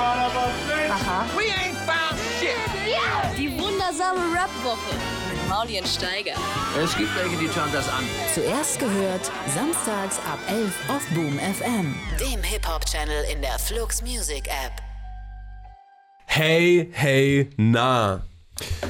[0.00, 1.26] Aha.
[3.38, 4.94] Die wundersame Rap-Woche
[5.30, 6.32] mit Mauli und Steiger.
[6.82, 8.04] Es gibt welche, die schauen das an.
[8.34, 11.94] Zuerst gehört, samstags ab 11 auf Boom FM.
[12.18, 14.72] Dem Hip-Hop-Channel in der Flux Music App.
[16.26, 18.22] Hey, hey, na.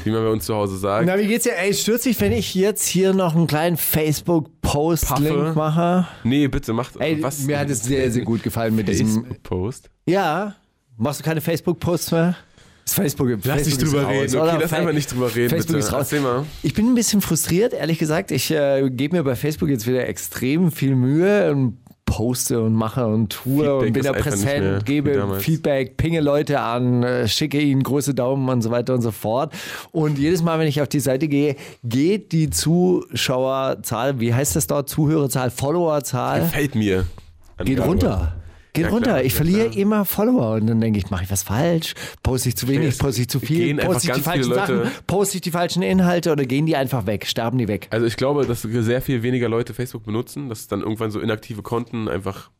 [0.05, 1.07] Wie man bei uns zu Hause sagt.
[1.07, 1.57] Na, wie geht's dir?
[1.57, 6.07] Ey, stürzt dich, wenn ich jetzt hier noch einen kleinen Facebook-Post-Link mache?
[6.25, 7.41] Nee, bitte macht Ey, was.
[7.41, 9.07] mir hat es sehr, sehr gut gefallen mit diesem.
[9.25, 9.91] Facebook-Post.
[10.07, 10.55] Ja,
[11.01, 12.37] machst du keine Facebook-Posts mehr?
[12.85, 14.37] Das Facebook, Lass Facebook nicht drüber ist raus, reden.
[14.37, 15.79] Okay, lass einfach nicht drüber reden, Facebook bitte.
[15.79, 16.13] ist raus.
[16.13, 16.45] Mal.
[16.63, 18.31] Ich bin ein bisschen frustriert, ehrlich gesagt.
[18.31, 23.07] Ich äh, gebe mir bei Facebook jetzt wieder extrem viel Mühe und poste und mache
[23.07, 25.37] und tue Feedback und bin da präsent, gebe.
[25.39, 29.53] Feedback, pinge Leute an, äh, schicke ihnen große Daumen und so weiter und so fort.
[29.93, 31.55] Und jedes Mal, wenn ich auf die Seite gehe,
[31.85, 37.07] geht die Zuschauerzahl, wie heißt das dort, Zuhörerzahl, Followerzahl, Fällt mir.
[37.65, 38.35] geht runter.
[38.73, 39.11] Geht Ja, runter.
[39.11, 39.77] klar, ich verliere klar.
[39.79, 41.95] immer Follower und dann denke ich, mache ich was falsch?
[42.23, 42.99] Poste ich zu wenig?
[42.99, 43.77] Poste ich zu viel?
[43.77, 44.83] Poste ich die falschen Sachen?
[45.07, 47.27] Poste ich die falschen Inhalte oder gehen die einfach weg?
[47.27, 47.89] Sterben die weg?
[47.91, 51.63] Also ich glaube, dass sehr viel weniger Leute Facebook benutzen, dass dann irgendwann so inaktive
[51.63, 52.51] Konten einfach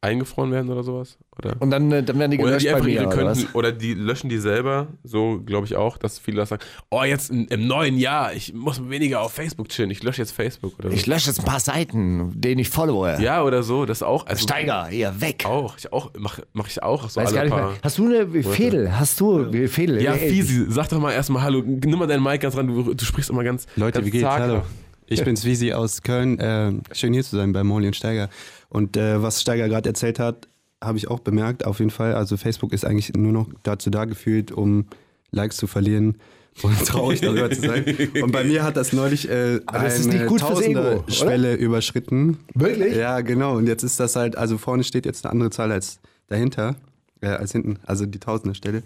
[0.00, 1.18] eingefroren werden oder sowas.
[1.36, 3.54] Oder, Und dann, äh, dann werden die oder gelöscht die bei einfach mir, oder was?
[3.54, 4.86] Oder die löschen die selber.
[5.02, 8.54] So glaube ich auch, dass viele das sagen, oh jetzt im, im neuen Jahr, ich
[8.54, 10.94] muss weniger auf Facebook chillen, ich lösche jetzt Facebook oder so.
[10.94, 13.18] Ich lösche jetzt ein paar Seiten, denen ich followe.
[13.20, 14.26] ja, oder so, das auch.
[14.26, 15.44] Also Steiger, hier, weg.
[15.46, 17.70] Auch, ich auch, mach, mach ich auch so Weiß alle gar nicht paar.
[17.70, 17.78] mehr.
[17.82, 18.98] Hast du eine Fädel?
[18.98, 20.00] Hast du eine Fädel?
[20.00, 23.04] Ja, Fisi, sag doch mal erstmal Hallo, nimm mal deinen Mic ganz ran, du, du
[23.04, 24.26] sprichst immer ganz Leute, ganz wie geht's?
[24.26, 24.62] Hallo.
[25.10, 26.38] Ich bin's Visi aus Köln.
[26.38, 28.28] Äh, schön hier zu sein bei Molly und Steiger.
[28.68, 30.48] Und äh, was Steiger gerade erzählt hat,
[30.82, 32.14] habe ich auch bemerkt, auf jeden Fall.
[32.14, 34.86] Also Facebook ist eigentlich nur noch dazu da gefühlt, um
[35.30, 36.18] Likes zu verlieren
[36.62, 37.84] und traurig darüber zu sein.
[38.20, 40.36] Und bei mir hat das neulich äh, das ist eine oder?
[40.38, 42.38] Tausender-Schwelle überschritten.
[42.54, 42.96] Wirklich?
[42.96, 43.56] Ja, genau.
[43.56, 46.76] Und jetzt ist das halt, also vorne steht jetzt eine andere Zahl als dahinter,
[47.20, 48.82] äh, als hinten, also die Tausender-Stelle.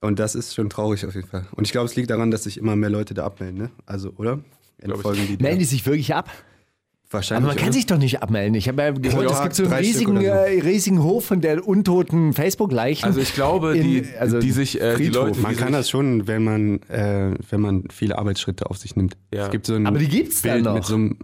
[0.00, 1.46] Und das ist schon traurig auf jeden Fall.
[1.52, 3.70] Und ich glaube, es liegt daran, dass sich immer mehr Leute da abmelden, ne?
[3.86, 4.40] Also, oder?
[4.78, 6.30] Entfolgen die Melden die sich wirklich ab?
[7.10, 7.44] Wahrscheinlich.
[7.44, 7.72] Aber man kann oder?
[7.74, 8.54] sich doch nicht abmelden.
[8.54, 10.22] Ich habe ja gehört, Ja, es gibt so einen riesigen, so.
[10.22, 13.04] äh, riesigen Hof von der untoten Facebook-Leichen.
[13.04, 15.08] Also ich glaube, In- die, also die sich, äh, die.
[15.08, 18.96] Leute, Man die kann das schon, wenn man, äh, wenn man viele Arbeitsschritte auf sich
[18.96, 19.16] nimmt.
[19.32, 19.44] Ja.
[19.46, 20.74] Es gibt so ein Aber die gibt's dann Bild noch.
[20.74, 21.18] mit so einem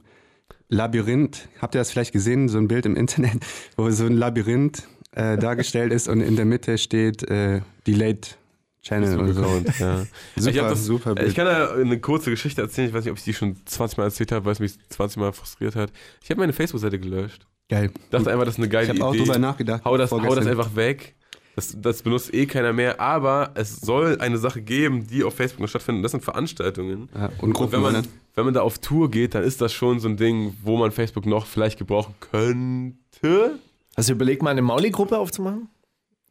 [0.69, 1.49] Labyrinth.
[1.61, 2.49] Habt ihr das vielleicht gesehen?
[2.49, 3.39] So ein Bild im Internet,
[3.77, 8.37] wo so ein Labyrinth äh, dargestellt ist und in der Mitte steht äh, Delayed
[8.83, 9.43] Channel oder so.
[9.43, 10.07] Account, ja.
[10.37, 11.29] Super, ich, das, super Bild.
[11.29, 12.89] ich kann da eine kurze Geschichte erzählen.
[12.89, 15.19] Ich weiß nicht, ob ich die schon 20 Mal erzählt habe, weil es mich 20
[15.19, 15.93] Mal frustriert hat.
[16.23, 17.47] Ich habe meine Facebook-Seite gelöscht.
[17.69, 17.91] Geil.
[18.11, 19.07] Dachte einfach, das ist eine geile Ich habe Idee.
[19.07, 19.85] auch drüber nachgedacht.
[19.85, 21.15] Hau das, hau das einfach weg.
[21.55, 23.01] Das, das benutzt eh keiner mehr.
[23.01, 26.05] Aber es soll eine Sache geben, die auf Facebook noch stattfindet.
[26.05, 27.09] Das sind Veranstaltungen.
[27.15, 28.03] Ja, und Gruppen, wenn, man, ne?
[28.35, 30.91] wenn man da auf Tour geht, dann ist das schon so ein Ding, wo man
[30.91, 33.59] Facebook noch vielleicht gebrauchen könnte.
[33.97, 35.69] Hast du überlegt, mal eine Mauli-Gruppe aufzumachen?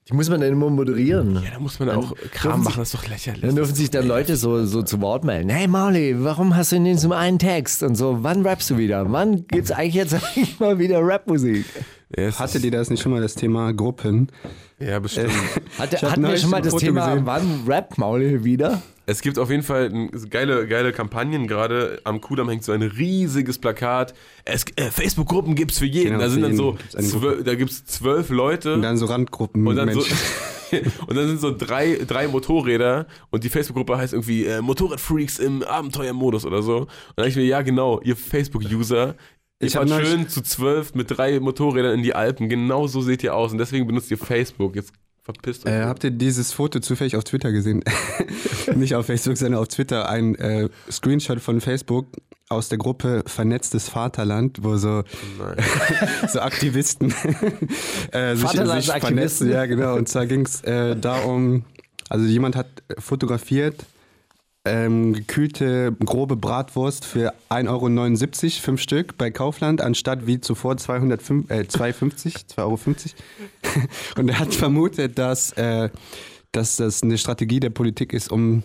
[0.07, 1.35] Die muss man dann immer moderieren.
[1.35, 2.79] Ja, da muss man auch Kram machen.
[2.79, 3.41] Das ist doch lächerlich.
[3.41, 5.49] Dann dürfen sich dann Leute so, so zu Wort melden.
[5.49, 7.83] Hey Mauli, warum hast du denn so einen Text?
[7.83, 9.11] Und so, wann rappst du wieder?
[9.11, 11.65] Wann gibt's eigentlich jetzt eigentlich mal wieder Rapmusik?
[12.13, 14.29] Es Hattet ihr das nicht schon mal, das Thema Gruppen?
[14.79, 15.31] Ja, bestimmt.
[15.77, 17.25] Hab hatten wir schon mal das Foto Thema, gesehen.
[17.25, 18.81] wann rappt Mauli wieder?
[19.05, 21.99] Es gibt auf jeden Fall geile, geile Kampagnen gerade.
[22.03, 24.13] Am Kudamm hängt so ein riesiges Plakat.
[24.45, 26.11] Es, äh, Facebook-Gruppen gibt's für jeden.
[26.11, 28.75] Genau, da sind dann so, zwölf, da gibt's zwölf Leute.
[28.75, 29.65] Und dann so Randgruppen.
[29.67, 29.99] Und dann, so,
[31.07, 35.63] und dann sind so drei, drei Motorräder und die Facebook-Gruppe heißt irgendwie äh, Motorradfreaks im
[35.63, 36.77] Abenteuermodus oder so.
[36.77, 39.15] Und dann dachte ich mir, ja genau, ihr Facebook-User,
[39.61, 42.49] Ich neulich- schön zu zwölf mit drei Motorrädern in die Alpen.
[42.49, 44.75] Genau so seht ihr aus und deswegen benutzt ihr Facebook.
[44.75, 45.71] Jetzt verpisst euch.
[45.71, 47.83] Äh, habt ihr dieses Foto zufällig auf Twitter gesehen?
[48.75, 50.09] Nicht auf Facebook, sondern auf Twitter.
[50.09, 52.07] Ein äh, Screenshot von Facebook
[52.49, 55.03] aus der Gruppe Vernetztes Vaterland, wo so,
[56.27, 57.13] so Aktivisten
[58.11, 59.49] äh, sich, sich vernetzen.
[59.49, 59.95] Ja, genau.
[59.95, 61.63] Und zwar ging es äh, darum,
[62.09, 62.67] also jemand hat
[62.99, 63.85] fotografiert
[64.65, 71.49] ähm, gekühlte grobe Bratwurst für 1,79 Euro, fünf Stück bei Kaufland, anstatt wie zuvor 205,
[71.49, 72.79] äh, 2,50 2,50 Euro.
[74.17, 75.89] Und er hat vermutet, dass, äh,
[76.51, 78.63] dass das eine Strategie der Politik ist, um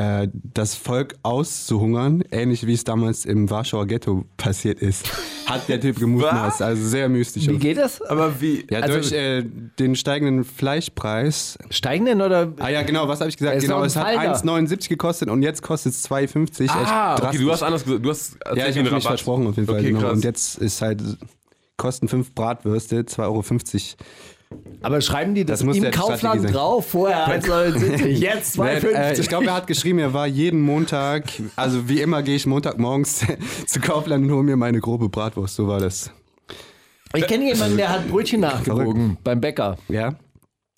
[0.00, 5.06] äh, das Volk auszuhungern, ähnlich wie es damals im Warschauer Ghetto passiert ist.
[5.44, 7.46] Hat der Typ gemutmaßt, also sehr mystisch.
[7.48, 8.00] Wie geht das?
[8.00, 8.64] Aber wie?
[8.70, 9.42] ja, also- durch äh,
[9.78, 12.52] den steigenden Fleischpreis Steigenden oder?
[12.60, 13.58] Ah ja, genau, was habe ich gesagt?
[13.58, 14.32] Es genau, es hat Fall da.
[14.32, 16.64] 1,79 gekostet und jetzt kostet es 2,50.
[16.64, 18.04] Echt Ah, okay, du hast anders gesagt.
[18.04, 19.80] Du hast Ja, ich habe mich versprochen auf jeden Fall.
[19.80, 20.00] Okay, genau.
[20.00, 20.12] krass.
[20.12, 21.02] Und jetzt ist halt,
[21.76, 23.42] kosten fünf Bratwürste, 2,50 Euro.
[24.82, 28.86] Aber schreiben die das, Das im Kaufland drauf, vorher 1,79, jetzt Nee, 2,50.
[28.94, 31.24] äh, ich glaube, er hat geschrieben, er war jeden Montag,
[31.56, 33.26] also wie immer gehe ich Montagmorgens
[33.66, 35.56] zu Kaufland und hole mir meine grobe Bratwurst.
[35.56, 36.10] So war das.
[37.14, 39.76] Ich kenne jemanden, der hat Brötchen nachgewogen beim Bäcker.
[39.88, 40.14] Ja?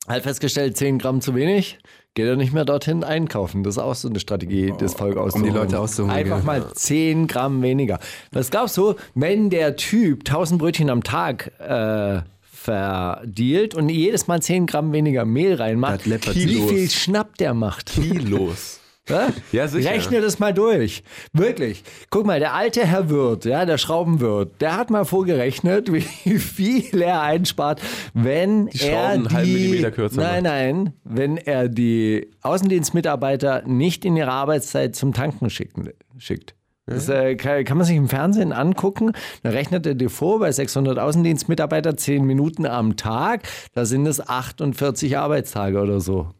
[0.08, 1.78] Halt festgestellt, 10 Gramm zu wenig,
[2.14, 3.62] geht er nicht mehr dorthin einkaufen.
[3.62, 5.52] Das ist auch so eine Strategie, das Volk auszuholen.
[5.52, 8.00] die Leute auszuholen, Einfach mal 10 Gramm weniger.
[8.32, 12.22] Was glaubst du, wenn der Typ 1000 Brötchen am Tag äh,
[12.62, 17.92] verdealt und jedes Mal 10 Gramm weniger Mehl reinmacht, wie viel Schnapp der macht?
[17.92, 18.78] Kilos.
[19.08, 19.30] Ja?
[19.50, 19.90] Ja, sicher.
[19.90, 21.02] Rechne das mal durch.
[21.32, 21.82] Wirklich.
[22.08, 27.02] Guck mal, der alte Herr Wirt, ja, der Schraubenwirt, der hat mal vorgerechnet, wie viel
[27.02, 27.82] er einspart,
[28.14, 34.16] wenn Die er die, halben Millimeter kürzer Nein, nein, wenn er die Außendienstmitarbeiter nicht in
[34.16, 36.54] ihrer Arbeitszeit zum Tanken schicken, schickt.
[36.87, 39.12] Das äh, kann, kann man sich im Fernsehen angucken.
[39.43, 43.43] Da rechnet er dir vor, bei 600 Außendienstmitarbeiter 10 Minuten am Tag,
[43.73, 46.31] da sind es 48 Arbeitstage oder so.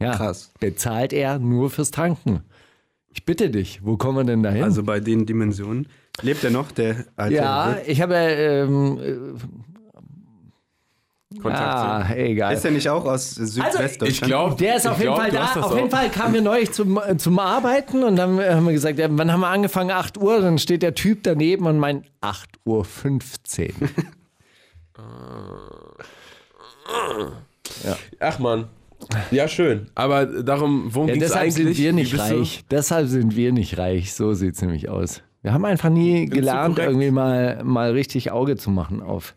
[0.00, 0.52] Ja, Krass.
[0.60, 2.42] bezahlt er nur fürs Tanken.
[3.10, 4.62] Ich bitte dich, wo kommen wir denn dahin?
[4.62, 5.88] Also bei den Dimensionen.
[6.22, 9.36] Lebt er noch, der alte ja, ich habe ähm,
[11.42, 12.54] Kontakt ah, egal.
[12.54, 14.08] Ist er nicht auch aus Südwestdeutschland?
[14.12, 15.60] Ich glaube, Der ist auf jeden Fall da.
[15.60, 18.98] Auf jeden Fall kamen wir neulich zum, äh, zum Arbeiten und dann haben wir gesagt,
[18.98, 19.90] ja, wann haben wir angefangen?
[19.90, 20.40] 8 Uhr.
[20.40, 23.74] Dann steht der Typ daneben und meint 8 Uhr 15.
[28.20, 28.68] Ach man.
[29.30, 29.88] Ja, schön.
[29.94, 31.76] Aber darum, worum Ja, ging es deshalb eigentlich?
[31.76, 32.64] sind wir nicht du- reich.
[32.70, 34.12] Deshalb sind wir nicht reich.
[34.14, 35.22] So sieht es nämlich aus.
[35.42, 39.34] Wir haben einfach nie du gelernt, irgendwie mal, mal richtig Auge zu machen auf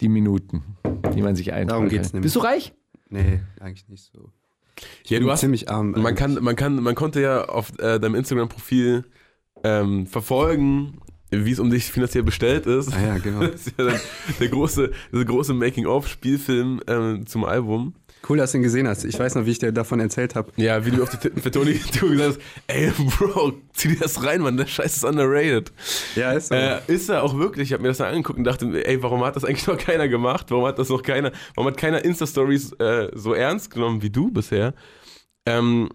[0.00, 0.62] die Minuten,
[1.14, 1.70] die man sich einträgt.
[1.70, 2.24] Darum geht's nämlich.
[2.24, 2.72] Bist du reich?
[3.08, 4.30] Nee, eigentlich nicht so.
[5.06, 6.16] Ja, du bin hast, ziemlich arm Man, eigentlich.
[6.16, 9.04] kann, man, kann, man konnte ja auf äh, deinem Instagram-Profil
[9.64, 10.98] ähm, verfolgen,
[11.30, 12.92] wie es um dich finanziell bestellt ist.
[12.94, 13.40] Ah ja, genau.
[13.46, 13.90] Das ist ja
[14.38, 17.94] der große, der große Making-of-Spielfilm ähm, zum Album.
[18.28, 19.04] Cool, dass du ihn gesehen hast.
[19.04, 20.50] Ich weiß noch, wie ich dir davon erzählt habe.
[20.56, 24.24] Ja, wie du auf die Titten für Toni gesagt hast, ey, Bro, zieh dir das
[24.24, 25.72] rein, Mann, der Scheiß ist underrated.
[26.16, 26.54] Ja, ist so.
[26.54, 29.24] Äh, ist er auch wirklich, ich habe mir das dann angeguckt und dachte, ey, warum
[29.24, 30.46] hat das eigentlich noch keiner gemacht?
[30.50, 34.30] Warum hat das noch keiner, warum hat keiner Insta-Stories äh, so ernst genommen wie du
[34.30, 34.74] bisher?
[35.46, 35.88] Ähm,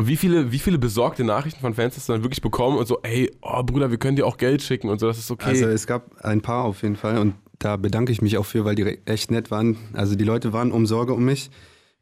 [0.00, 3.00] wie viele, wie viele besorgte Nachrichten von Fans hast du dann wirklich bekommen und so,
[3.02, 5.50] ey, oh Bruder, wir können dir auch Geld schicken und so, das ist okay.
[5.50, 8.64] Also es gab ein paar auf jeden Fall und da bedanke ich mich auch für,
[8.64, 9.76] weil die echt nett waren.
[9.92, 11.50] Also die Leute waren um Sorge um mich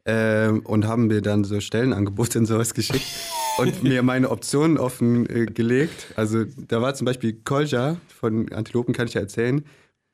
[0.05, 3.05] ähm, und haben mir dann so Stellenangebote und sowas geschickt
[3.59, 6.13] und mir meine Optionen offen äh, gelegt.
[6.15, 9.63] Also da war zum Beispiel Kolja von Antilopen, kann ich ja erzählen.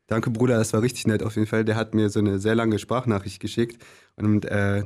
[0.07, 1.63] Danke Bruder, das war richtig nett auf jeden Fall.
[1.63, 3.81] Der hat mir so eine sehr lange Sprachnachricht geschickt
[4.17, 4.83] und äh,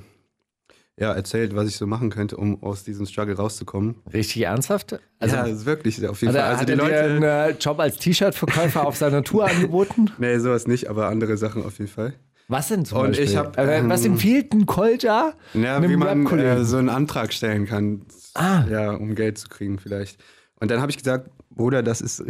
[0.97, 3.95] ja, erzählt, was ich so machen könnte, um aus diesem Struggle rauszukommen.
[4.13, 4.99] Richtig ernsthaft?
[5.19, 6.49] Also, ja, ist wirklich auf jeden hat Fall.
[6.49, 7.03] Also hat die er dir Leute.
[7.03, 10.11] einen äh, Job als T-Shirt-Verkäufer auf seiner Tour angeboten?
[10.17, 12.13] Nee, sowas nicht, aber andere Sachen auf jeden Fall.
[12.47, 13.25] Was denn zum Und Beispiel?
[13.25, 17.65] ich hab, was ähm, empfiehlt ein Kolja Ja, wie man äh, so einen Antrag stellen
[17.65, 18.01] kann.
[18.33, 18.65] Ah.
[18.69, 20.21] Ja, um Geld zu kriegen vielleicht.
[20.59, 22.21] Und dann habe ich gesagt, Bruder, das ist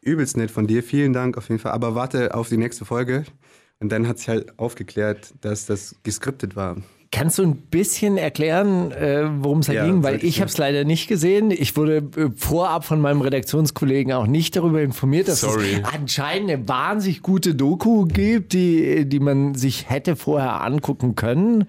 [0.00, 0.82] übelst nett von dir.
[0.82, 1.72] Vielen Dank auf jeden Fall.
[1.72, 3.24] Aber warte auf die nächste Folge.
[3.78, 6.76] Und dann hat sich halt aufgeklärt, dass das geskriptet war.
[7.12, 10.02] Kannst du ein bisschen erklären, äh, worum es da Ja, ging?
[10.02, 11.50] Weil ich habe es leider nicht gesehen.
[11.50, 15.74] Ich wurde äh, vorab von meinem Redaktionskollegen auch nicht darüber informiert, dass Sorry.
[15.74, 21.66] es anscheinend eine wahnsinnig gute Doku gibt, die, die man sich hätte vorher angucken können.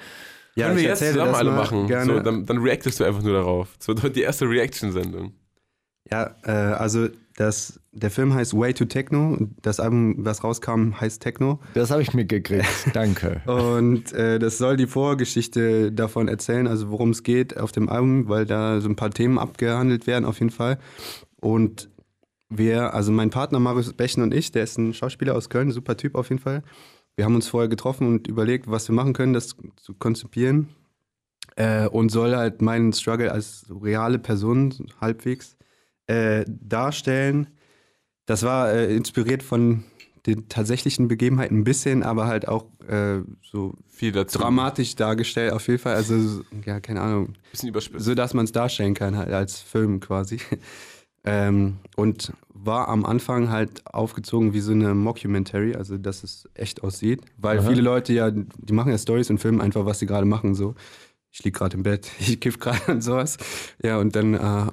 [0.56, 1.88] Ja, Können wir jetzt zusammen alle machen.
[1.88, 2.16] Gerne.
[2.16, 3.76] So, dann, dann reactest du einfach nur darauf.
[3.78, 5.34] Das wird heute die erste Reaction-Sendung.
[6.12, 9.38] Ja, äh, also das, der Film heißt Way to Techno.
[9.62, 11.60] Das Album, was rauskam, heißt Techno.
[11.76, 12.66] Das habe ich mitgekriegt.
[12.94, 13.42] Danke.
[13.46, 18.28] Und äh, das soll die Vorgeschichte davon erzählen, also worum es geht auf dem Album,
[18.28, 20.80] weil da so ein paar Themen abgehandelt werden auf jeden Fall.
[21.40, 21.92] Und
[22.50, 25.96] wir, also mein Partner Marius Bechen und ich, der ist ein Schauspieler aus Köln, super
[25.96, 26.64] Typ auf jeden Fall.
[27.16, 30.70] Wir haben uns vorher getroffen und überlegt, was wir machen können, das zu konzipieren.
[31.56, 35.57] Äh, und soll halt meinen Struggle als reale Person halbwegs
[36.08, 37.48] äh, darstellen.
[38.26, 39.84] Das war äh, inspiriert von
[40.26, 44.38] den tatsächlichen Begebenheiten ein bisschen, aber halt auch äh, so Viel dazu.
[44.40, 45.96] dramatisch dargestellt auf jeden Fall.
[45.96, 47.34] Also, so- ja, keine Ahnung.
[47.52, 48.04] Bisschen überspitzt.
[48.04, 50.40] So, dass man es darstellen kann, halt als Film quasi.
[51.24, 56.84] ähm, und war am Anfang halt aufgezogen wie so eine Mockumentary, also dass es echt
[56.84, 57.22] aussieht.
[57.38, 60.56] Weil viele Leute ja, die machen ja Stories und filmen einfach, was sie gerade machen.
[60.56, 60.76] So,
[61.32, 63.38] ich lieg gerade im Bett, ich kiff gerade und sowas.
[63.82, 64.68] Ja, und dann äh,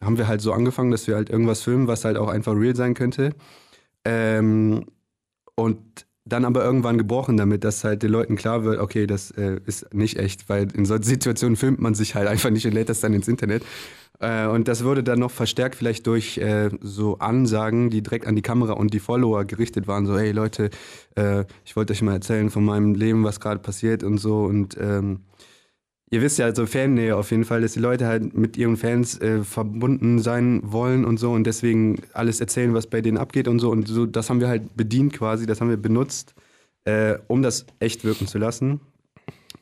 [0.00, 2.76] haben wir halt so angefangen, dass wir halt irgendwas filmen, was halt auch einfach real
[2.76, 3.34] sein könnte.
[4.04, 4.86] Ähm,
[5.54, 9.60] und dann aber irgendwann gebrochen damit, dass halt den Leuten klar wird, okay, das äh,
[9.64, 12.88] ist nicht echt, weil in solchen Situationen filmt man sich halt einfach nicht und lädt
[12.88, 13.64] das dann ins Internet.
[14.20, 18.36] Äh, und das wurde dann noch verstärkt vielleicht durch äh, so Ansagen, die direkt an
[18.36, 20.70] die Kamera und die Follower gerichtet waren, so, hey Leute,
[21.14, 24.76] äh, ich wollte euch mal erzählen von meinem Leben, was gerade passiert und so und
[24.80, 25.20] ähm,
[26.10, 29.20] Ihr wisst ja, so Fannähe auf jeden Fall, dass die Leute halt mit ihren Fans
[29.20, 33.58] äh, verbunden sein wollen und so und deswegen alles erzählen, was bei denen abgeht und
[33.58, 33.70] so.
[33.70, 36.34] Und so, das haben wir halt bedient quasi, das haben wir benutzt,
[36.84, 38.80] äh, um das echt wirken zu lassen.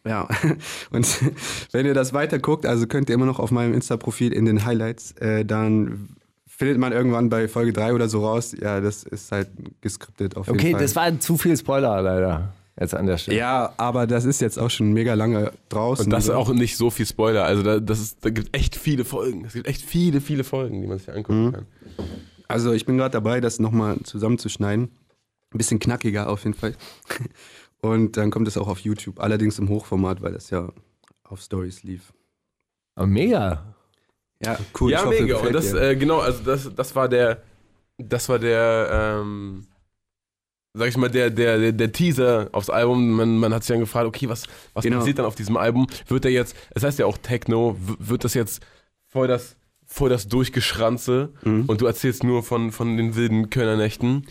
[0.06, 0.28] Ja,
[0.90, 1.20] und
[1.72, 4.64] wenn ihr das weiter guckt, also könnt ihr immer noch auf meinem Insta-Profil in den
[4.64, 6.10] Highlights, äh, dann
[6.46, 9.48] findet man irgendwann bei Folge 3 oder so raus, ja, das ist halt
[9.80, 10.80] geskriptet auf jeden Okay, Fall.
[10.80, 12.52] das war zu viel Spoiler leider.
[12.78, 13.38] Jetzt an der Stelle.
[13.38, 16.04] ja, aber das ist jetzt auch schon mega lange draußen.
[16.04, 17.44] Und das ist auch nicht so viel Spoiler.
[17.44, 19.46] Also da, das ist, da gibt echt viele Folgen.
[19.46, 21.66] Es gibt echt viele, viele Folgen, die man sich angucken kann.
[22.48, 24.90] Also ich bin gerade dabei, das nochmal zusammenzuschneiden.
[25.52, 26.74] Ein bisschen knackiger auf jeden Fall.
[27.80, 30.70] Und dann kommt es auch auf YouTube, allerdings im Hochformat, weil das ja
[31.24, 32.12] auf Stories lief.
[32.96, 33.74] Oh, mega.
[34.42, 34.90] Ja, cool.
[34.90, 35.36] ja, ich hoffe, mega.
[35.38, 37.42] Und das, äh, genau, also das, das war der,
[37.96, 39.66] das war der, ähm,
[40.76, 43.10] sag ich mal, der, der, der, Teaser aufs Album.
[43.12, 44.98] Man, man hat sich dann gefragt, okay, was, was Genau.
[44.98, 45.86] passiert dann auf diesem Album?
[46.08, 48.62] Wird der jetzt, es heißt ja auch Techno, wird das jetzt
[49.08, 49.56] voll das,
[49.86, 51.64] voll das Durchgeschranze Mhm.
[51.66, 54.26] und du erzählst nur von, von den wilden Kölner-Nächten?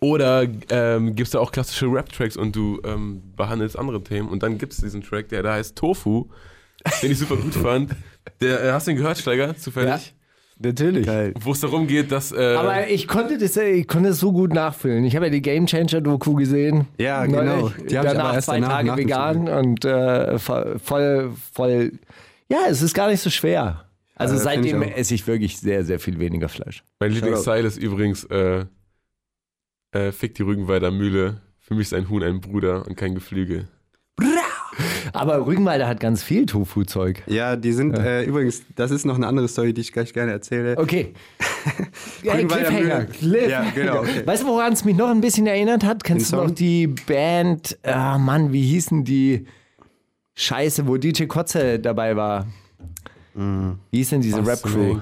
[0.00, 4.28] Oder ähm, gibt es da auch klassische Rap-Tracks und du ähm, behandelst andere Themen?
[4.28, 6.26] Und dann gibt es diesen Track, der da heißt Tofu,
[7.02, 7.92] den ich super gut fand.
[8.40, 10.14] Der, äh, hast du ihn gehört, Steiger, zufällig?
[10.62, 11.06] Natürlich.
[11.06, 11.32] Geil.
[11.40, 12.32] Wo es darum geht, dass.
[12.32, 15.04] Äh, Aber ich konnte das, ich konnte das so gut nachfühlen.
[15.04, 16.86] Ich habe ja die Game Changer Doku gesehen.
[16.98, 17.42] Ja, genau.
[17.44, 17.86] Neulich.
[17.88, 21.92] Die hab ich danach erst zwei danach Tage vegan und äh, voll, voll.
[22.50, 23.84] Ja, es ist gar nicht so schwer.
[24.16, 26.84] Also Ja, seitdem ich esse ich wirklich sehr, sehr viel weniger Fleisch.
[26.98, 28.66] mein Lieblingsstyle ist übrigens: äh,
[29.92, 31.40] äh, Fick die Rügenwalder Mühle.
[31.58, 33.68] Für mich ist ein Huhn ein Bruder und kein Geflügel.
[35.12, 37.22] Aber Rügenwalder hat ganz viel Tofu-Zeug.
[37.26, 40.32] Ja, die sind äh, übrigens, das ist noch eine andere Story, die ich gleich gerne
[40.32, 40.76] erzähle.
[40.78, 41.14] Okay.
[42.22, 43.04] Ja, Rügenwalder Cliffhanger.
[43.04, 43.48] Cliffhanger.
[43.48, 44.26] Ja, genau, okay.
[44.26, 46.04] Weißt du, woran es mich noch ein bisschen erinnert hat?
[46.04, 49.46] Kennst Den du noch die Band, ah Mann, wie hießen die?
[50.34, 52.46] Scheiße, wo DJ Kotze dabei war.
[53.34, 54.98] Wie hieß denn diese Rap-Crew?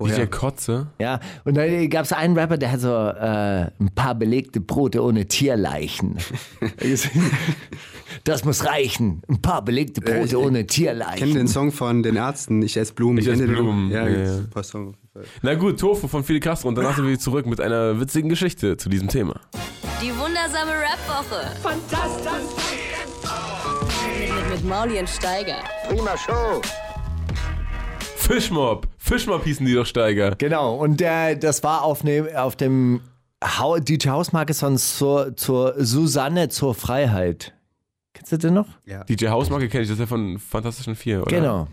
[0.00, 0.16] Woher?
[0.16, 0.88] DJ Kotze?
[0.98, 5.00] Ja, und dann gab es einen Rapper, der hat so äh, ein paar belegte Brote
[5.02, 6.16] ohne Tierleichen.
[8.24, 9.22] das muss reichen.
[9.28, 11.34] Ein paar belegte Brote Äh, ich- ohne Ich kenne Tierleichen.
[11.34, 13.18] den Song von den Ärzten, Ich esse Blumen.
[13.18, 13.64] Ich esse Kennt ihr den?
[13.64, 14.96] Blumen, Ja, ja, ja, Song.
[15.42, 18.76] Na gut, Tofu von Fidel Castro und danach sind wir zurück mit einer witzigen Geschichte
[18.76, 19.38] zu diesem Thema.
[20.02, 21.52] Die wundersame Rap-Woche.
[21.62, 22.74] Fantastisch.
[24.18, 25.58] Mit, mit, mit Mauli und Steiger.
[28.26, 28.88] Fischmob!
[28.98, 30.34] Fischmob hießen die doch Steiger.
[30.36, 33.00] Genau, und der, das war auf, ne, auf dem
[33.42, 37.54] Hau- DJ Hausmarke sonst zur, zur Susanne zur Freiheit.
[38.14, 38.68] Kennst du den noch?
[39.08, 41.30] DJ Hausmarke kenne ich, das ist ja von Fantastischen Vier, oder?
[41.36, 41.68] Genau.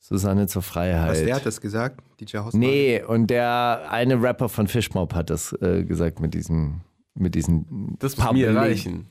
[0.00, 1.10] Susanne zur Freiheit.
[1.10, 2.00] Was, der hat das gesagt?
[2.20, 2.60] DJ Hausmann?
[2.60, 6.80] Nee, und der eine Rapper von Fishmob hat das äh, gesagt mit diesem
[7.14, 9.06] mit diesen Das muss mir reichen.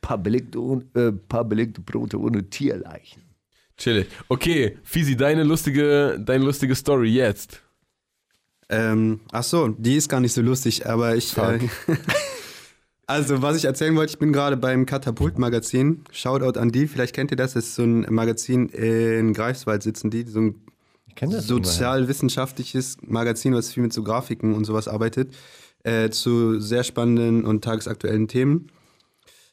[0.00, 0.58] paar belegte,
[0.94, 3.22] äh, paar belegte Brote ohne Tierleichen.
[3.80, 4.08] Chillig.
[4.28, 7.62] Okay, Fisi, deine lustige, deine lustige Story jetzt.
[8.68, 11.34] Ähm, ach so, die ist gar nicht so lustig, aber ich.
[11.38, 11.60] Äh,
[13.06, 16.04] also, was ich erzählen wollte, ich bin gerade beim Katapult-Magazin.
[16.12, 20.10] Shoutout an die, vielleicht kennt ihr das, das ist so ein Magazin in Greifswald sitzen
[20.10, 20.60] die, so ein
[21.08, 21.72] Ich kenn das irgendwoher.
[21.72, 25.34] sozialwissenschaftliches Magazin, was viel mit so Grafiken und sowas arbeitet,
[25.84, 28.70] äh, zu sehr spannenden und tagesaktuellen Themen.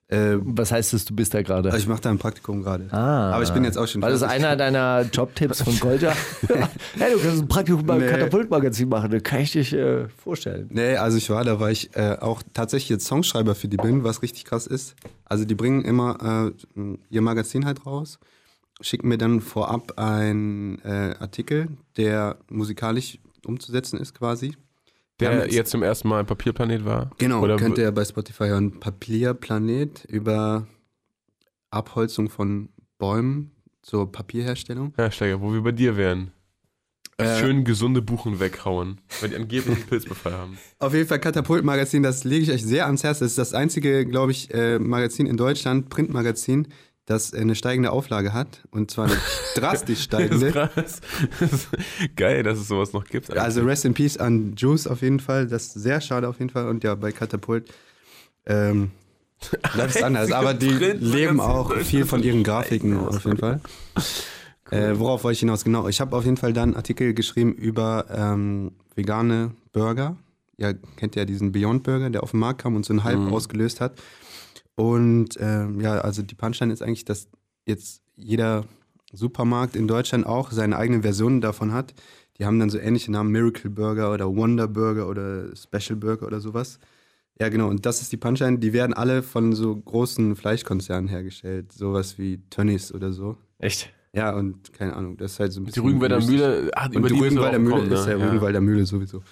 [0.09, 1.69] Äh, Was heißt es, du bist da gerade?
[1.69, 2.87] also ich mache da ein Praktikum gerade.
[2.91, 3.31] Ah.
[3.33, 4.37] Aber ich bin jetzt auch schon War das fertig.
[4.37, 6.13] einer deiner Jobtipps von Golja?
[6.47, 8.07] hey, du kannst ein Praktikum beim Nee.
[8.07, 10.69] Katapultmagazin machen, das kann ich dich äh, vorstellen.
[10.71, 14.05] Nee, also ich war da, weil ich äh, auch tatsächlich jetzt Songschreiber für die bin,
[14.05, 14.95] was richtig krass ist.
[15.25, 18.17] Also die bringen immer äh, ihr Magazin halt raus,
[18.79, 24.55] schicken mir dann vorab einen äh, Artikel, der musikalisch umzusetzen ist quasi.
[25.19, 27.09] Der jetzt zum ersten Mal im Papierplanet war.
[27.17, 28.79] Genau, Oder könnt ihr bei Spotify hören.
[28.79, 30.67] Papierplanet über
[31.71, 32.69] Abholzung von
[33.00, 34.93] Bäumen zur Papierherstellung.
[34.97, 36.31] Ja, Steiger, wo wir bei dir wären.
[37.19, 40.57] Äh, Schön gesunde Buchen weghauen, weil die angeblich einen Pilzbefall haben.
[40.79, 43.19] Auf jeden Fall Katapult-Magazin, das lege ich euch sehr ans Herz.
[43.19, 46.67] Das ist das einzige, glaube ich, äh, Magazin in Deutschland, Printmagazin,
[47.07, 48.63] das eine steigende Auflage hat.
[48.69, 49.17] Und zwar eine
[49.55, 50.51] drastisch Das ist steigende.
[50.51, 51.01] krass.
[51.39, 51.69] Das ist
[52.15, 53.35] geil, dass es sowas noch gibt.
[53.35, 55.47] Also Rest in Peace an Juice auf jeden Fall.
[55.47, 56.67] Das ist sehr schade auf jeden Fall.
[56.67, 57.73] Und ja, bei Katapult
[58.45, 58.91] ähm,
[59.73, 60.31] läuft es anders.
[60.31, 63.61] Aber die leben auch viel von ihren Grafiken auf jeden Fall.
[64.69, 65.63] Äh, worauf wollte ich hinaus?
[65.63, 70.17] Genau, ich habe auf jeden Fall dann einen Artikel geschrieben über ähm, vegane Burger.
[70.57, 73.31] Ja, kennt ja diesen Beyond Burger, der auf den Markt kam und so einen Hype
[73.31, 73.93] ausgelöst hat.
[74.77, 77.27] Und ähm, ja, also die Punchline ist eigentlich, dass
[77.65, 78.63] jetzt jeder
[79.12, 81.96] Supermarkt in Deutschland auch seine eigene Version davon hat.
[82.38, 86.39] Die haben dann so ähnliche Namen, Miracle Burger oder Wonder Burger oder Special Burger oder
[86.39, 86.77] sowas.
[87.39, 88.60] Ja, genau, und das ist die Punchline.
[88.60, 91.72] Die werden alle von so großen Fleischkonzernen hergestellt.
[91.72, 93.36] Sowas wie Tönnies oder so.
[93.57, 93.91] Echt?
[94.13, 95.84] Ja, und keine Ahnung, das ist halt so ein Die bisschen.
[95.86, 96.36] Rügenwälder mystisch.
[96.36, 98.12] Mühle, ach, Und über die die Rügenwalder Mühle gekommen, ist ne?
[98.12, 98.25] ja Ja.
[98.27, 99.24] Rügenwalder Mühle sowieso.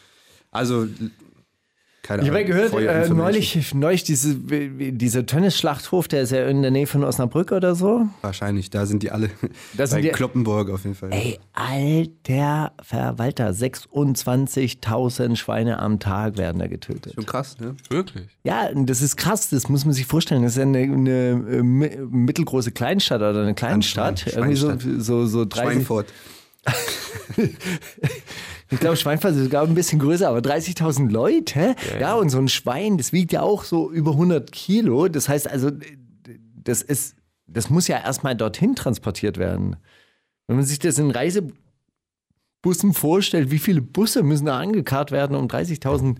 [0.51, 0.87] Also,
[2.05, 2.51] keine Ich habe Ahnung.
[2.51, 6.85] gehört, for your äh, neulich, neulich diese, dieser Tönnes-Schlachthof, der ist ja in der Nähe
[6.85, 8.05] von Osnabrück oder so.
[8.21, 9.29] Wahrscheinlich, da sind die alle.
[9.75, 11.09] Da sind bei die- Kloppenburg auf jeden Fall.
[11.11, 17.13] Ey, alter Verwalter, 26.000 Schweine am Tag werden da getötet.
[17.15, 17.75] Schon krass, ne?
[17.89, 18.27] Wirklich?
[18.43, 20.43] Ja, das ist krass, das muss man sich vorstellen.
[20.43, 24.27] Das ist ja eine, eine äh, mi- mittelgroße Kleinstadt oder eine Kleinstadt.
[24.27, 26.07] Irgendwie so, so, so 30, Schweinfurt.
[28.75, 31.75] Ich glaube, Schweinfurt ist sogar ein bisschen größer, aber 30.000 Leute.
[31.99, 35.07] Ja, und so ein Schwein, das wiegt ja auch so über 100 Kilo.
[35.07, 35.71] Das heißt also,
[36.63, 37.15] das ist,
[37.47, 39.75] das muss ja erstmal dorthin transportiert werden.
[40.47, 45.47] Wenn man sich das in Reisebussen vorstellt, wie viele Busse müssen da angekarrt werden, um
[45.47, 46.17] 30.000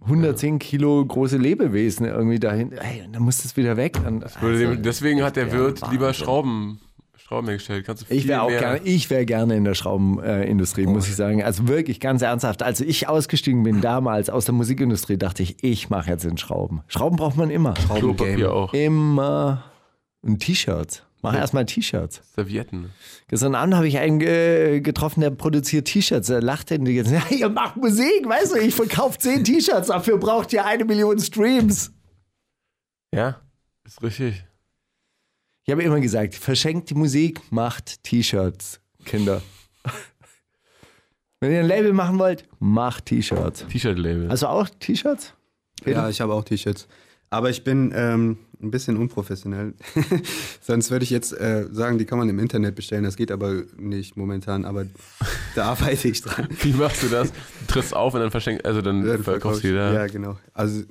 [0.00, 2.70] 110 Kilo große Lebewesen irgendwie dahin.
[2.72, 3.94] Ey, und dann muss das wieder weg.
[3.94, 6.14] Dem- also, Deswegen hat der ja, Wirt lieber.
[6.14, 6.80] Schrauben,
[7.28, 7.84] Schrauben hergestellt.
[7.84, 11.06] Kannst du viel Ich wäre auch mehr- gerne, ich wäre gerne in der Schraubenindustrie, muss
[11.08, 11.42] ich sagen.
[11.42, 12.62] Also wirklich ganz ernsthaft.
[12.62, 16.80] Als ich ausgestiegen bin damals aus der Musikindustrie, dachte ich, ich mache jetzt in Schrauben.
[16.88, 17.74] Schrauben braucht man immer.
[17.74, 18.72] Klopapier auch.
[18.72, 19.64] Immer.
[20.22, 21.02] Und T-Shirts.
[21.20, 22.22] Mach erstmal T-Shirts.
[22.34, 22.90] Servietten.
[23.28, 26.30] Gestern Abend habe ich einen äh, getroffen, der produziert T-Shirts.
[26.30, 30.16] Er lachte und jetzt, ja, ihr macht Musik, weißt du, ich verkaufe 10 T-Shirts, dafür
[30.16, 31.92] braucht ihr eine Million Streams.
[33.14, 33.40] Ja,
[33.84, 34.44] ist richtig.
[35.68, 39.42] Ich habe immer gesagt, verschenkt die Musik, macht T-Shirts, Kinder.
[41.40, 43.66] Wenn ihr ein Label machen wollt, macht T-Shirts.
[43.68, 44.30] T-Shirt-Label.
[44.30, 45.34] Also auch T-Shirts?
[45.84, 46.88] Ja, ich habe auch T-Shirts.
[47.28, 49.74] Aber ich bin ähm, ein bisschen unprofessionell.
[50.62, 53.04] Sonst würde ich jetzt äh, sagen, die kann man im Internet bestellen.
[53.04, 54.64] Das geht aber nicht momentan.
[54.64, 54.86] Aber
[55.54, 56.48] da arbeite ich dran.
[56.62, 57.30] Wie machst du das?
[57.30, 59.92] Du trittst auf und dann verschenkst, also dann Dann verkaufst du wieder.
[59.92, 60.38] Ja, genau.
[60.54, 60.84] Also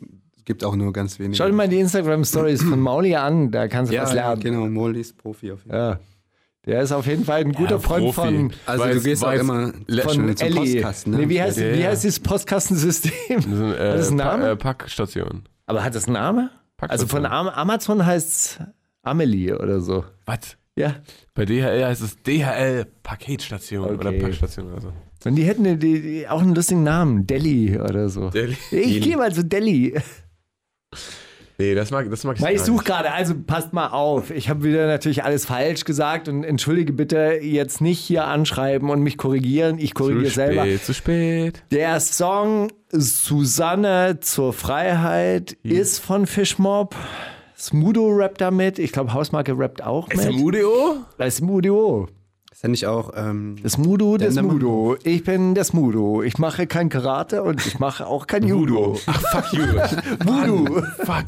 [0.48, 1.36] gibt auch nur ganz wenige.
[1.36, 4.42] Schau dir mal die Instagram-Stories von Mauli an, da kannst du ja, was ja, lernen.
[4.42, 4.66] genau.
[4.68, 5.80] Molly ist Profi auf jeden Fall.
[5.92, 6.00] Ja.
[6.66, 8.22] Der ist auf jeden Fall ein guter Ja, Freund Profi.
[8.22, 10.56] von, Also Weiß- du gehst auch immer von zum Ellie.
[10.82, 11.12] Postkasten.
[11.14, 11.18] Ne?
[11.20, 13.12] Nee, wie, heißt, Ja, wie heißt dieses Postkastensystem?
[13.36, 14.44] Das ist, ein, äh, Hat das einen Pa- Namen?
[14.46, 15.44] Äh, Packstation.
[15.66, 16.50] Aber hat das einen Namen?
[16.80, 18.60] Also von Amazon heißt es
[19.04, 20.06] Amelie oder so.
[20.26, 20.58] Was?
[20.78, 20.96] Ja.
[21.34, 23.96] Bei DHL heißt es DHL Paketstation Okay.
[23.96, 24.94] oder Packstation oder so.
[25.26, 27.26] Und die hätten die, die, auch einen lustigen Namen.
[27.28, 28.30] Delhi oder so.
[28.30, 28.56] Delhi.
[28.72, 29.96] Ich gehe mal zu Delhi.
[31.60, 34.30] Nee, das mag, das mag ich Weil ich suche gerade, also passt mal auf.
[34.30, 39.02] Ich habe wieder natürlich alles falsch gesagt und entschuldige bitte jetzt nicht hier anschreiben und
[39.02, 39.80] mich korrigieren.
[39.80, 40.62] Ich korrigiere Zu selber.
[40.62, 41.64] spät, zu spät.
[41.72, 46.96] Der Song Susanne zur Freiheit ist von Fishmob.
[47.58, 48.78] Smudo rappt damit.
[48.78, 50.20] Ich glaube, Hausmarke rappt auch mit.
[51.18, 52.08] Das Smudo.
[52.58, 53.12] Ist ja nicht auch.
[53.16, 54.98] Ähm, Das Mudo, das Mudo.
[55.04, 56.24] Ich bin das Mudo.
[56.24, 58.98] Ich mache kein Karate und ich mache auch kein Judo.
[59.06, 59.64] Ach, fuck you.
[60.26, 60.82] Mudo.
[61.06, 61.26] fuck.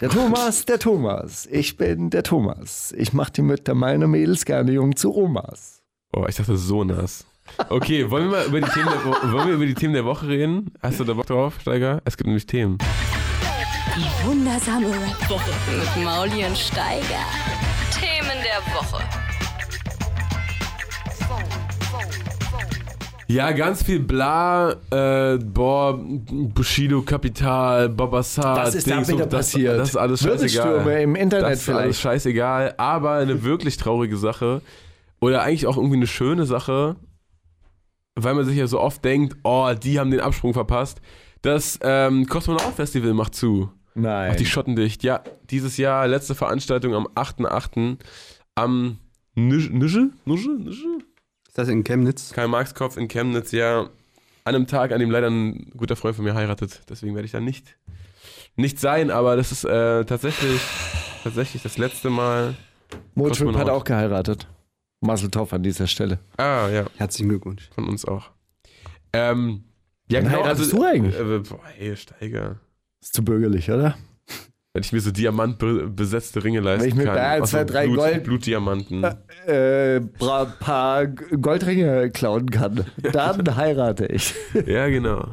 [0.00, 1.46] Der Thomas, der Thomas.
[1.52, 2.92] Ich bin der Thomas.
[2.98, 5.80] Ich mache die Mütter meiner Mädels gerne jung zu Omas.
[6.12, 7.24] Oh, ich dachte so nass.
[7.68, 10.04] Okay, wollen wir mal über die Themen der, Wo- wollen wir über die Themen der
[10.04, 10.72] Woche reden?
[10.82, 12.02] Hast du da Bock drauf, Steiger?
[12.04, 12.78] Es gibt nämlich Themen.
[13.96, 17.22] Die wundersame Rap-Woche mit Mauli und Steiger.
[18.44, 19.02] Der Woche.
[23.26, 29.32] Ja, ganz viel Bla, äh, boah, Bushido, Kapital, Babasar, Was ist da Dings, wieder und
[29.32, 29.78] das, passiert?
[29.78, 30.86] Das ist alles scheißegal.
[31.00, 32.00] Im Internet das ist alles vielleicht.
[32.00, 34.60] scheißegal, aber eine wirklich traurige Sache
[35.22, 36.96] oder eigentlich auch irgendwie eine schöne Sache,
[38.14, 41.00] weil man sich ja so oft denkt, oh, die haben den Absprung verpasst.
[41.40, 43.70] Das ähm, Kosmonaut Festival macht zu.
[43.94, 44.28] Nein.
[44.28, 45.02] Macht die Schotten dicht.
[45.02, 47.96] Ja, dieses Jahr letzte Veranstaltung am 8.8.
[48.54, 48.98] am
[49.34, 50.98] Nische, Nische, Nische, Nische?
[51.48, 52.32] ist das in Chemnitz?
[52.32, 53.88] Karl-Marx-Kopf in Chemnitz, ja.
[54.46, 56.82] An einem Tag, an dem leider ein guter Freund von mir heiratet.
[56.88, 57.76] Deswegen werde ich da nicht,
[58.56, 60.60] nicht sein, aber das ist äh, tatsächlich,
[61.22, 62.54] tatsächlich das letzte Mal.
[63.14, 64.46] Motrip hat auch geheiratet.
[65.00, 66.18] Marcel an dieser Stelle.
[66.36, 67.68] Ah, ja, Herzlichen Glückwunsch.
[67.74, 68.30] von uns auch.
[69.12, 69.64] Ähm,
[70.10, 71.18] ja, Wann heiratest du eigentlich?
[71.18, 72.58] Äh, boah, hey, Steiger.
[73.00, 73.96] Ist zu bürgerlich, oder?
[74.74, 77.14] Wenn ich mir so diamantbesetzte Ringe leisten ich mir kann.
[77.14, 79.04] da aus zwei, so drei Blut, Gold- Blutdiamanten.
[79.46, 82.84] Äh, bra- paar Goldringe klauen kann.
[83.12, 84.34] Dann heirate ich.
[84.66, 85.28] Ja, genau.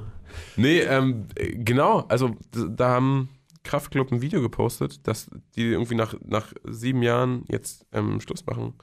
[0.57, 3.29] Nee, ähm, äh, genau, also da haben
[3.63, 8.75] Kraftklub ein Video gepostet, dass die irgendwie nach, nach sieben Jahren jetzt ähm, Schluss machen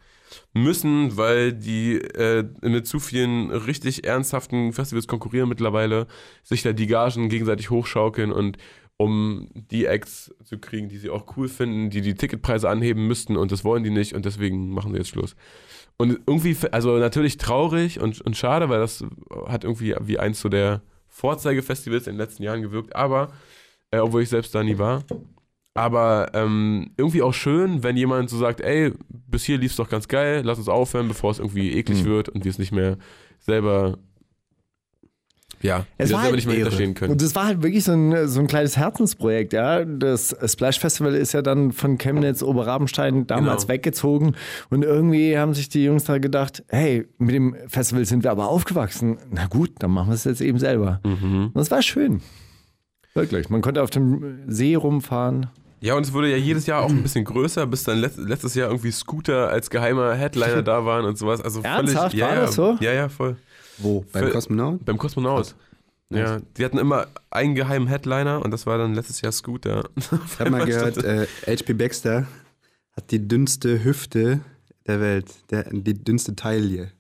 [0.55, 6.09] müssen, weil die äh, mit zu vielen richtig ernsthaften Festivals konkurrieren mittlerweile,
[6.43, 8.59] sich da die Gagen gegenseitig hochschaukeln und
[8.99, 13.37] um die Acts zu kriegen, die sie auch cool finden, die die Ticketpreise anheben müssten
[13.37, 15.35] und das wollen die nicht und deswegen machen sie jetzt Schluss.
[15.97, 19.05] Und irgendwie, also natürlich traurig und, und schade, weil das
[19.47, 23.33] hat irgendwie wie eins so der Vorzeigefestivals in den letzten Jahren gewirkt, aber,
[23.91, 25.05] äh, obwohl ich selbst da nie war.
[25.75, 30.09] Aber ähm, irgendwie auch schön, wenn jemand so sagt, ey, bis hier lief's doch ganz
[30.09, 32.09] geil, lass uns aufhören, bevor es irgendwie eklig Mhm.
[32.09, 32.99] wird und wir es nicht mehr
[33.39, 33.99] selber
[35.61, 37.13] Ja, Es war halt nicht mehr hinterstehen können.
[37.13, 39.85] Und das war halt wirklich so ein, so ein kleines Herzensprojekt, ja.
[39.85, 43.75] Das Splash Festival ist ja dann von Chemnitz, Oberrabenstein damals Genau.
[43.75, 44.37] weggezogen.
[44.71, 48.49] Und irgendwie haben sich die Jungs da gedacht, hey, mit dem Festival sind wir aber
[48.49, 49.19] aufgewachsen.
[49.31, 51.01] Na gut, dann machen wir es jetzt eben selber.
[51.05, 51.47] Mhm.
[51.47, 52.21] Und das war schön.
[53.15, 53.49] Wirklich.
[53.51, 55.47] Man konnte auf dem See rumfahren.
[55.81, 58.55] Ja, und es wurde ja jedes Jahr auch ein bisschen größer, bis dann let letztes
[58.55, 61.41] Jahr irgendwie Scooter als geheimer Headliner da waren und sowas.
[61.41, 62.11] Also Ernsthaft?
[62.11, 62.21] völlig.
[62.21, 62.77] Ja, War ja, das so?
[62.81, 63.37] Ja, ja, voll.
[63.79, 64.05] Wo?
[64.13, 64.85] Beim Für- Kosmonaut?
[64.85, 65.55] Beim Kosmonaut.
[66.11, 69.89] Ja, die hatten immer einen geheimen Headliner und das war dann letztes Jahr Scooter.
[69.97, 71.75] Ich habe mal gehört, äh, H.P.
[71.75, 72.27] Baxter
[72.97, 74.41] hat die dünnste Hüfte
[74.87, 76.93] der Welt, der, die dünnste Taille.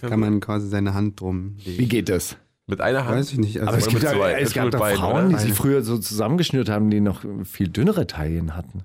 [0.00, 1.88] Da kann man quasi seine Hand drum Wie legen.
[1.88, 2.36] geht das?
[2.66, 3.18] Mit einer Hand.
[3.18, 3.56] Weiß ich nicht.
[3.58, 4.40] Also Aber es gibt mit ja, zwei.
[4.40, 5.36] es gab doch beiden, Frauen, oder?
[5.38, 8.84] die sich früher so zusammengeschnürt haben, die noch viel dünnere Taillen hatten.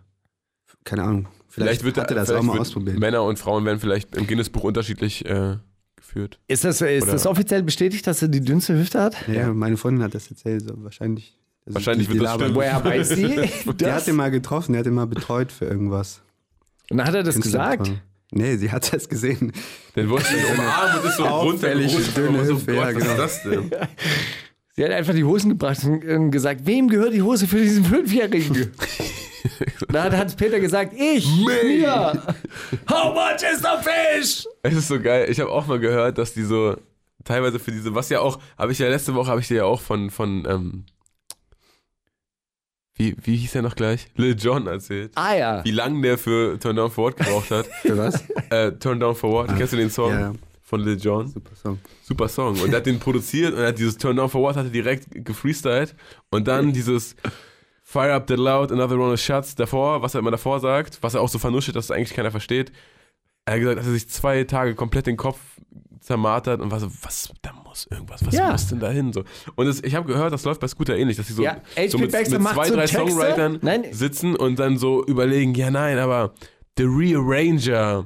[0.86, 1.28] keine Ahnung.
[1.50, 3.00] Vielleicht, Vielleicht wird hat er das auch mal ausprobiert.
[3.00, 5.58] Männer und Frauen werden vielleicht im Guinness-Buch unterschiedlich äh,
[6.08, 6.40] geführt.
[6.48, 9.16] Ist das, ist Oder- das offiziell bestätigt, dass er die dünnste Hüfte hat?
[9.28, 11.38] Ja, meine Freundin hat das erzählt, so wahrscheinlich.
[11.66, 12.56] Also Wahrscheinlich wird das stimmen.
[12.56, 13.28] Woher weiß sie?
[13.78, 14.08] Der hat Das?
[14.08, 16.22] ihn mal getroffen, der hat ihn mal betreut für irgendwas.
[16.90, 17.78] Und dann hat er das gesagt.
[17.84, 18.02] Künstlerbetreuung.
[18.32, 19.54] Nee, sie hat das gesehen.
[19.96, 21.24] Dann wurde sie umarmt und ist so
[22.22, 23.12] dünne so, Hüfte, Gott, ja, was genau.
[23.12, 23.72] ist das denn?
[24.76, 27.84] Sie hat einfach die Hosen gebracht und und gesagt, wem gehört die Hose für diesen
[27.86, 28.72] Fünfjährigen?
[29.90, 32.22] da hat Hans-Peter gesagt, ich, mir.
[32.90, 34.46] How much is the fish?
[34.64, 35.28] Es ist so geil.
[35.30, 36.76] Ich habe auch mal gehört, dass die so
[37.24, 39.66] teilweise für diese, was ja auch, habe ich ja letzte Woche, habe ich dir ja
[39.66, 40.86] auch von, von ähm,
[42.96, 44.08] wie, wie hieß er noch gleich?
[44.16, 45.12] Lil Jon erzählt.
[45.16, 45.64] Ah ja.
[45.64, 47.68] Wie lange der für Turn Down For What gebraucht hat.
[47.84, 48.24] Für was?
[48.50, 50.34] äh, Turn Down For What, kennst du den Song Ah, ja.
[50.64, 51.28] von Lil Jon?
[51.28, 51.80] Super Song.
[52.02, 52.60] Super Song.
[52.60, 54.72] Und er hat den produziert und er hat dieses Turn Down For What hat er
[54.72, 55.94] direkt gefreestylt
[56.32, 57.16] und dann dieses
[57.90, 61.14] Fire Up the Loud, Another Round of Shots davor, was er immer davor sagt, was
[61.14, 62.74] er auch so vernuschelt, dass es eigentlich keiner versteht.
[63.46, 65.40] Er hat gesagt, dass er sich zwei Tage komplett den Kopf
[66.02, 68.52] zermartert und war so, was, da muss irgendwas, was Ja.
[68.52, 69.14] muss denn da hin?
[69.14, 69.24] So.
[69.56, 71.98] Und es, ich habe gehört, das läuft bei Scooter ähnlich, dass sie so, Ja, so
[71.98, 72.98] mit, mit zwei, so drei Texte.
[72.98, 73.86] Songwritern Nein.
[73.92, 76.34] sitzen und dann so überlegen, ja nein, aber
[76.78, 78.06] The Rearranger,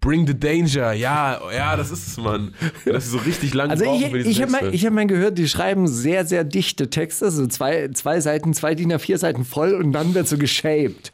[0.00, 2.54] Bring the Danger, ja, ja, das ist es, Mann.
[2.86, 5.46] Dass sie so richtig lang Also ich, ich habe mal, ich hab mal gehört, die
[5.46, 9.92] schreiben sehr, sehr dichte Texte, so zwei, zwei Seiten, zwei DIN A4 Seiten voll und
[9.92, 11.12] dann wird so geshaped.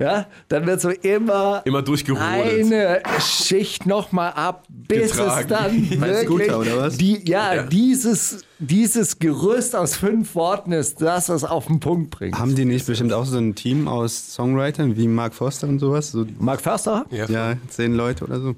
[0.00, 2.72] Ja, dann wird so immer Immer durchgerodelt.
[2.72, 5.40] eine Schicht nochmal ab, bis Getragen.
[5.40, 6.96] es dann wirklich was?
[6.98, 12.38] Die, ja, Dieses, dieses Gerüst aus fünf Worten ist das, was auf den Punkt bringt.
[12.38, 16.12] Haben die nicht bestimmt auch so ein Team aus Songwritern wie Mark Forster und sowas?
[16.12, 17.04] So, Mark Förster?
[17.10, 18.54] Ja, ja, zehn Leute oder so,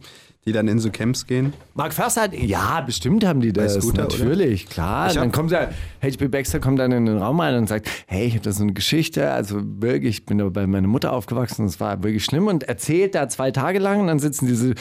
[0.46, 1.52] die dann in so Camps gehen.
[1.74, 3.74] Mark Förster hat, ja, bestimmt haben die das.
[3.74, 4.18] Scooter, oder?
[4.18, 5.10] natürlich, klar.
[5.10, 5.70] Ich hab- dann kommt der,
[6.02, 8.62] HP Baxter kommt dann in den Raum rein und sagt, hey, ich habe da so
[8.62, 12.46] eine Geschichte, also wirklich, ich bin da bei meiner Mutter aufgewachsen, das war wirklich schlimm
[12.46, 14.74] und erzählt da zwei Tage lang und dann sitzen diese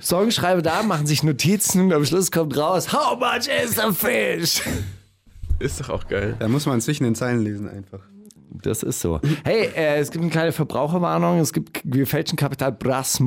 [0.00, 4.62] Songschreiber da, machen sich Notizen und am Schluss kommt raus, how much is a fish?
[5.58, 6.34] Ist doch auch geil.
[6.38, 8.00] Da muss man zwischen den Zeilen lesen einfach.
[8.62, 9.20] Das ist so.
[9.44, 11.38] Hey, äh, es gibt eine kleine Verbraucherwarnung.
[11.38, 13.18] Es gibt gefälschten Kapital Brass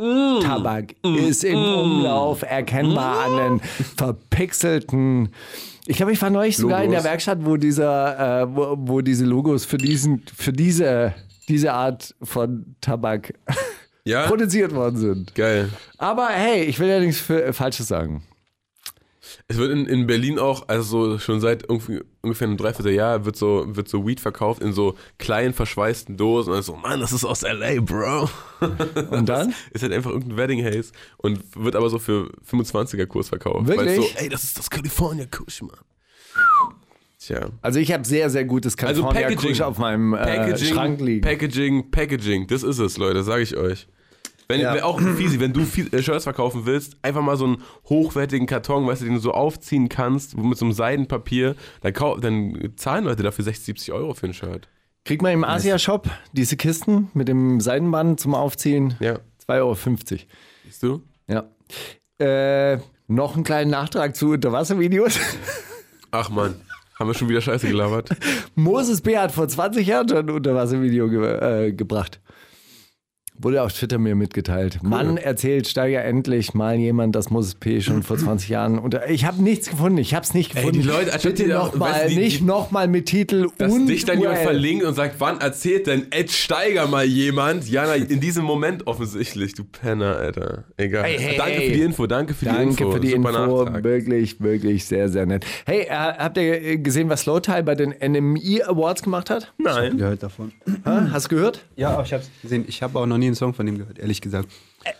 [0.00, 0.44] Smoke.
[0.44, 3.60] Tabak ist im Umlauf, erkennbar an den
[3.96, 5.30] verpixelten.
[5.86, 7.02] Ich glaube, ich war neulich sogar in der.
[7.02, 11.14] Werkstatt, wo dieser, äh, wo, wo diese Logos für diesen, für diese,
[11.48, 13.34] diese Art von Tabak
[14.04, 14.26] Ja?
[14.28, 15.34] produziert worden sind.
[15.34, 15.70] Geil.
[15.96, 18.22] Aber hey, ich will ja nichts für, Falsches sagen.
[19.50, 23.64] Es wird in, in Berlin auch, also so schon seit ungefähr einem Dreivierteljahr, wird so,
[23.66, 26.52] wird so Weed verkauft in so kleinen, verschweißten Dosen.
[26.52, 28.28] Und so, Mann, das ist aus L.A., Bro.
[29.10, 29.54] Und dann?
[29.70, 33.66] Ist halt einfach irgendein Wedding Haze und wird aber so für 25er-Kurs verkauft.
[33.66, 33.96] Wirklich?
[33.96, 35.78] so, ey, das ist das California Kush, Mann.
[37.18, 37.48] Tja.
[37.62, 39.50] Also ich habe sehr, sehr gutes Also California Packaging.
[39.50, 41.20] Kusch auf meinem äh, Packaging, Schrank liegen.
[41.22, 43.88] Packaging, Packaging, das ist es, Leute, sage ich euch.
[44.50, 44.82] Wenn, Ja.
[44.82, 48.86] Auch fiesi, wenn du viel, äh, Shirts verkaufen willst, einfach mal so einen hochwertigen Karton,
[48.86, 53.22] weißt du, den du so aufziehen kannst, mit so einem Seidenpapier, dann, dann zahlen Leute
[53.22, 54.68] dafür 60, 70 Euro für ein Shirt.
[55.04, 58.94] Kriegt man im Asia-Shop diese Kisten mit dem Seidenband zum Aufziehen?
[59.00, 59.18] Ja.
[59.46, 59.76] 2,50 Euro.
[60.64, 61.02] Siehst du?
[61.28, 61.44] Ja.
[62.18, 65.18] Äh, noch einen kleinen Nachtrag zu Unterwasservideos.
[66.10, 66.54] Ach man,
[66.98, 68.10] haben wir schon wieder Scheiße gelabert.
[68.54, 69.18] Moses B.
[69.18, 72.20] hat vor 20 Jahren schon ein Unterwasservideo ge äh, gebracht.
[73.40, 74.82] Wurde auf Twitter mir mitgeteilt.
[74.82, 77.80] Mann erzählt Steiger endlich mal jemand, dass Moses P.
[77.80, 79.08] schon vor 20 Jahren unter.
[79.08, 79.98] Ich habe nichts gefunden.
[79.98, 80.80] Ich habe es nicht Ey, gefunden.
[80.82, 84.04] die Leute, bitte die auch- nochmal, die- nicht die- nochmal mit Titel Dass und dich
[84.04, 87.68] dann jemand verlinkt und sagt, wann erzählt denn Ed Steiger mal jemand?
[87.68, 90.64] Jana, in diesem Moment offensichtlich, du Penner, Alter.
[90.76, 91.04] Egal.
[91.04, 91.68] Hey, hey, danke hey.
[91.70, 92.90] für die Info, danke für die Danke Info.
[92.90, 93.62] für die Super Info.
[93.64, 93.84] Nachtrag.
[93.84, 95.44] Wirklich, wirklich sehr, sehr nett.
[95.64, 99.52] Hey, äh, habt ihr gesehen, was Slowtie bei den NME Awards gemacht hat?
[99.58, 99.96] Nein.
[99.96, 100.50] Gehört davon.
[100.84, 101.08] Ha?
[101.12, 101.64] Hast du gehört?
[101.76, 102.64] Ja, aber ich hab's gesehen.
[102.66, 104.48] Ich habe auch noch nie einen Song von dem gehört, ehrlich gesagt.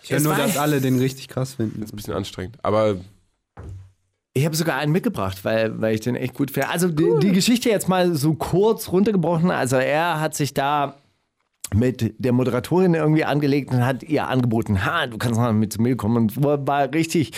[0.03, 1.81] Ich höre nur, dass alle den richtig krass finden.
[1.81, 2.57] Ist ein bisschen anstrengend.
[2.63, 2.97] Aber
[4.33, 6.69] Ich habe sogar einen mitgebracht, weil, weil ich den echt gut finde.
[6.69, 9.51] Also die, die Geschichte jetzt mal so kurz runtergebrochen.
[9.51, 10.95] Also er hat sich da
[11.73, 15.81] mit der Moderatorin irgendwie angelegt und hat ihr angeboten, ha, du kannst mal mit zu
[15.81, 16.17] mir kommen.
[16.17, 17.31] Und war richtig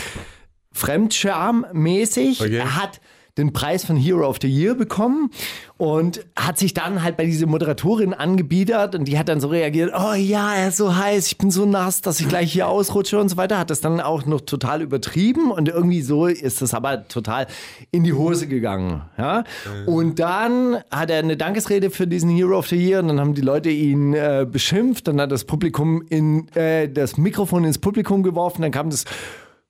[0.73, 2.41] Fremdscham-mäßig.
[2.41, 2.57] Okay.
[2.57, 3.01] Er hat
[3.37, 5.29] den Preis von Hero of the Year bekommen
[5.77, 9.91] und hat sich dann halt bei dieser Moderatorin angebiedert und die hat dann so reagiert,
[9.97, 13.19] oh ja, er ist so heiß, ich bin so nass, dass ich gleich hier ausrutsche
[13.19, 13.57] und so weiter.
[13.57, 17.47] Hat das dann auch noch total übertrieben und irgendwie so ist das aber total
[17.91, 19.01] in die Hose gegangen.
[19.17, 19.43] Ja?
[19.85, 23.33] Und dann hat er eine Dankesrede für diesen Hero of the Year und dann haben
[23.33, 28.23] die Leute ihn äh, beschimpft, dann hat das Publikum in äh, das Mikrofon ins Publikum
[28.23, 29.05] geworfen, dann kam das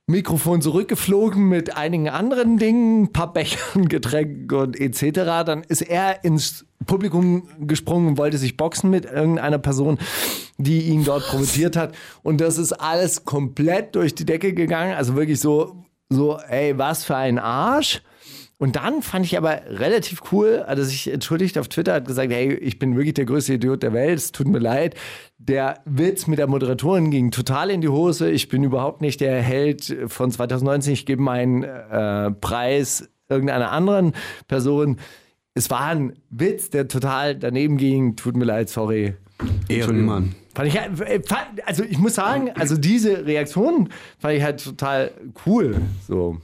[0.07, 5.43] Mikrofon zurückgeflogen mit einigen anderen Dingen, ein paar Bechern, Getränken und etc.
[5.45, 9.99] Dann ist er ins Publikum gesprungen und wollte sich boxen mit irgendeiner Person,
[10.57, 11.95] die ihn dort provoziert hat.
[12.23, 14.95] Und das ist alles komplett durch die Decke gegangen.
[14.95, 18.01] Also wirklich so, so, ey, was für ein Arsch.
[18.62, 22.32] Und dann fand ich aber relativ cool, hat er sich entschuldigt auf Twitter, hat gesagt,
[22.32, 24.93] hey, ich bin wirklich der größte Idiot der Welt, es tut mir leid.
[25.39, 28.30] Der Witz mit der Moderatorin ging total in die Hose.
[28.30, 30.93] Ich bin überhaupt nicht der Held von 2019.
[30.93, 34.13] Ich gebe meinen äh, Preis irgendeiner anderen
[34.47, 34.97] Person.
[35.56, 38.15] Es war ein Witz, der total daneben ging.
[38.15, 39.15] Tut mir leid, sorry.
[39.69, 40.36] Ehrenmann.
[40.54, 41.19] Fand ich, äh,
[41.65, 45.10] also ich muss sagen, also diese Reaktion fand ich halt total
[45.47, 45.78] cool.
[46.08, 46.38] So.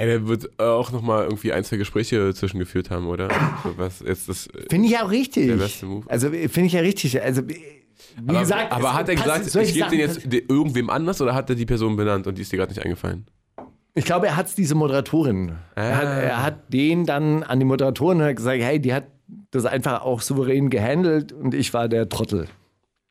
[0.00, 3.28] Ja, der wird äh, auch nochmal irgendwie ein, zwei Gespräche zwischengeführt haben, oder?
[3.62, 4.46] So, Was jetzt das.
[4.48, 5.46] äh, Finde ich ja auch richtig.
[5.46, 6.06] Der beste Move.
[6.08, 7.20] Also finde ich ja richtig.
[7.22, 7.54] Also wie
[8.26, 11.54] aber, gesagt, aber hat er gesagt, ich gebe den jetzt irgendwem anders oder hat er
[11.56, 13.26] die Person benannt und die ist dir gerade nicht eingefallen?
[13.94, 15.52] Ich glaube, er hat es diese Moderatorin.
[15.74, 16.20] Er, hat, Ah.
[16.20, 19.04] er hat den dann an die Moderatorin und hat gesagt, hey, die hat
[19.50, 22.46] das einfach auch souverän gehandelt und ich war der Trottel.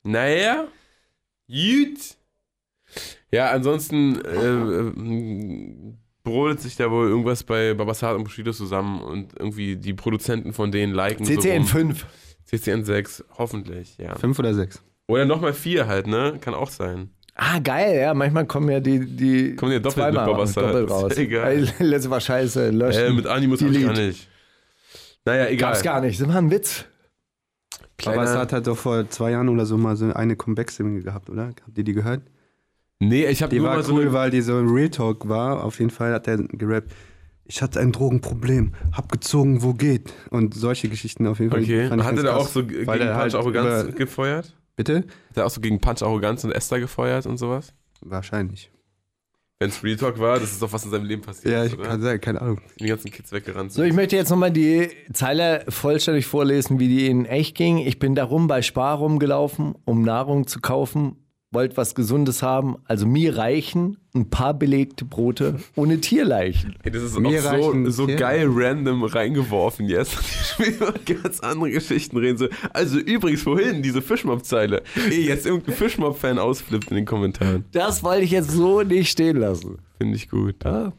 [0.03, 0.65] Naja,
[1.47, 1.99] gut.
[3.31, 9.37] Ja, ansonsten äh, äh, brodelt sich da wohl irgendwas bei Babasat und Bushido zusammen und
[9.39, 11.95] irgendwie die Produzenten von denen liken CCN so rum.
[11.95, 12.05] 5.
[12.45, 14.15] CCN 6, hoffentlich, ja.
[14.15, 14.81] Fünf oder sechs?
[15.07, 16.37] Oder nochmal vier halt, ne?
[16.41, 17.11] Kann auch sein.
[17.35, 18.13] Ah, geil, ja.
[18.13, 20.63] Manchmal kommen ja die, die Kommen ja doppelt mit Babasat.
[20.63, 21.11] doppelt raus.
[21.17, 21.67] Egal.
[21.79, 22.71] Letzte war scheiße.
[22.71, 23.05] Löschen.
[23.05, 24.27] Äh, mit Animus hab ich gar nicht.
[25.25, 25.71] Naja, egal.
[25.71, 26.19] Gab's gar nicht.
[26.19, 26.85] Das war ein Witz.
[27.97, 31.47] Kleiner, hat doch vor zwei Jahren oder so mal so eine Comeback-Single gehabt, oder?
[31.47, 32.21] Habt ihr die gehört?
[32.99, 34.89] Nee, ich habe Die nur war mal so cool, eine, weil die so ein Real
[34.89, 35.63] Talk war.
[35.63, 36.91] Auf jeden Fall hat er gerappt.
[37.45, 40.13] Ich hatte ein Drogenproblem, hab gezogen, wo geht.
[40.29, 41.61] Und solche Geschichten auf jeden Fall.
[41.63, 44.55] Okay, fand ich hat er da auch so gegen Punch halt Arroganz über- gefeuert?
[44.75, 44.97] Bitte?
[45.31, 47.73] Hat er auch so gegen Punch Arroganz und Esther gefeuert und sowas?
[48.01, 48.71] Wahrscheinlich.
[49.61, 51.53] Wenn es Real Talk war, das ist doch was in seinem Leben passiert.
[51.53, 51.83] Ja, ich oder?
[51.89, 52.61] kann sagen, keine Ahnung.
[52.79, 53.89] Die ganzen Kids weggerannt So, sind.
[53.89, 57.79] ich möchte jetzt nochmal die Zeile vollständig vorlesen, wie die in echt ging.
[57.79, 61.17] Ich bin darum bei Spar rumgelaufen, um Nahrung zu kaufen,
[61.51, 66.75] wollt was Gesundes haben, also mir reichen ein paar belegte Brote ohne Tierleichen.
[66.83, 70.13] Ey, das ist Mir auch so, reichen so geil random reingeworfen jetzt.
[70.55, 72.37] Schon über ganz andere Geschichten reden.
[72.37, 74.83] So, also übrigens vorhin diese Fischmob-Zeile.
[75.09, 77.65] Ey, jetzt irgendein Fischmob-Fan ausflippt in den Kommentaren.
[77.71, 79.79] Das wollte ich jetzt so nicht stehen lassen.
[79.97, 80.63] Finde ich gut.
[80.63, 80.93] Ja.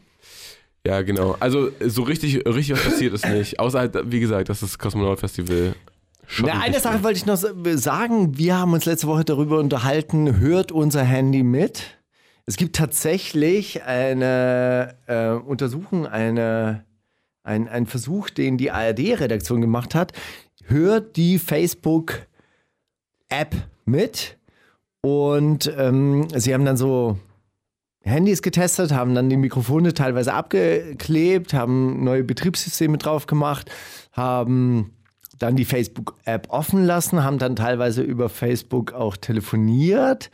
[0.86, 1.36] Ja, genau.
[1.40, 3.60] Also so richtig, richtig was passiert ist nicht.
[3.60, 5.74] Außer halt, wie gesagt, dass das Kosmonaut-Festival
[6.38, 8.38] Na, eine Sache wollte ich noch sagen.
[8.38, 11.98] Wir haben uns letzte Woche darüber unterhalten, hört unser Handy mit?
[12.46, 16.84] Es gibt tatsächlich eine äh, Untersuchung, eine,
[17.42, 20.12] ein, ein Versuch, den die ARD-Redaktion gemacht hat.
[20.64, 22.26] Hört die Facebook-App
[23.84, 24.38] mit?
[25.02, 27.18] Und ähm, sie haben dann so
[28.02, 33.70] Handys getestet, haben dann die Mikrofone teilweise abgeklebt, haben neue Betriebssysteme drauf gemacht,
[34.12, 34.92] haben
[35.40, 40.30] dann die Facebook-App offen lassen, haben dann teilweise über Facebook auch telefoniert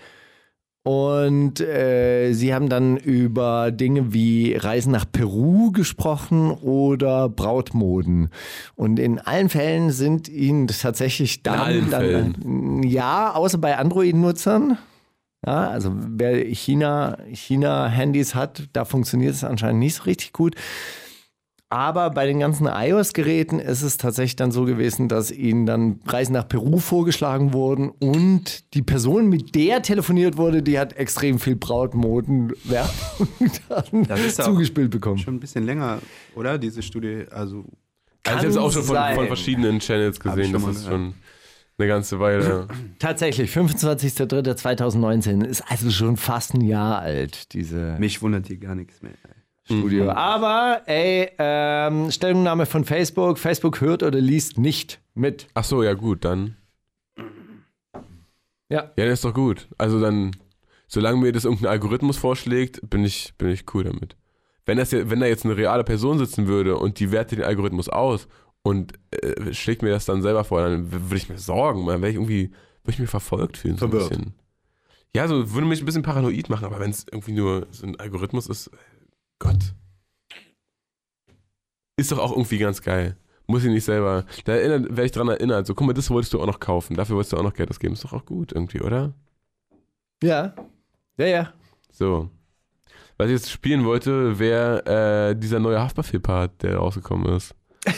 [0.86, 8.28] und äh, sie haben dann über Dinge wie Reisen nach Peru gesprochen oder Brautmoden.
[8.76, 14.78] Und in allen Fällen sind ihnen tatsächlich dann, dann ja, außer bei Android-Nutzern.
[15.44, 20.54] Ja, also wer China, China-Handys hat, da funktioniert es anscheinend nicht so richtig gut.
[21.68, 26.34] Aber bei den ganzen iOS-Geräten ist es tatsächlich dann so gewesen, dass ihnen dann Reisen
[26.34, 31.56] nach Peru vorgeschlagen wurden und die Person, mit der telefoniert wurde, die hat extrem viel
[31.56, 33.28] Brautmodenwerbung
[33.68, 35.18] dann Das ist ja auch zugespielt bekommen.
[35.18, 35.98] Schon ein bisschen länger,
[36.36, 36.56] oder?
[36.56, 37.66] Diese Studie, also Also
[38.24, 40.52] ich habe es auch schon von, von verschiedenen Channels gesehen.
[40.52, 41.14] Das ist schon
[41.78, 42.68] eine ganze Weile.
[43.00, 49.02] Tatsächlich, 25.03.2019 ist also schon fast ein Jahr alt, diese mich wundert hier gar nichts
[49.02, 49.14] mehr.
[49.66, 50.10] Studio.
[50.10, 53.38] Aber, ey, ähm, Stellungnahme von Facebook.
[53.38, 55.48] Facebook hört oder liest nicht mit.
[55.54, 56.56] Ach so, ja gut, dann.
[58.68, 58.90] Ja.
[58.96, 59.68] Ja, das ist doch gut.
[59.78, 60.32] Also dann,
[60.88, 64.16] solange mir das irgendein Algorithmus vorschlägt, bin ich, bin ich cool damit.
[64.66, 67.44] wenn, das ja, wenn da jetzt eine reale Person sitzen würde und die wertet den
[67.44, 68.26] Algorithmus aus
[68.62, 72.10] und äh, schlägt mir das dann selber vor, dann würde ich mir sorgen, dann wäre
[72.10, 72.50] ich irgendwie,
[72.82, 73.76] würde ich mir verfolgt fühlen.
[73.76, 74.10] So ein Verwirrt.
[74.10, 74.34] bisschen.
[75.14, 77.98] Ja, so würde mich ein bisschen paranoid machen, aber wenn es irgendwie nur so ein
[78.00, 78.70] Algorithmus ist, äh,
[79.38, 79.74] Gott.
[81.96, 83.16] Ist doch auch irgendwie ganz geil.
[83.46, 84.24] Muss ich nicht selber.
[84.44, 85.66] Da werde ich dran erinnert.
[85.66, 86.96] So, guck mal, das wolltest du auch noch kaufen.
[86.96, 87.94] Dafür wolltest du auch noch Geld ausgeben.
[87.94, 89.14] Ist doch auch gut irgendwie, oder?
[90.22, 90.54] Ja.
[91.16, 91.52] Ja, ja.
[91.92, 92.28] So.
[93.16, 97.54] Was ich jetzt spielen wollte, wäre äh, dieser neue Haftbefehl-Part, der rausgekommen ist.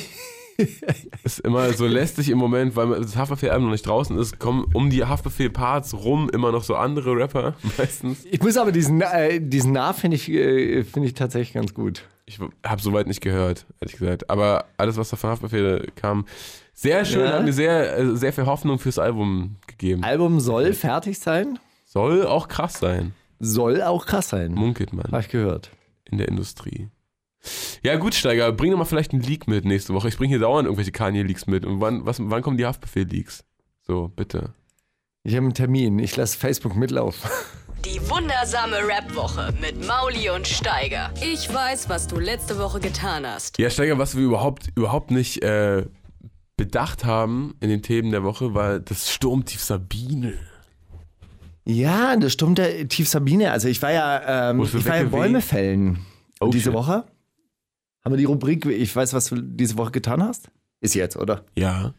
[1.24, 4.90] ist immer so lästig im Moment, weil das Haftbefehl-Album noch nicht draußen ist, kommen um
[4.90, 8.24] die Haftbefehl-Parts rum immer noch so andere Rapper meistens.
[8.30, 12.02] Ich muss aber diesen, äh, diesen Nah finde ich, äh, finde ich tatsächlich ganz gut.
[12.26, 14.28] Ich habe soweit nicht gehört, ehrlich gesagt.
[14.28, 16.26] Aber alles, was da von Haftbefehl kam,
[16.74, 17.32] sehr schön, Ja.
[17.34, 20.04] hat mir sehr, äh, sehr viel Hoffnung fürs Album gegeben.
[20.04, 24.52] Album soll fertig sein, Soll auch krass sein, soll auch krass sein.
[24.52, 25.70] munkelt man Habe ich gehört.
[26.10, 26.88] in der Industrie.
[27.82, 30.08] Ja, gut, Steiger, bring doch mal vielleicht einen Leak mit nächste Woche.
[30.08, 31.64] Ich bringe hier dauernd irgendwelche Kanye-Leaks mit.
[31.64, 33.44] Und wann, was, wann kommen die Haftbefehl-Leaks?
[33.86, 34.52] So, bitte.
[35.24, 35.98] Ich habe einen Termin.
[35.98, 37.28] Ich lasse Facebook mitlaufen.
[37.84, 41.12] Die wundersame Rap-Woche mit Mauli und Steiger.
[41.22, 43.58] Ich weiß, was du letzte Woche getan hast.
[43.58, 45.86] Ja, Steiger, was wir überhaupt, überhaupt nicht äh,
[46.56, 50.34] bedacht haben in den Themen der Woche, war das Sturmtief Sabine.
[51.64, 53.52] Ja, das stimmt, der Tief Sabine.
[53.52, 55.04] Also ich war ja, ähm, ich war ja?
[55.04, 56.04] Bäume fällen
[56.40, 56.72] Oh, diese shit.
[56.72, 57.04] Woche.
[58.08, 60.48] Haben wir die Rubrik, ich weiß, was du diese Woche getan hast?
[60.80, 61.44] Ist jetzt, oder?
[61.58, 61.92] Ja.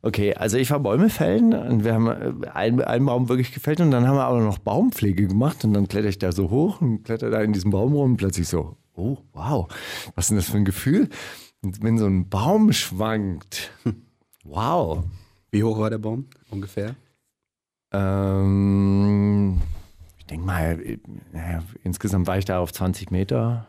[0.00, 3.80] Okay, also ich war Bäume fällen und wir haben äh, einen, einen Baum wirklich gefällt
[3.80, 6.80] und dann haben wir aber noch Baumpflege gemacht und dann kletter ich da so hoch
[6.80, 9.66] und kletter da in diesem Baum rum und plötzlich so, oh wow,
[10.14, 11.08] was ist denn das für ein Gefühl?
[11.62, 13.72] Und wenn so ein Baum schwankt,
[14.44, 15.02] wow.
[15.50, 16.94] Wie hoch war der Baum ungefähr?
[17.90, 19.60] Ähm,
[20.16, 20.98] ich denke mal, äh,
[21.32, 23.66] naja, insgesamt war ich da auf 20 Meter.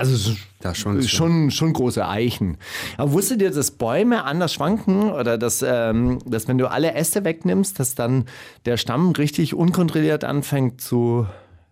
[0.00, 1.02] Also es ist Da schon.
[1.02, 2.56] schon, schon große Eichen.
[2.96, 7.24] Aber wusstet ihr, dass Bäume anders schwanken oder dass, ähm, dass wenn du alle Äste
[7.24, 8.26] wegnimmst, dass dann
[8.64, 11.26] der Stamm richtig unkontrolliert anfängt zu,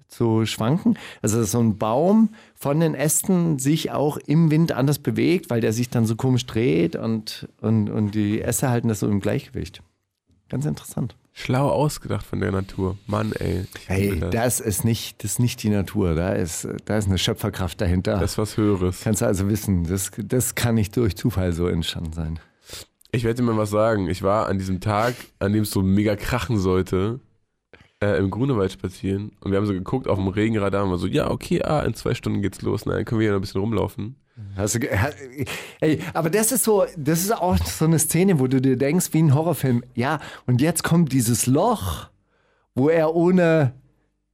[0.09, 0.99] zu schwanken?
[1.23, 5.61] Also dass so ein Baum von den Ästen sich auch im Wind anders bewegt, weil
[5.61, 9.21] der sich dann so komisch dreht und, und, und die Äste halten das so im
[9.21, 9.83] Gleichgewicht.
[10.49, 11.15] Ganz interessant.
[11.39, 12.97] Schlau ausgedacht von der Natur.
[13.07, 13.67] Mann, ey.
[13.87, 14.31] Hey, das.
[14.31, 16.15] das ist nicht, das ist nicht die Natur.
[16.15, 18.19] Da ist, da ist eine Schöpferkraft dahinter.
[18.19, 19.03] Das ist was Höheres.
[19.05, 22.41] Kannst du also wissen, das, das kann nicht durch Zufall so entstanden sein.
[23.13, 24.09] Ich werde dir mal was sagen.
[24.09, 27.21] Ich war an diesem Tag, an dem es so mega krachen sollte,
[28.03, 29.33] äh, im Grunewald spazieren.
[29.41, 31.93] Und wir haben so geguckt auf dem Regenradar und war so, ja, okay, ah, in
[31.93, 32.87] zwei Stunden geht's los.
[32.87, 34.17] Na, dann können wir hier noch ein bisschen rumlaufen.
[34.59, 35.11] Ha-
[35.81, 39.07] ey, aber das ist so, das ist auch so eine Szene, wo du dir denkst,
[39.13, 39.83] wie ein Horrorfilm.
[39.95, 42.09] Ja, und jetzt kommt dieses Loch,
[42.75, 43.73] wo er ohne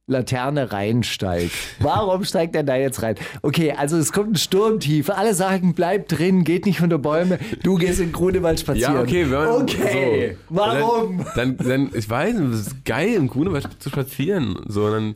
[0.05, 1.53] Laterne reinsteigt.
[1.79, 3.15] Warum steigt er da jetzt rein?
[3.41, 5.09] Okay, also es kommt ein Sturmtief.
[5.09, 7.39] Alle sagen, bleib drin, geht nicht unter Bäume.
[7.63, 8.95] Du gehst in Grunewald spazieren.
[8.95, 10.55] Ja, okay, wir Okay, so.
[10.55, 11.25] warum?
[11.35, 14.59] Dann, dann, dann, ich weiß es ist geil, im Grunewald zu spazieren.
[14.67, 15.15] So, dann,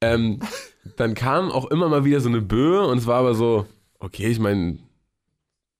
[0.00, 0.40] ähm,
[0.96, 3.66] dann kam auch immer mal wieder so eine Böe und es war aber so,
[4.00, 4.78] okay, ich meine,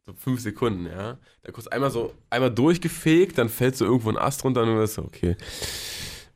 [0.07, 1.19] so fünf Sekunden, ja.
[1.43, 4.83] Da kurz einmal so, einmal durchgefegt, dann fällt so irgendwo ein Ast runter und dann
[4.83, 5.37] ist so, okay.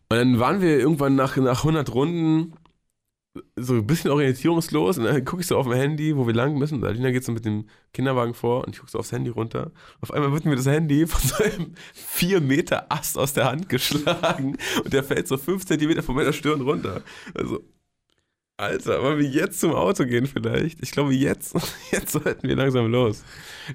[0.09, 2.55] Und dann waren wir irgendwann nach, nach 100 Runden
[3.57, 6.57] so ein bisschen orientierungslos und dann gucke ich so auf mein Handy, wo wir lang
[6.57, 6.77] müssen.
[6.77, 9.73] Und Alina geht so mit dem Kinderwagen vor und ich gucke so aufs Handy runter.
[10.01, 13.69] Auf einmal wird mir das Handy von so einem 4 Meter Ast aus der Hand
[13.69, 17.03] geschlagen und der fällt so 5 Zentimeter von meiner Stirn runter.
[17.35, 17.65] Also,
[18.57, 20.81] Alter, wollen wir jetzt zum Auto gehen vielleicht?
[20.81, 21.55] Ich glaube, jetzt,
[21.91, 23.25] jetzt sollten wir langsam los.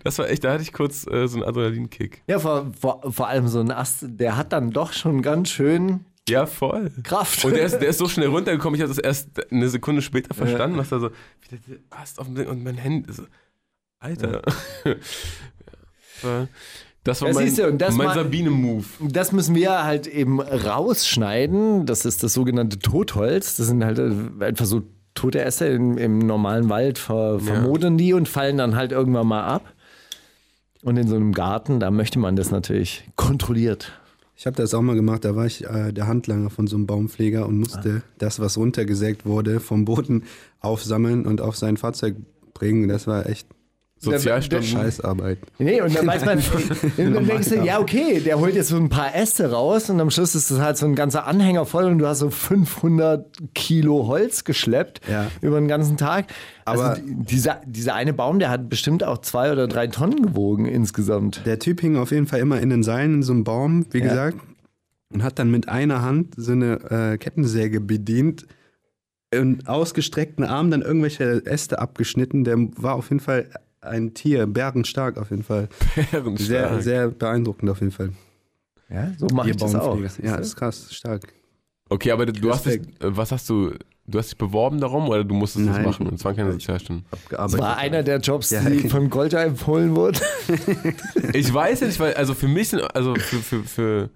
[0.04, 2.24] Das war echt, da hatte ich kurz äh, so einen Adrenalinkick.
[2.28, 6.06] Ja, vor, vor, vor allem so ein Ast, der hat dann doch schon ganz schön
[6.30, 6.92] Ja, voll.
[7.04, 7.44] Kraft.
[7.44, 10.34] Und der ist, der ist so schnell runtergekommen, ich habe das erst eine Sekunde später
[10.34, 11.10] verstanden, was da so,
[11.50, 13.24] wie der Ast auf dem Ding und mein Handy, so,
[14.00, 14.42] Alter.
[14.86, 16.48] Ja.
[17.04, 18.86] Das war Ja, mein, du, das mein Sabine-Move.
[19.10, 21.86] Das müssen wir halt eben rausschneiden.
[21.86, 23.56] Das ist das sogenannte Totholz.
[23.56, 24.84] Das sind halt äh, einfach so
[25.16, 29.44] tote Äste im, im normalen Wald, ver, vermodern die und fallen dann halt irgendwann mal
[29.44, 29.74] ab.
[30.82, 33.92] Und in so einem Garten, da möchte man das natürlich kontrolliert.
[34.38, 36.88] Ich habe das auch mal gemacht, da war ich äh, der Handlanger von so einem
[36.88, 40.24] Baumpfleger und musste das, was runtergesägt wurde, vom Boden
[40.62, 42.16] aufsammeln und auf sein Fahrzeug
[42.54, 42.88] bringen.
[42.88, 43.50] Das war echt
[44.02, 44.66] Sozialstunden.
[44.68, 45.40] Scheißarbeit.
[45.58, 46.40] Nee, und dann weiß man,
[46.98, 50.10] dann denkst du, ja, okay, der holt jetzt so ein paar Äste raus und am
[50.10, 54.08] Schluss ist es halt so ein ganzer Anhänger voll und du hast so 500 Kilo
[54.08, 55.28] Holz geschleppt Ja.
[55.42, 56.28] über den ganzen Tag.
[56.66, 60.22] Aber- also die- dieser, dieser eine Baum, der hat bestimmt auch zwei oder drei Tonnen
[60.22, 61.42] gewogen insgesamt.
[61.46, 64.00] Der Typ hing auf jeden Fall immer in den Seilen in so einem Baum, wie
[64.00, 64.08] Ja.
[64.08, 64.38] gesagt,
[65.12, 66.76] und hat dann mit einer Hand so eine
[67.14, 68.46] äh, Kettensäge bedient
[69.32, 72.44] einen ausgestreckten Arm dann irgendwelche Äste abgeschnitten.
[72.46, 73.50] Der war auf jeden Fall
[73.82, 75.70] ein Tier, bärenstark auf jeden Fall.
[76.12, 76.40] Bärenstark.
[76.40, 78.12] Sehr, sehr beeindruckend auf jeden Fall.
[78.90, 79.98] Ja, so mache ich das auch.
[80.22, 81.34] Ja, das ist krass, stark.
[81.90, 83.04] Okay, aber du hast dich, Respekt.
[83.04, 83.74] äh, was hast du,
[84.06, 85.86] du hast dich beworben darum oder du musstest das Nein.
[85.86, 86.08] machen?
[86.08, 87.06] Und es waren keine Sozialstunden.
[87.30, 88.62] Das war einer der Jobs, Ja.
[88.68, 90.20] die von Golda empfohlen wurden.
[91.34, 94.10] Ich weiß ja nicht, weil, also für mich sind, also für, für, für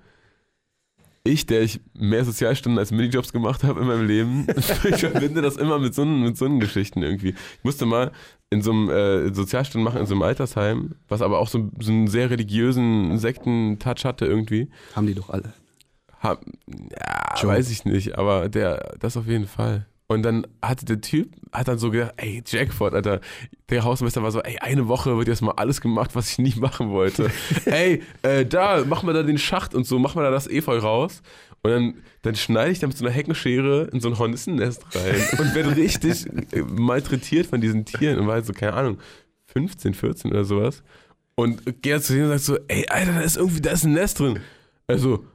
[1.24, 5.55] ich, der ich mehr Sozialstunden als Minijobs gemacht habe in meinem Leben, ich verbinde das
[5.55, 7.30] immer mit so, mit so einen Geschichten irgendwie.
[7.30, 8.11] Ich musste mal
[8.49, 11.91] in so einem äh, Sozialstunden machen, in so einem Altersheim, was aber auch so, so
[11.91, 14.69] einen sehr religiösen Sekten-Touch hatte irgendwie.
[14.95, 15.53] Haben die doch alle.
[16.19, 19.88] Hab, ja, weiß ich nicht, aber der, das auf jeden Fall.
[20.14, 23.20] Und dann hatte der Typ, hat dann so gedacht, ey, Jackpot, Alter.
[23.70, 26.53] Der Hausmeister war so, ey, eine Woche wird jetzt mal alles gemacht, was ich nie
[26.55, 27.32] machen wollte.
[27.66, 30.78] ey, äh, da, mach mal da den Schacht und so, mach mal da das Efeu
[30.78, 31.22] raus.
[31.64, 35.39] Und dann, dann schneide ich da mit so einer Heckenschere in so ein Hornissennest rein
[35.39, 38.20] und werde richtig äh, malträtiert von diesen Tieren.
[38.20, 38.99] Und war halt so, keine Ahnung,
[39.47, 40.84] 15, 14 oder sowas.
[41.36, 43.93] Und gehe zu denen und sag so, ey, Alter, da ist irgendwie, da ist ein
[43.93, 44.39] Nest drin.
[44.86, 45.26] Also,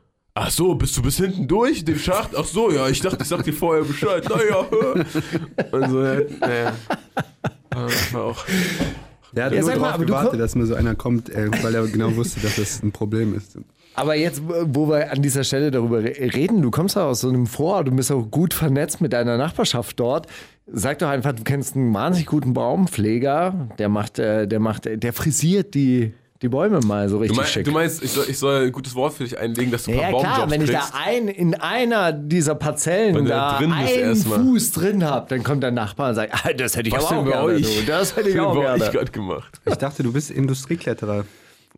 [0.41, 2.30] ach so, bist du bis hinten durch, den Schacht?
[2.36, 4.24] Ach so, ja, ich dachte, ich sag dir vorher Bescheid.
[4.28, 4.61] Naja.
[5.72, 6.72] Und so, ja, naja.
[7.70, 8.45] Das war auch.
[8.47, 11.51] Hat Ja, nur sag mal, drauf aber du gewartet, dass mal so einer kommt, äh,
[11.62, 13.59] weil er genau wusste, dass das ein Problem ist.
[13.95, 17.28] Aber jetzt, wo wir an dieser Stelle darüber re- reden, du kommst ja aus so
[17.28, 20.28] einem Vorort, du bist auch gut vernetzt mit deiner Nachbarschaft dort.
[20.66, 25.12] Sag doch einfach, du kennst einen wahnsinnig guten Baumpfleger, der macht, äh, der macht, der
[25.12, 26.12] frisiert die,
[26.43, 27.64] die Bäume mal so Du, richtig mein, schick.
[27.64, 29.97] du meinst, ich soll, ich soll ein gutes Wort für dich einlegen, dass du ein
[29.99, 30.93] ja paar klar, Baumjobs wenn ich kriegst.
[30.95, 34.39] da ein, in einer dieser Parzellen Wenn du da drin einen erstmal.
[34.41, 37.20] Fuß drin hab, dann kommt der Nachbar und sagt, ah, das hätte ich Was aber
[37.20, 37.43] auch gerne.
[37.45, 37.80] euch?
[37.80, 37.86] Du.
[37.86, 38.84] Das hätte ich Was auch gerne.
[38.91, 39.61] gerade gemacht.
[39.66, 41.24] Ich dachte, du bist Industriekletterer.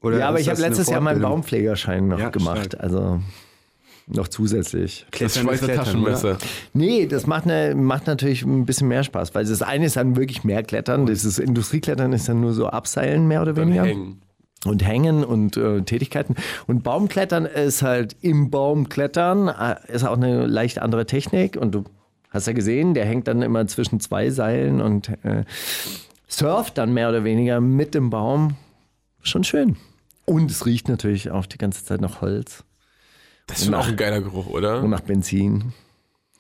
[0.03, 1.21] Oder Ja, aber ist ich habe das letztes Jahr meinen?
[1.23, 2.67] Baumpflegerschein noch Ja, gemacht.
[2.73, 2.83] stark.
[2.83, 3.21] Also
[4.07, 5.07] noch zusätzlich.
[5.11, 6.39] Das Klettern Schweizer ist Klettern, Taschenmesser.
[6.73, 10.17] Nee, das macht, ne, macht natürlich ein bisschen mehr Spaß, weil das eine ist dann
[10.17, 13.85] wirklich mehr Klettern, das Industrieklettern ist dann nur so Abseilen mehr oder Dann weniger.
[13.85, 14.21] hängen.
[14.67, 16.37] Und Hängen und äh, Tätigkeiten.
[16.67, 21.57] Und Baumklettern ist halt im Baum klettern, äh, ist auch eine leicht andere Technik.
[21.57, 21.85] Und du
[22.29, 25.45] hast ja gesehen, der hängt dann immer zwischen zwei Seilen und äh,
[26.29, 28.57] surft dann mehr oder weniger mit dem Baum.
[29.23, 29.77] Schon schön.
[30.27, 32.63] Und es riecht natürlich auch die ganze Zeit nach Holz
[33.47, 34.83] Das ist schon auch ein geiler Geruch, oder?
[34.83, 35.73] und nach Benzin.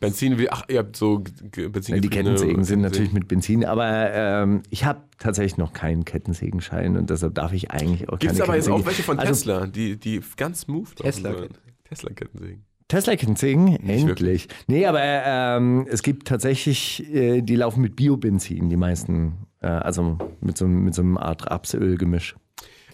[0.00, 1.22] Benzin, wie, ach, ihr habt so
[1.52, 1.94] Benzin.
[1.94, 6.96] Ja, die Kettensägen sind natürlich mit Benzin, aber ähm, ich habe tatsächlich noch keinen Kettensägenschein
[6.96, 9.32] und deshalb darf ich eigentlich auch Gibt es keine aber jetzt auch welche von Also,
[9.32, 11.46] Tesla, die, die ganz smooth laufen Tesla-.
[11.84, 12.64] Tesla-Kettensägen.
[12.88, 13.68] Tesla-Kettensägen?
[13.76, 14.06] Endlich.
[14.06, 14.48] wirklich.
[14.66, 19.46] Nee, aber ähm, es gibt tatsächlich, äh, die laufen mit Biobenzin, die meisten.
[19.60, 22.36] Äh, also mit so, mit so einer Art Rapsölgemisch.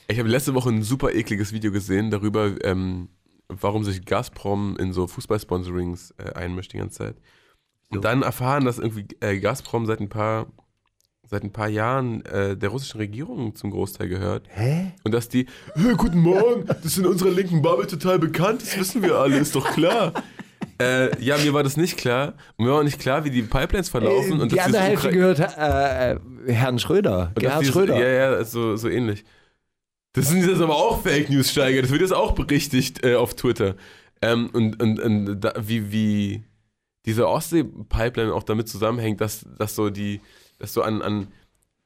[0.08, 3.08] Ich habe letzte Woche ein super ekliges Video gesehen darüber, ähm,
[3.48, 7.16] warum sich Gazprom in so Fußballsponsorings äh, einmischt die ganze Zeit.
[7.90, 10.46] Und dann erfahren, dass irgendwie äh, Gazprom seit ein paar
[11.28, 14.46] seit ein paar Jahren äh, der russischen Regierung zum Großteil gehört.
[14.48, 14.92] Hä?
[15.02, 18.78] Und dass die, hey, guten Morgen, das ist in unserer linken Bubble total bekannt, das
[18.78, 20.12] wissen wir alle, ist doch klar.
[20.80, 22.34] äh, ja, mir war das nicht klar.
[22.56, 24.40] Und mir war auch nicht klar, wie die Pipelines verlaufen.
[24.40, 26.18] und die andere Hälfte Ukra- gehört äh, äh,
[26.52, 27.98] Herrn Schröder, und Gerhard Schröder.
[27.98, 29.24] Ja, ja, so, so ähnlich.
[30.16, 31.82] Das sind jetzt aber auch Fake News, Steiger.
[31.82, 33.76] Das wird jetzt auch berichtigt äh, auf Twitter.
[34.22, 36.44] Ähm, und und, und da, wie, wie
[37.04, 40.22] diese Ostsee-Pipeline auch damit zusammenhängt, dass, dass so die,
[40.58, 41.28] dass so an, an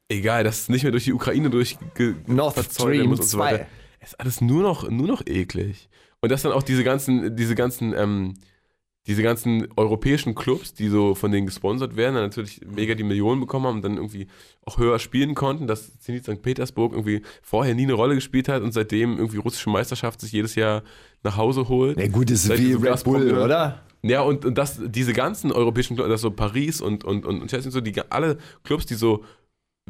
[0.07, 1.77] egal, dass es nicht mehr durch die Ukraine durch
[2.25, 3.67] Nord Stream 2.
[3.99, 5.89] ist alles nur noch, nur noch eklig.
[6.21, 8.35] Und dass dann auch diese ganzen, diese ganzen, ähm,
[9.07, 13.41] diese ganzen europäischen Clubs, die so von denen gesponsert werden, dann natürlich mega die Millionen
[13.41, 14.27] bekommen haben und dann irgendwie
[14.63, 16.41] auch höher spielen konnten, dass Zenit St.
[16.41, 20.53] Petersburg irgendwie vorher nie eine Rolle gespielt hat und seitdem irgendwie russische Meisterschaft sich jedes
[20.53, 20.83] Jahr
[21.23, 21.99] nach Hause holt.
[21.99, 23.81] Ja gut, das ist Seit wie Red Bull, oder?
[24.03, 27.49] Ja, und, und das, diese ganzen europäischen Clubs, das so Paris und, und, und, und
[27.49, 29.23] Chelsea und so, die alle Clubs, die so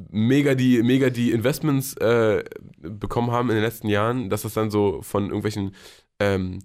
[0.10, 2.44] mega die, mega die Investments äh,
[2.78, 5.76] bekommen haben in den letzten Jahren, dass das dann so von irgendwelchen
[6.20, 6.60] ähm,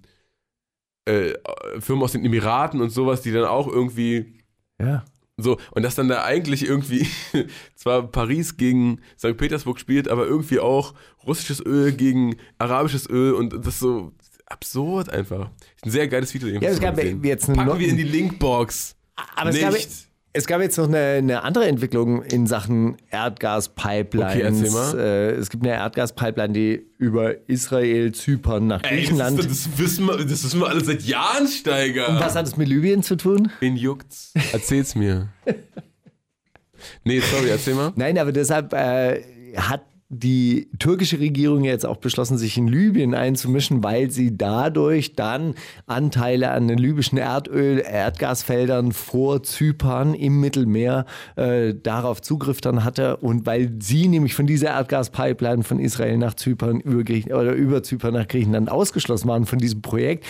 [1.07, 1.33] äh,
[1.79, 4.35] Firmen aus den Emiraten und sowas, die dann auch irgendwie
[4.81, 5.05] Ja.
[5.37, 7.07] so, und dass dann da eigentlich irgendwie
[7.75, 9.37] zwar Paris gegen St.
[9.37, 10.93] Petersburg spielt, aber irgendwie auch
[11.25, 14.11] russisches Öl gegen arabisches Öl und das ist so
[14.45, 15.49] absurd einfach.
[15.83, 16.47] Ein sehr geiles Video.
[16.49, 18.95] Ja, es gab jetzt eine Packen Not- wir in die Linkbox.
[19.35, 19.65] Aber es Nicht.
[19.65, 19.73] gab,
[20.33, 24.75] es gab jetzt noch eine, eine andere Entwicklung in Sachen Erdgaspipelines.
[24.75, 24.99] Okay.
[24.99, 29.39] Äh, es gibt eine Erdgaspipeline, die über Israel, Zypern nach Ey, das, Griechenland.
[29.39, 32.09] ist, das, wissen wir, das wissen wir alle seit Jahren, Steiger.
[32.09, 33.51] Und was hat es mit Libyen zu tun?
[33.59, 34.33] Wen juckt's?
[34.51, 35.29] Erzähl's mir.
[37.03, 37.93] nee, sorry, erzähl mal.
[37.95, 39.23] Nein, aber deshalb äh,
[39.55, 45.53] hat die türkische Regierung jetzt auch beschlossen, sich in Libyen einzumischen, weil sie dadurch dann
[45.85, 51.05] Anteile an den libyschen Erdöl, Erdgasfeldern vor Zypern im Mittelmeer
[51.35, 53.17] äh, darauf Zugriff dann hatte.
[53.17, 57.83] Und weil sie nämlich von dieser Erdgaspipeline von Israel nach Zypern über, Griechen, oder über
[57.83, 60.25] Zypern nach Griechenland ausgeschlossen waren von diesem Projekt,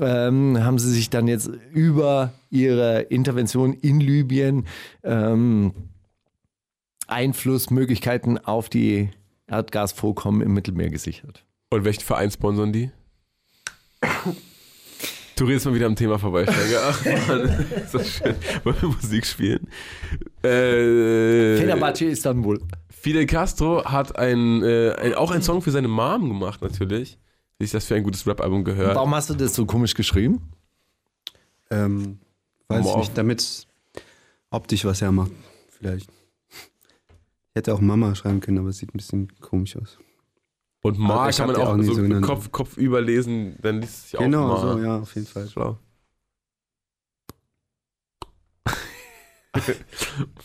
[0.00, 4.66] ähm, haben sie sich dann jetzt über ihre Intervention in Libyen
[5.04, 5.72] ähm,
[7.06, 9.10] Einflussmöglichkeiten auf die
[9.46, 11.44] Erdgasvorkommen im Mittelmeer gesichert.
[11.70, 12.90] Und welchen Verein sponsern die?
[15.38, 16.80] Du redest mal wieder am Thema vorbei, Steiger.
[16.82, 18.34] Ach Mann, ist das schön.
[18.64, 19.68] Wollen wir Musik spielen?
[20.42, 22.58] Äh, Fenerbahce Istanbul.
[22.88, 27.18] Fidel Castro hat ein, äh, ein, auch einen Song für seine Mom gemacht, natürlich.
[27.58, 28.96] Wie sich das für ein gutes Rap-Album gehört.
[28.96, 30.40] Warum hast du das so komisch geschrieben?
[31.70, 32.18] Ähm,
[32.68, 33.66] weiß ich nicht, damit
[34.50, 35.32] optisch was hermacht,
[35.68, 36.08] vielleicht.
[37.56, 39.98] Ich hätte auch Mama schreiben können, aber es sieht ein bisschen komisch aus.
[40.82, 42.20] Und Ma ich kann man auch auch so so.
[42.20, 44.72] Kopf, Kopf überlesen, dann liest es sich genau, auch Ma.
[44.74, 45.48] so, ja, auf jeden Fall.
[45.48, 45.78] Schlau.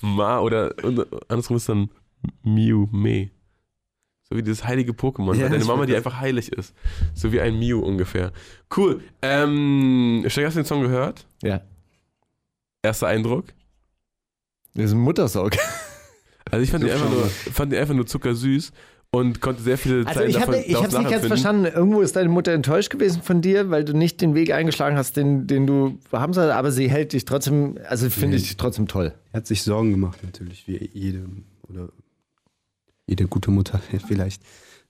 [0.01, 1.89] Ma oder und andersrum ist dann
[2.43, 3.31] Mew, Me.
[4.29, 6.73] So wie dieses heilige Pokémon, Ja, deine Mama, die einfach heilig ist.
[7.13, 8.31] So wie ein Mew ungefähr.
[8.73, 9.03] Cool.
[9.21, 11.27] Ähm, Steiger, hast du den Song gehört?
[11.43, 11.59] Ja.
[12.81, 13.47] Erster Eindruck?
[14.75, 15.57] Das ist ein Muttersog.
[16.49, 18.71] Also ich fand, den einfach, nur, fand den einfach nur zuckersüß
[19.11, 21.65] und konnte sehr viele Also Zeilen ich davon habe ich daraus hab's nicht ganz verstanden.
[21.65, 25.17] Irgendwo ist deine Mutter enttäuscht gewesen von dir, weil du nicht den Weg eingeschlagen hast,
[25.17, 28.87] den, den du haben sollst, aber sie hält dich trotzdem, also finde ich dich trotzdem
[28.87, 29.13] toll.
[29.31, 31.25] Er hat sich Sorgen gemacht, natürlich, wie jede
[31.67, 31.89] oder
[33.05, 34.41] jede gute Mutter vielleicht.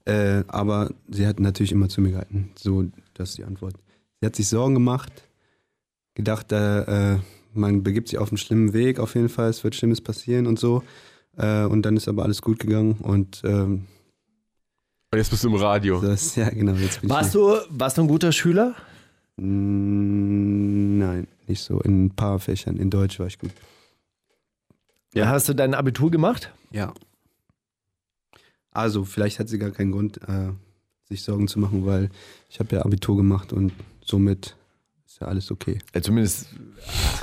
[0.05, 2.51] Äh, aber sie hat natürlich immer zu mir gehalten.
[2.57, 3.75] So, das ist die Antwort.
[4.19, 5.11] Sie hat sich Sorgen gemacht,
[6.15, 7.19] gedacht, äh, äh,
[7.53, 10.59] man begibt sich auf einen schlimmen Weg, auf jeden Fall, es wird Schlimmes passieren und
[10.59, 10.83] so.
[11.41, 13.87] Äh, und dann ist aber alles gut gegangen und ähm,
[15.11, 15.99] Und jetzt bist du im Radio.
[16.01, 18.75] das, ja genau, jetzt bin Warst ich du, warst du ein guter Schüler?
[19.37, 21.79] Mm, Nein, nicht so.
[21.81, 22.77] In ein paar Fächern.
[22.77, 23.51] In Deutsch war ich gut.
[25.13, 25.27] Ja.
[25.29, 26.51] Hast du dein Abitur gemacht?
[26.71, 26.93] Ja.
[28.71, 30.51] Also, vielleicht hat sie gar keinen Grund, äh,
[31.09, 32.09] sich Sorgen zu machen, weil
[32.49, 33.73] ich habe ja Abitur gemacht und
[34.05, 34.55] somit
[35.05, 35.79] ist ja alles okay.
[35.93, 36.47] Ja, zumindest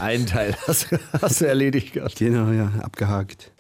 [0.01, 2.17] einen Teil hast, du- hast du erledigt gehabt.
[2.17, 3.53] Genau, ja, abgehakt.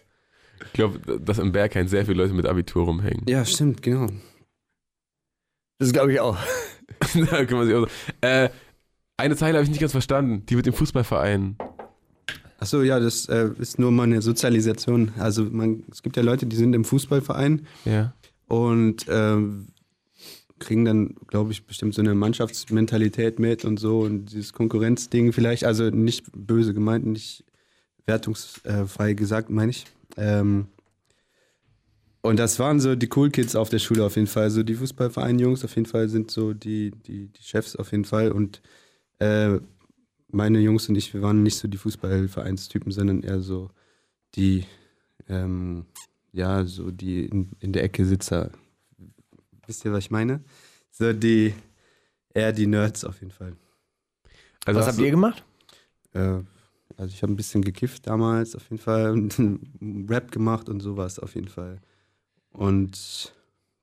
[0.66, 3.24] Ich glaube, dass im Berghain sehr viele Leute mit Abitur rumhängen.
[3.28, 4.08] Ja, stimmt, genau.
[5.78, 6.36] Das glaube ich auch.
[7.30, 8.26] da kann man sich auch so.
[8.26, 8.50] Äh,
[9.16, 10.44] eine Zeile habe ich nicht ganz verstanden.
[10.46, 11.56] Die mit dem Fußballverein.
[12.60, 15.12] Achso, ja, das äh, ist nur mal eine Sozialisation.
[15.18, 18.14] Also man, es gibt ja Leute, die sind im Fußballverein Ja.
[18.48, 19.68] und ähm,
[20.58, 25.64] kriegen dann, glaube ich, bestimmt so eine Mannschaftsmentalität mit und so und dieses Konkurrenzding vielleicht,
[25.64, 27.44] also nicht böse gemeint, nicht
[28.06, 29.84] wertungsfrei gesagt, meine ich.
[30.16, 30.68] Ähm,
[32.20, 34.50] und das waren so die Cool Kids auf der Schule auf jeden Fall.
[34.50, 38.32] So die Fußballverein-Jungs auf jeden Fall sind so die, die, die Chefs auf jeden Fall.
[38.32, 38.60] Und
[39.18, 39.58] äh,
[40.30, 43.70] meine Jungs und ich, wir waren nicht so die Fußballvereinstypen, sondern eher so
[44.34, 44.66] die,
[45.28, 45.86] ähm,
[46.32, 48.50] ja, so die in, in der Ecke Sitzer.
[49.66, 50.42] Wisst ihr, was ich meine?
[50.90, 51.54] So die,
[52.34, 53.56] eher die Nerds auf jeden Fall.
[54.64, 55.44] Also Was habt ihr gemacht?
[56.12, 56.40] Äh,
[56.98, 59.34] also ich habe ein bisschen gekifft damals auf jeden Fall und
[60.10, 61.78] Rap gemacht und sowas auf jeden Fall.
[62.52, 63.32] Und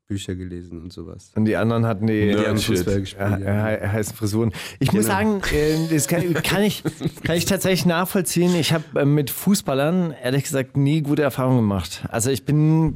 [0.07, 1.31] Bücher gelesen und sowas.
[1.35, 2.59] Und die anderen hatten die, Die haben.
[2.59, 3.27] Fußball gespielt.
[3.27, 3.67] ja, ja.
[3.81, 4.51] he- heißen Frisuren.
[4.79, 5.15] Ich muss Genau.
[5.15, 6.83] sagen, äh, das kann, kann, ich,
[7.23, 8.53] kann ich tatsächlich nachvollziehen.
[8.55, 12.05] Ich habe äh, mit Fußballern ehrlich gesagt nie gute Erfahrungen gemacht.
[12.09, 12.95] Also ich bin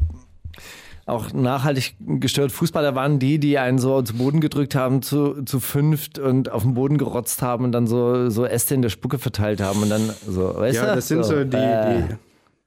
[1.09, 2.51] auch nachhaltig gestört.
[2.51, 6.63] Fußballer waren die, die einen so zu Boden gedrückt haben, zu, zu fünft und auf
[6.63, 9.89] den Boden gerotzt haben und dann so, so Äste in der Spucke verteilt haben und
[9.89, 10.95] dann so, weißt Ja, du?
[10.95, 12.03] das sind so die, äh,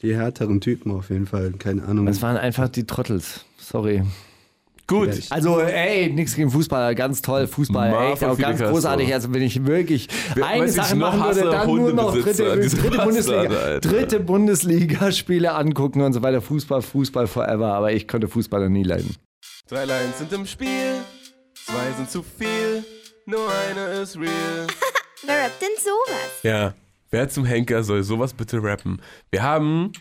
[0.01, 1.53] die, die härteren Typen auf jeden Fall.
[1.59, 2.07] Keine Ahnung.
[2.07, 3.45] Das waren einfach die Trottels.
[3.59, 4.03] Sorry.
[4.87, 5.11] Gut.
[5.30, 8.74] Also, ey, nichts gegen Fußballer, ganz toll, Fußball, Mar echt, auch ganz Castro.
[8.74, 9.12] großartig.
[9.14, 13.80] Also, wenn ich wirklich Wer- eine Sache machen würde, dann nur noch dritte, dritte Bundesliga,
[13.80, 16.41] dritte Bundesliga-Spiele angucken und so weiter.
[16.43, 17.72] Fußball, Fußball forever.
[17.74, 19.14] Aber ich konnte Fußballer nie leiden.
[19.68, 20.97] Drei Lines sind im Spiel,
[21.55, 22.85] zwei sind zu viel,
[23.26, 24.66] nur eine ist real.
[25.26, 26.43] Wer rappt denn sowas?
[26.43, 26.74] Ja,
[27.11, 29.01] wer zum Henker soll sowas bitte rappen?
[29.30, 29.93] Wir haben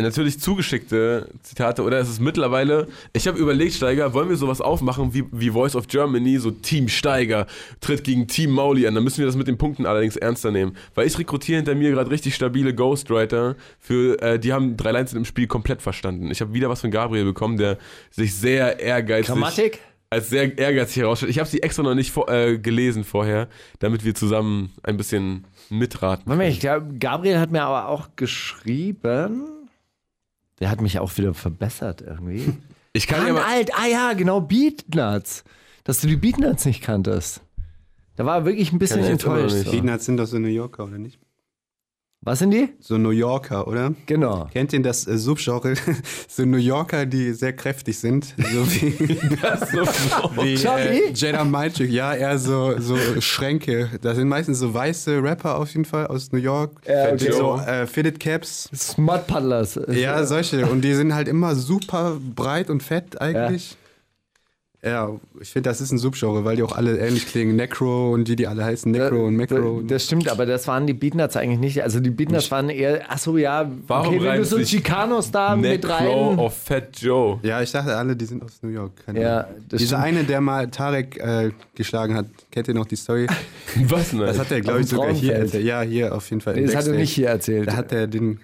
[0.00, 5.12] natürlich zugeschickte Zitate, oder es ist mittlerweile, ich habe überlegt, Steiger, wollen wir sowas aufmachen
[5.12, 7.46] wie, wie Voice of Germany, so Team Steiger
[7.80, 10.76] tritt gegen Team Mauli an, dann müssen wir das mit den Punkten allerdings ernster nehmen,
[10.94, 15.12] weil ich rekrutiere hinter mir gerade richtig stabile Ghostwriter, für, äh, die haben drei Lines
[15.12, 16.30] im Spiel komplett verstanden.
[16.30, 17.76] Ich habe wieder was von Gabriel bekommen, der
[18.10, 19.80] sich sehr ehrgeizig Grammatik?
[20.08, 21.30] als sehr ehrgeizig herausstellt.
[21.30, 25.44] Ich habe sie extra noch nicht vor, äh, gelesen vorher, damit wir zusammen ein bisschen
[25.68, 26.24] mitraten.
[26.26, 29.61] Moment, ich glaube, Gabriel hat mir aber auch geschrieben.
[30.60, 32.52] Der hat mich auch wieder verbessert irgendwie.
[32.94, 35.44] Ich kann ja alt, ah ja, genau, Beatnuts.
[35.82, 37.40] Dass du die Beatnuts nicht kanntest.
[38.16, 39.64] Da war er wirklich ein bisschen enttäuscht.
[39.64, 39.70] So.
[39.70, 41.18] Beatnuts sind doch so New Yorker, oder nicht?
[42.24, 42.68] Was sind die?
[42.78, 43.94] So New Yorker, oder?
[44.06, 44.48] Genau.
[44.52, 45.74] Kennt ihr das äh, Subgenre?
[46.28, 48.36] so New Yorker, die sehr kräftig sind.
[48.36, 51.90] So wie, wie äh, Jada Magic.
[51.90, 53.90] Ja, eher so, so Schränke.
[54.02, 56.80] Das sind meistens so weiße Rapper auf jeden Fall aus New York.
[56.86, 57.32] Ja, okay.
[57.32, 58.70] So äh, Fitted Caps.
[58.72, 59.80] Smart Paddlers.
[59.88, 60.66] Ja, solche.
[60.66, 63.72] Und die sind halt immer super breit und fett eigentlich.
[63.72, 63.76] Ja,
[65.40, 67.54] ich finde, das ist ein Subgenre, weil die auch alle ähnlich klingen.
[67.54, 69.80] Necro und die, die alle heißen Necro und Macro.
[69.82, 71.82] Das stimmt, aber das waren die Beatnuts eigentlich nicht.
[71.84, 75.54] Also die Beatnuts waren eher, ach so, ja, Warum okay, wenn du so Chicanos da
[75.54, 76.38] mit Necro rein.
[76.40, 77.38] of Fat Joe.
[77.44, 78.90] Ja, ich dachte alle, die sind aus New York.
[79.06, 80.02] Keine Ja, Dieser stimmt.
[80.02, 83.28] eine, der mal Tarek äh, geschlagen hat, kennt ihr noch die Story?
[83.84, 84.18] Was denn?
[84.18, 85.42] Das hat er, glaube Auf ich, dem sogar hier Frauenfeld.
[85.44, 85.64] erzählt.
[85.64, 86.54] Ja, hier auf jeden Fall.
[86.54, 87.68] Nee, das hat er nicht hier erzählt.
[87.68, 88.40] Da hat er den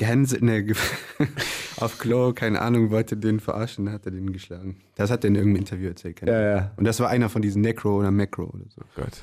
[0.00, 0.64] gehänselt, ne,
[1.76, 4.76] auf Klo, keine Ahnung, wollte den verarschen, hat er den geschlagen.
[4.96, 6.20] Das hat er in irgendeinem Interview erzählt.
[6.26, 6.70] Ja, ja.
[6.76, 8.80] Und das war einer von diesen Necro oder Macro oder so.
[8.96, 9.22] Gott.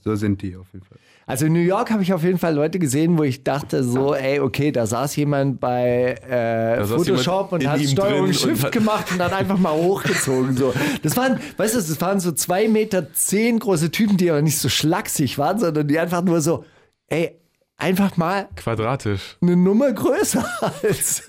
[0.00, 0.98] So sind die auf jeden Fall.
[1.26, 4.14] Also in New York habe ich auf jeden Fall Leute gesehen, wo ich dachte so,
[4.14, 9.12] ey, okay, da saß jemand bei äh, saß Photoshop jemand und hat Steuerung Shift gemacht
[9.12, 10.56] und dann einfach mal hochgezogen.
[10.56, 10.74] So.
[11.04, 14.58] Das waren, weißt du, das waren so zwei Meter zehn große Typen, die aber nicht
[14.58, 16.64] so schlaksig waren, sondern die einfach nur so,
[17.06, 17.39] ey,
[17.80, 19.36] einfach mal Quadratisch.
[19.40, 20.44] eine Nummer größer
[20.82, 21.22] als,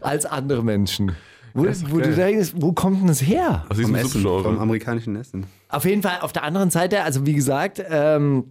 [0.00, 1.16] als andere Menschen.
[1.54, 3.64] Wo, wo du denkst, wo kommt denn das her?
[3.68, 5.46] Aus diesem Essen, vom amerikanischen Essen.
[5.68, 8.44] Auf jeden Fall auf der anderen Seite, also wie gesagt, ähm,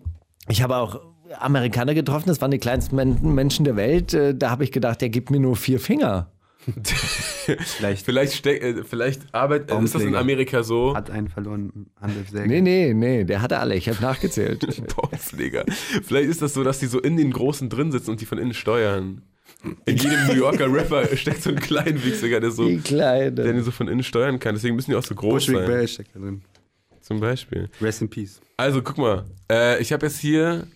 [0.47, 0.99] ich habe auch
[1.39, 4.13] Amerikaner getroffen, das waren die kleinsten Men Menschen der Welt.
[4.13, 6.27] Äh, da habe ich gedacht, der gibt mir nur vier Finger.
[7.77, 10.15] Vielleicht Vielleicht, steck, äh, vielleicht arbeit, äh, ist das in.
[10.15, 10.95] Amerika so?
[10.95, 13.75] hat einen verloren, Handel sehr Nee, nee, nee, der hatte alle.
[13.75, 14.59] Ich habe nachgezählt.
[14.95, 15.65] Baumschläger.
[16.03, 18.37] Vielleicht ist das so, dass die so in den Großen drin sitzen und die von
[18.37, 19.23] innen steuern.
[19.85, 23.71] In jedem New Yorker Rapper steckt so ein Kleinwüchsiger, der so, Die der den so
[23.71, 24.55] von innen steuern kann.
[24.55, 25.67] Deswegen müssen die auch so groß Bushwick sein.
[25.67, 26.41] Bell steckt da drin.
[27.01, 27.69] Zum Beispiel.
[27.81, 28.39] Rest in Peace.
[28.57, 30.67] Also guck mal, äh, ich habe jetzt hier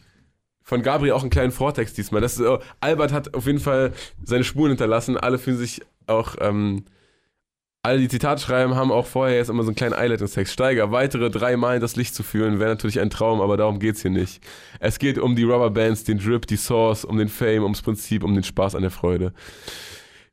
[0.66, 2.22] von Gabriel auch einen kleinen Vortext diesmal.
[2.22, 3.94] Das ist, äh, Albert hat auf jeden Fall
[4.24, 5.16] seine Spuren hinterlassen.
[5.16, 6.86] Alle fühlen sich auch, ähm,
[7.84, 10.52] alle, die Zitate schreiben, haben auch vorher jetzt immer so einen kleinen Einleitungstext.
[10.52, 13.78] Steiger, weitere drei Mal in das Licht zu führen, wäre natürlich ein Traum, aber darum
[13.78, 14.42] geht's hier nicht.
[14.80, 18.34] Es geht um die Rubberbands, den Drip, die Source, um den Fame, ums Prinzip, um
[18.34, 19.34] den Spaß an der Freude.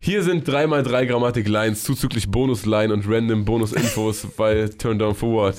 [0.01, 5.57] Hier sind 3x3 Grammatik-Lines, zuzüglich Bonus-Line und random Bonus-Infos, weil Turn Down for What.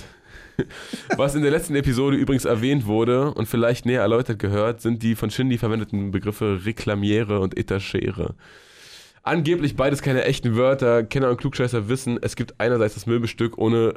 [1.18, 5.16] Was in der letzten Episode übrigens erwähnt wurde und vielleicht näher erläutert gehört, sind die
[5.16, 8.36] von Shindy verwendeten Begriffe Reklamiere und Etagere.
[9.24, 11.04] Angeblich beides keine echten Wörter.
[11.04, 13.95] Kenner und Klugscheißer wissen, es gibt einerseits das Möbelstück ohne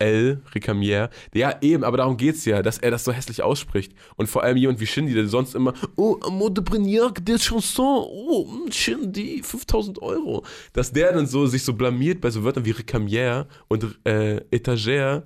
[0.00, 1.10] L, Recamier.
[1.32, 3.92] Ja, eben, aber darum geht's ja, dass er das so hässlich ausspricht.
[4.16, 8.04] Und vor allem jemand wie Shindy, der sonst immer, oh, mot de Brignac de Chanson,
[8.04, 10.44] oh, mm, Shindy, 5000 Euro.
[10.72, 15.22] Dass der dann so sich so blamiert bei so Wörtern wie Recamier und äh, Etagere,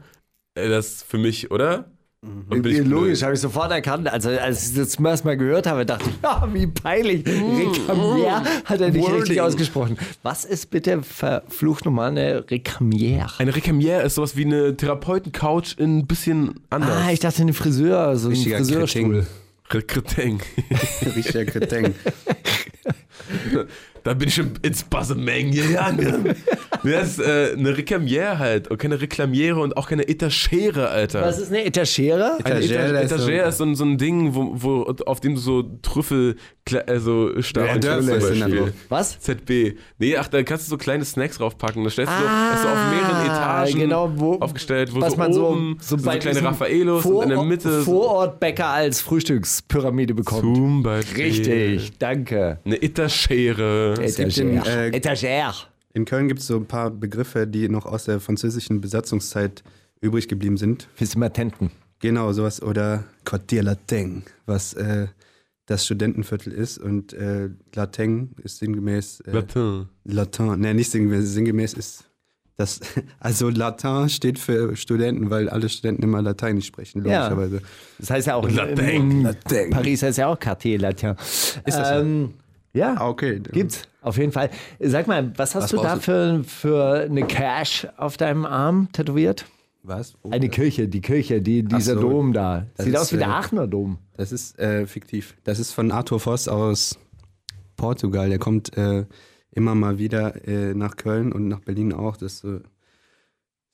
[0.68, 1.86] das für mich, oder?
[2.20, 4.08] Bin ich Logisch, habe ich sofort erkannt.
[4.08, 7.24] Also, als ich das zum ersten Mal gehört habe, dachte ich, ja, wie peinlich.
[7.24, 9.96] Recamier hat er nicht richtig ausgesprochen.
[10.24, 13.28] Was ist bitte verflucht nochmal eine Recamier?
[13.38, 16.90] Eine Recamier ist sowas wie eine Therapeutencouch in ein bisschen anders.
[16.90, 19.26] Ah, ich dachte eine Friseur, so ein Richtiger Friseurstuhl.
[19.68, 20.40] Kreteng.
[21.14, 21.94] Richtiger Kreteng.
[24.08, 26.34] Da bin ich schon ins Bassemeng gegangen.
[26.82, 31.20] das ist äh, eine Recamier halt und keine Reklamiere und auch keine Etagere, Alter.
[31.20, 32.38] Was ist eine Etagere?
[32.42, 35.40] Eine Etagere Etagere, ist so- so ein, so ein Ding, wo, wo, auf dem du
[35.42, 36.36] so Trüffel,
[36.86, 38.72] also Stapeln Ja, zum Beispiel.
[38.88, 39.20] Was?
[39.20, 39.74] ZB.
[39.98, 41.84] Nee, ach, da kannst du so kleine Snacks draufpacken.
[41.84, 45.12] Da stellst du so, ist so auf mehreren Etagen Ah, genau, wo, aufgestellt, wo was
[45.12, 48.68] so man so, oben so, bei so kleine Raffaelos und in der Mitte so- Vorortbäcker
[48.68, 50.40] als Frühstückspyramide bekommt.
[50.40, 51.24] zum Beispiel.
[51.24, 52.58] Richtig, danke.
[52.64, 53.94] Eine Etagere.
[54.00, 54.90] Gibt den, Etagere.
[54.92, 55.54] äh, Etagere.
[55.94, 59.62] In Köln gibt es so ein paar Begriffe, die noch aus der französischen Besatzungszeit
[60.00, 60.88] übrig geblieben sind.
[60.94, 61.70] Fissimatenten.
[62.00, 62.62] Genau, sowas.
[62.62, 65.08] Oder Quartier Latin, was äh,
[65.66, 66.78] das Studentenviertel ist.
[66.78, 69.20] Und äh, Latin ist sinngemäß.
[69.20, 69.88] Äh, Latin.
[70.04, 71.28] Latin, ne, nicht sinngemäß.
[71.32, 72.04] Sinngemäß ist
[72.56, 72.80] das.
[73.20, 77.24] Also Latin steht für Studenten, weil alle Studenten immer Lateinisch sprechen, Ja.
[77.28, 77.62] logischerweise.
[77.98, 79.10] Das heißt ja auch, Latin.
[79.10, 79.70] in Latin.
[79.70, 81.14] Paris heißt ja auch Quartier Latin.
[81.18, 81.94] Ist das so?
[81.96, 82.34] ähm,
[82.78, 83.40] Ja, Ah, okay.
[83.40, 83.82] gibt's.
[84.00, 84.50] Auf jeden Fall.
[84.80, 89.44] Sag mal, was hast Was du da für, für eine Cash auf deinem Arm tätowiert?
[89.82, 90.14] Was?
[90.22, 90.30] Wo?
[90.30, 92.00] Eine Kirche, die Kirche, die, dieser so.
[92.00, 92.66] Dom da.
[92.76, 93.98] Das Sieht ist, aus wie der äh, Aachener Dom.
[94.16, 95.34] Das ist äh, fiktiv.
[95.44, 96.98] Das ist von Arthur Voss aus
[97.76, 98.28] Portugal.
[98.28, 99.04] Der kommt äh,
[99.50, 102.16] immer mal wieder äh, nach Köln und nach Berlin auch.
[102.16, 102.60] Das ist so,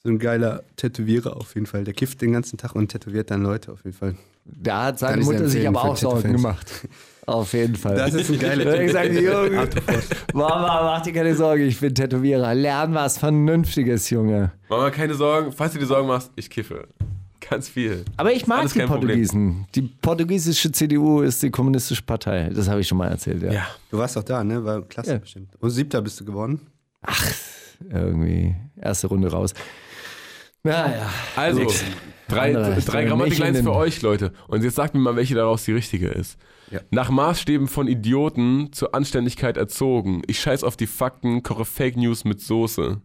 [0.02, 1.84] so ein geiler Tätowierer auf jeden Fall.
[1.84, 4.14] Der kifft den ganzen Tag und tätowiert dann Leute auf jeden Fall.
[4.44, 6.70] Da hat seine Mutter sich aber auch Sorgen gemacht.
[7.26, 7.96] Auf jeden Fall.
[7.96, 9.68] Das ist ein geiler Wenn ich sage, Junge.
[10.34, 12.54] Mama, mach dir keine Sorge, ich bin Tätowierer.
[12.54, 14.52] Lern was Vernünftiges, Junge.
[14.68, 15.50] Mama, keine Sorgen.
[15.52, 16.86] Falls du dir Sorgen machst, ich kiffe.
[17.48, 18.04] Ganz viel.
[18.16, 19.08] Aber ich mag Alles die kein Problem.
[19.10, 19.66] Portugiesen.
[19.74, 22.50] Die portugiesische CDU ist die kommunistische Partei.
[22.54, 23.52] Das habe ich schon mal erzählt, ja.
[23.52, 23.66] Ja.
[23.90, 24.64] Du warst doch da, ne?
[24.64, 25.18] War klasse Ja.
[25.18, 25.48] bestimmt.
[25.60, 26.60] Und siebter bist du geworden.
[27.90, 29.52] Irgendwie erste Runde raus.
[30.62, 31.10] Naja.
[31.36, 31.66] Also,
[32.28, 34.32] drei, Andere, drei nicht Grammatik-Lines in den- für euch, Leute.
[34.48, 36.38] Und jetzt sagt mir mal, welche daraus die richtige ist.
[36.70, 36.80] Ja.
[36.90, 40.22] Nach Maßstäben von Idioten zur Anständigkeit erzogen.
[40.26, 43.00] Ich scheiß auf die Fakten, koche Fake News mit Soße.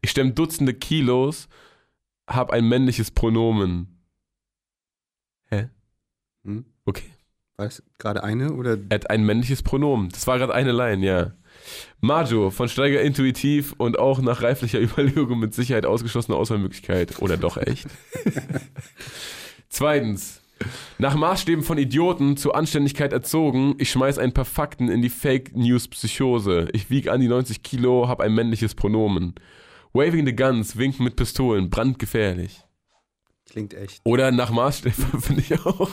[0.00, 1.48] Ich stemme Dutzende Kilos,
[2.26, 4.02] hab ein männliches Pronomen.
[5.48, 5.68] Hä?
[6.44, 6.64] Hm?
[6.84, 7.10] Okay.
[7.56, 10.08] War das gerade eine oder Er hat ein männliches Pronomen.
[10.08, 11.32] Das war gerade eine Line, ja.
[12.00, 17.20] Majo, von Steiger intuitiv und auch nach reiflicher Überlegung mit Sicherheit ausgeschlossene Auswahlmöglichkeit.
[17.20, 17.86] Oder doch echt?
[19.68, 20.41] Zweitens.
[20.98, 25.56] Nach Maßstäben von Idioten zur Anständigkeit erzogen, ich schmeiß ein paar Fakten in die Fake
[25.56, 26.68] News Psychose.
[26.72, 29.34] Ich wiege an die 90 Kilo, hab ein männliches Pronomen.
[29.92, 32.62] Waving the Guns, winken mit Pistolen, brandgefährlich.
[33.50, 34.00] klingt echt?
[34.04, 35.90] Oder nach Maßstäben, finde ich auch,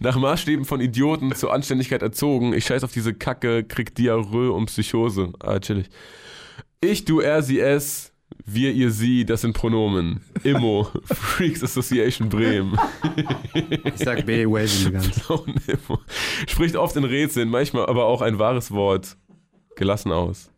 [0.00, 2.52] nach Maßstäben von Idioten zur Anständigkeit erzogen.
[2.52, 5.32] Ich scheiß auf diese Kacke, krieg Diarrhoe und Psychose.
[5.40, 5.88] Ah, chillig.
[6.80, 8.12] Ich, du, er, sie, es,
[8.44, 10.20] wir, ihr, sie, das sind Pronomen.
[10.42, 12.78] Immo, Freaks Association Bremen.
[13.84, 15.28] Ich sag B, Waving ganz.
[15.28, 16.00] Immo.
[16.46, 19.16] Spricht oft in Rätseln, manchmal aber auch ein wahres Wort.
[19.76, 20.50] Gelassen aus.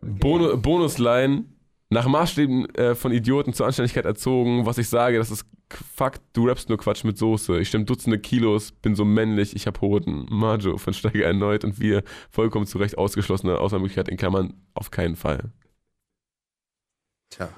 [0.00, 1.44] Bono, Bonusline.
[1.90, 4.66] Nach Maßstäben äh, von Idioten zur Anständigkeit erzogen.
[4.66, 7.58] Was ich sage, das ist Fakt, du rappst nur Quatsch mit Soße.
[7.58, 10.26] Ich stimme Dutzende Kilos, bin so männlich, ich hab Hoden.
[10.28, 15.16] Majo von Steiger erneut und wir vollkommen zu Recht ausgeschlossene Auswahlmöglichkeit in Klammern auf keinen
[15.16, 15.50] Fall.
[17.34, 17.48] Tja.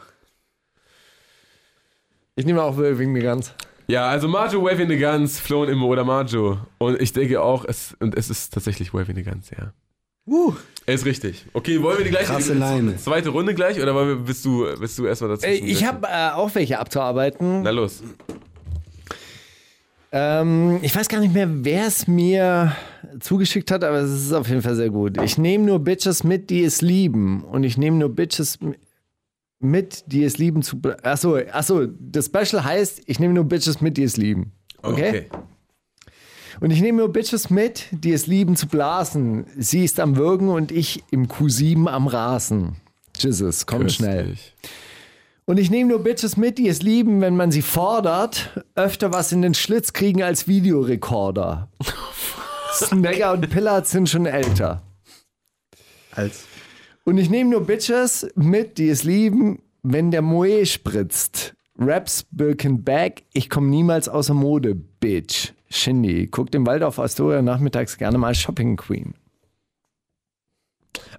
[2.34, 3.52] Ich nehme auch wegen mir ganz.
[3.88, 6.58] Ja, also Majo, Waving the Guns, Flo und Immo oder Majo.
[6.78, 9.72] Und ich denke auch, es, und es ist tatsächlich Waving the Guns, ja.
[10.26, 10.52] Uh,
[10.86, 11.46] Er ist richtig.
[11.52, 12.96] Okay, wollen wir die gleiche Krasse die Line.
[12.96, 15.46] zweite Runde gleich oder wollen wir, bist du, bist du erstmal dazu?
[15.46, 17.62] Ich habe äh, auch welche abzuarbeiten.
[17.62, 18.02] Na los.
[20.12, 22.74] Ähm, ich weiß gar nicht mehr, wer es mir
[23.20, 25.20] zugeschickt hat, aber es ist auf jeden Fall sehr gut.
[25.22, 27.44] Ich nehme nur Bitches mit, die es lieben.
[27.44, 28.74] Und ich nehme nur Bitches m-
[29.60, 30.80] mit, die es lieben zu.
[31.02, 34.52] Achso, achso, das Special heißt, ich nehme nur Bitches mit, die es lieben.
[34.82, 35.28] Okay?
[36.60, 39.46] Und ich nehme nur Bitches mit, die es lieben zu blasen.
[39.56, 42.76] Sie ist am Würgen und ich im Q7 am Rasen.
[43.18, 44.36] Jesus, kommt schnell.
[45.44, 49.32] Und ich nehme nur Bitches mit, die es lieben, wenn man sie fordert, öfter was
[49.32, 51.68] in den Schlitz kriegen als Videorekorder.
[52.72, 54.82] Snagger und Pillard sind schon älter.
[56.10, 56.44] als.
[57.08, 61.54] Und ich nehme nur Bitches mit, die es lieben, wenn der Moe spritzt.
[61.78, 65.52] Raps Birkenback, ich komme niemals außer Mode, Bitch.
[65.70, 69.14] Shindy, guckt im Wald auf Astoria nachmittags gerne mal Shopping Queen.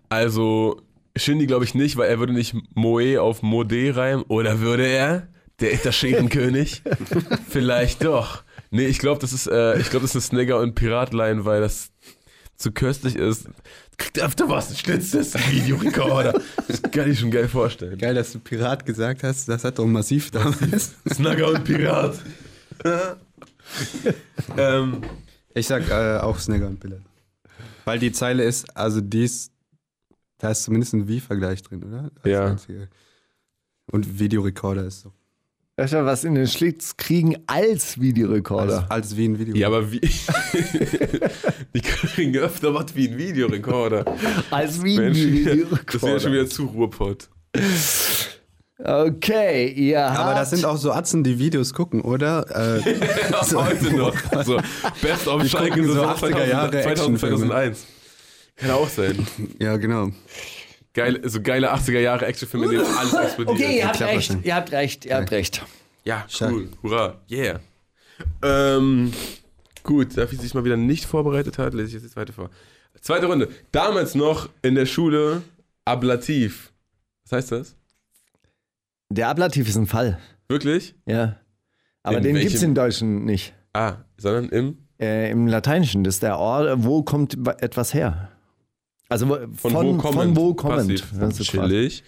[0.09, 0.81] Also,
[1.15, 4.25] Shindy glaube ich nicht, weil er würde nicht Moe auf Mode reimen.
[4.27, 5.29] Oder würde er?
[5.61, 6.81] Der ist der Scherenkönig?
[7.47, 8.43] Vielleicht doch.
[8.71, 11.61] Nee, ich glaube, das ist, äh, ich glaube, das ist eine Snagger- und Piratline, weil
[11.61, 11.93] das
[12.57, 13.47] zu köstlich ist.
[14.19, 16.41] Öfter was, ein Schlitz, das ist ein Videorekorder.
[16.67, 17.97] Das kann ich schon geil vorstellen.
[17.97, 19.47] Geil, dass du Pirat gesagt hast.
[19.47, 20.95] Das hat doch massiv damals.
[21.13, 22.19] Snagger und Pirat.
[24.57, 25.01] ähm,
[25.53, 27.01] Ich sag äh, auch Snagger und Billard.
[27.85, 29.51] Weil die Zeile ist, also die ist,
[30.39, 32.11] da ist zumindest ein Wie-Vergleich drin, oder?
[32.21, 32.45] Als Ja.
[32.45, 32.89] einzige.
[33.91, 35.13] Und Videorekorder ist so.
[35.79, 38.87] Öfter was in den Schlitz kriegen als Videorekorder.
[38.89, 39.55] Als, als wie ein Video.
[39.55, 39.99] ja, aber wie.
[41.75, 44.03] Die kriegen öfter was wie ein Videorekorder.
[44.49, 46.31] Als Mensch, Das wäre schon Videorekorder.
[46.31, 47.29] wieder zu Ruhrpott.
[48.83, 50.19] Okay, ihr habt...
[50.19, 52.79] Aber das sind auch so Atzen, die Videos gucken, oder?
[52.79, 52.95] Äh,
[53.45, 54.15] so, Heute noch.
[54.45, 54.59] So,
[55.01, 57.37] Best of Schalke so Saison 80er Jahre 2000, Actionfilme.
[57.37, 57.85] 2001.
[58.55, 59.27] Kann auch sein.
[59.59, 60.09] ja, genau.
[60.97, 63.55] Geil, so geile 80er Jahre Actionfilme, in denen alles explodiert.
[63.59, 65.63] Okay, ihr habt recht, ihr habt recht, ihr habt recht.
[66.03, 66.69] Ja, cool.
[66.81, 67.21] Hurra.
[67.29, 67.59] Yeah.
[68.41, 69.13] Ähm,
[69.83, 72.49] gut, dafür sich mal wieder nicht vorbereitet hat, lese ich jetzt die zweite vor.
[72.99, 73.47] Zweite Runde.
[73.71, 75.43] Damals noch in der Schule
[75.85, 76.73] Ablativ.
[77.25, 77.75] Was heißt das?
[79.09, 80.17] Der Ablativ ist ein Fall,
[80.49, 80.95] Wirklich?
[81.05, 81.35] ja.
[82.01, 83.53] Aber In den gibt es im Deutschen nicht.
[83.73, 88.31] Ah, sondern im Äh, Im Lateinischen, das ist der Ort, wo kommt etwas her?
[89.09, 90.03] Also wo- von, von, wo kommend.
[90.03, 91.09] von wo kommend.
[91.19, 91.47] Passiv.
[91.47, 92.03] Chillig.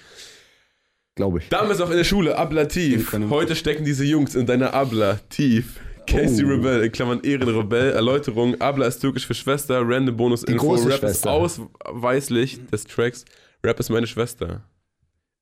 [1.16, 1.50] Glaube ich.
[1.50, 3.14] Damals auch in der Schule, Ablativ.
[3.30, 5.80] Heute stecken diese Jungs in deiner Abla tief.
[6.08, 6.50] Casey Oh.
[6.50, 11.08] Rebell, in Klammern Ehrenrebell, Erläuterung, Abla ist türkisch für Schwester, random Bonus Info, Rap Schwester.
[11.10, 13.26] ist ausweislich des Tracks,
[13.64, 14.64] Rap ist meine Schwester.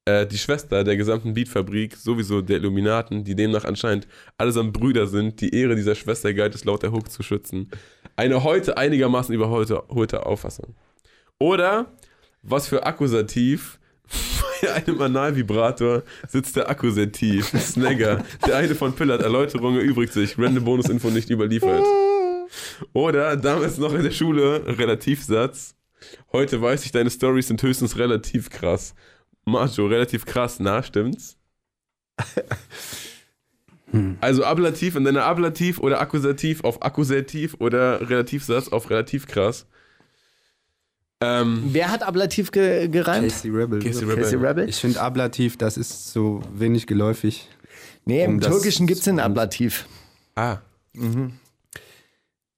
[0.06, 5.40] äh, die Schwester der gesamten Beatfabrik, sowieso der Illuminaten, die demnach anscheinend allesamt Brüder sind,
[5.42, 7.70] die Ehre dieser Schwester galt es laut der Hook zu schützen.
[8.18, 10.76] Eine heute einigermaßen überholte Auffassung.
[11.40, 11.92] Oder,
[12.42, 13.80] was für Akkusativ,
[14.62, 18.24] bei einem Analvibrator sitzt der Akkusativ, Snagger.
[18.46, 21.86] Der eine von Pillard, Erläuterung erübrigt sich, random Bonusinfo nicht überliefert.
[22.94, 25.76] Oder damals noch in der Schule, Relativsatz.
[26.32, 28.96] Heute weiß ich, deine Stories sind höchstens relativ krass.
[29.46, 31.38] Macho, relativ krass, na, stimmt's?
[34.20, 39.66] Also Ablativ in deiner Ablativ oder Akkusativ auf Akkusativ oder Relativsatz auf relativ krass.
[41.20, 43.32] Ähm, Wer hat Ablativ ge gereimt?
[43.32, 43.80] Casey Rebel.
[43.80, 44.24] Casey Rebel.
[44.24, 44.70] Casey Rebel?
[44.70, 47.50] Ich finde Ablativ, das ist so wenig geläufig.
[48.06, 49.88] Nee, im um Türkischen gibt es den Ablativ.
[50.36, 50.58] ah,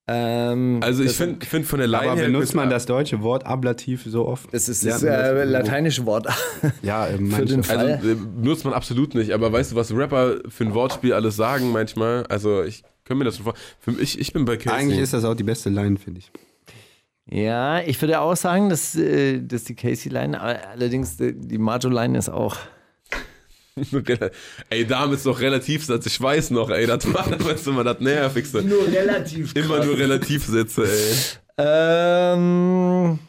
[0.08, 4.04] Ähm, also ich finde find von der Line Aber benutzt man das deutsche Wort Ablativ
[4.06, 4.52] so oft?
[4.54, 6.28] Das ist das äh, das lateinische Wort.
[6.82, 7.94] Ja, äh, Für den Fall.
[7.94, 11.36] Also äh, benutzt man absolut nicht, aber weißt du, was Rapper für ein Wortspiel alles
[11.36, 12.26] sagen manchmal?
[12.28, 13.54] Also ich kann mir das schon vor.
[13.80, 14.80] Für mich, ich bin bei Casey.
[14.80, 16.32] Eigentlich ist das auch die beste Line, finde ich.
[17.32, 22.30] Ja, ich würde auch sagen, dass, äh, dass die Casey-Line, allerdings die, die Majo-Line ist
[22.30, 22.58] auch.
[24.70, 28.64] ey, Dame ist doch Relativsatz, ich weiß noch, ey, das war damals immer das Nervigste.
[28.64, 29.56] Nur relativ.
[29.56, 31.16] Immer nur Relativsätze, ey.
[31.58, 33.20] Ähm,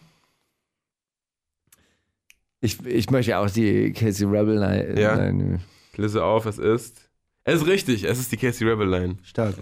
[2.60, 5.00] ich, ich möchte auch die Casey Rebel Line.
[5.00, 5.14] Ja.
[5.14, 5.60] Line.
[5.96, 7.10] Lese auf, es ist.
[7.44, 9.18] Es ist richtig, es ist die Casey Rebel Line.
[9.24, 9.56] Stark.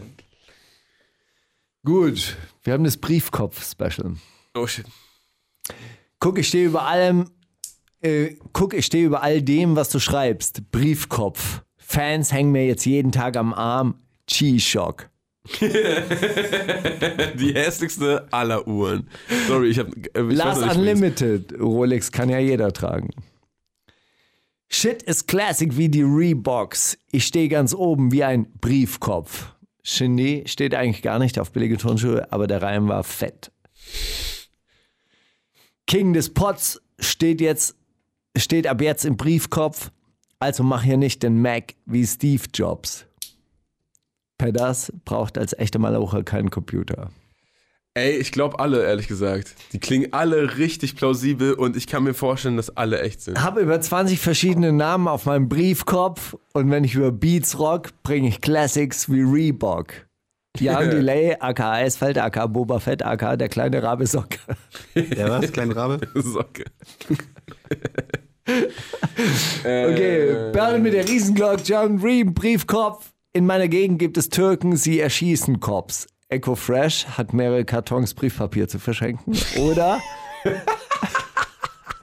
[1.89, 4.13] Gut, wir haben das Briefkopf-Special.
[4.55, 4.85] Oh shit.
[6.21, 7.31] Guck, ich stehe über allem.
[8.03, 10.71] Äh, guck, ich stehe über all dem, was du schreibst.
[10.71, 11.63] Briefkopf.
[11.79, 14.03] Fans hängen mir jetzt jeden Tag am Arm.
[14.27, 15.09] G-Shock.
[15.63, 19.09] Die hässlichste aller Uhren.
[19.47, 19.89] Sorry, ich hab.
[20.15, 21.59] Äh, Last nicht, Unlimited.
[21.59, 23.09] Rolex kann ja jeder tragen.
[24.69, 26.99] Shit ist Classic wie die Reeboks.
[27.13, 29.55] Ich stehe ganz oben wie ein Briefkopf.
[29.89, 33.51] Genie steht eigentlich gar nicht auf billige Turnschuhe, aber der Reim war fett.
[35.87, 37.75] King des Pots steht jetzt,
[38.37, 39.91] steht ab jetzt im Briefkopf.
[40.41, 43.07] Also mach hier nicht den Mac wie Steve Jobs.
[44.37, 47.11] Pedas braucht als echter Malocher keinen Computer.
[47.99, 49.57] Ey, ich glaube alle, ehrlich gesagt.
[49.73, 53.43] Die klingen alle richtig plausibel und ich kann mir vorstellen, dass alle echt sind.
[53.43, 58.29] habe über 20 verschiedene Namen auf meinem Briefkopf und wenn ich über Beats rock, bringe
[58.29, 59.89] ich Classics wie Reebok.
[60.61, 64.39] Jan Delay, aka Eisfeld, aka Boba Fett, aka der kleine Rabe Socke.
[64.95, 65.51] Der was?
[65.53, 66.01] Klein Rabe?
[66.15, 66.65] Socke.
[69.61, 73.13] Okay, Berlin mit der Riesenglock, John Reem, Briefkopf.
[73.35, 76.07] In meiner Gegend gibt es Türken, sie erschießen Cops.
[76.31, 79.35] Echo Fresh hat mehrere Kartons Briefpapier zu verschenken.
[79.57, 79.99] Oder?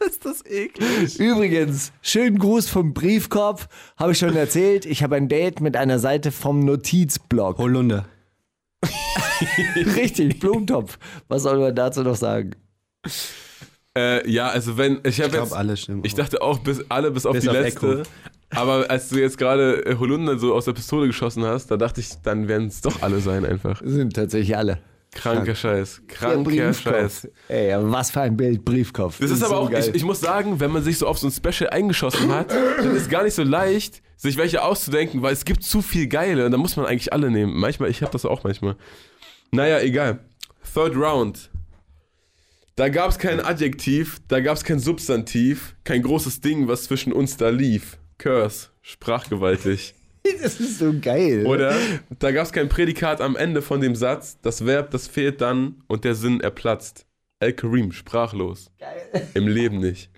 [0.06, 1.20] Ist das eklig?
[1.20, 3.68] Übrigens, schönen Gruß vom Briefkopf.
[3.98, 4.86] Habe ich schon erzählt.
[4.86, 7.60] Ich habe ein Date mit einer Seite vom Notizblock.
[7.60, 8.06] Holunder.
[9.76, 10.98] Richtig, Blumentopf.
[11.28, 12.52] Was soll man dazu noch sagen?
[13.96, 16.02] Äh, ja, also wenn, ich habe jetzt, alle stimmen.
[16.04, 18.04] ich dachte auch bis, alle bis auf Bis die auf letzte.
[18.50, 22.02] Aber als du jetzt gerade äh, Holunder so aus der Pistole geschossen hast, da dachte
[22.02, 23.82] ich, dann werden es doch alle sein einfach.
[23.86, 24.80] Sind tatsächlich alle.
[25.14, 26.02] Kranker Scheiß.
[26.10, 27.30] Der Kranker Scheiß.
[27.48, 29.18] Ey, was für ein Bild, Briefkopf.
[29.20, 31.28] Das ist aber so auch, ich, ich muss sagen, wenn man sich so auf so
[31.28, 35.46] ein Special eingeschossen hat, dann ist gar nicht so leicht, sich welche auszudenken, weil es
[35.46, 37.54] gibt zu viel Geile und da muss man eigentlich alle nehmen.
[37.56, 38.76] Manchmal, ich habe das auch manchmal.
[39.52, 40.20] Naja, egal.
[40.74, 41.50] Third Round.
[42.76, 47.14] Da gab es kein Adjektiv, da gab es kein Substantiv, kein großes Ding, was zwischen
[47.14, 47.98] uns da lief.
[48.18, 49.94] Curse, sprachgewaltig.
[50.42, 51.46] das ist so geil.
[51.46, 51.76] Oder
[52.20, 55.84] da gab es kein Prädikat am Ende von dem Satz, das Verb, das fehlt dann
[55.88, 57.06] und der Sinn erplatzt.
[57.40, 58.72] Al-Karim, sprachlos.
[59.34, 60.10] Im Leben nicht.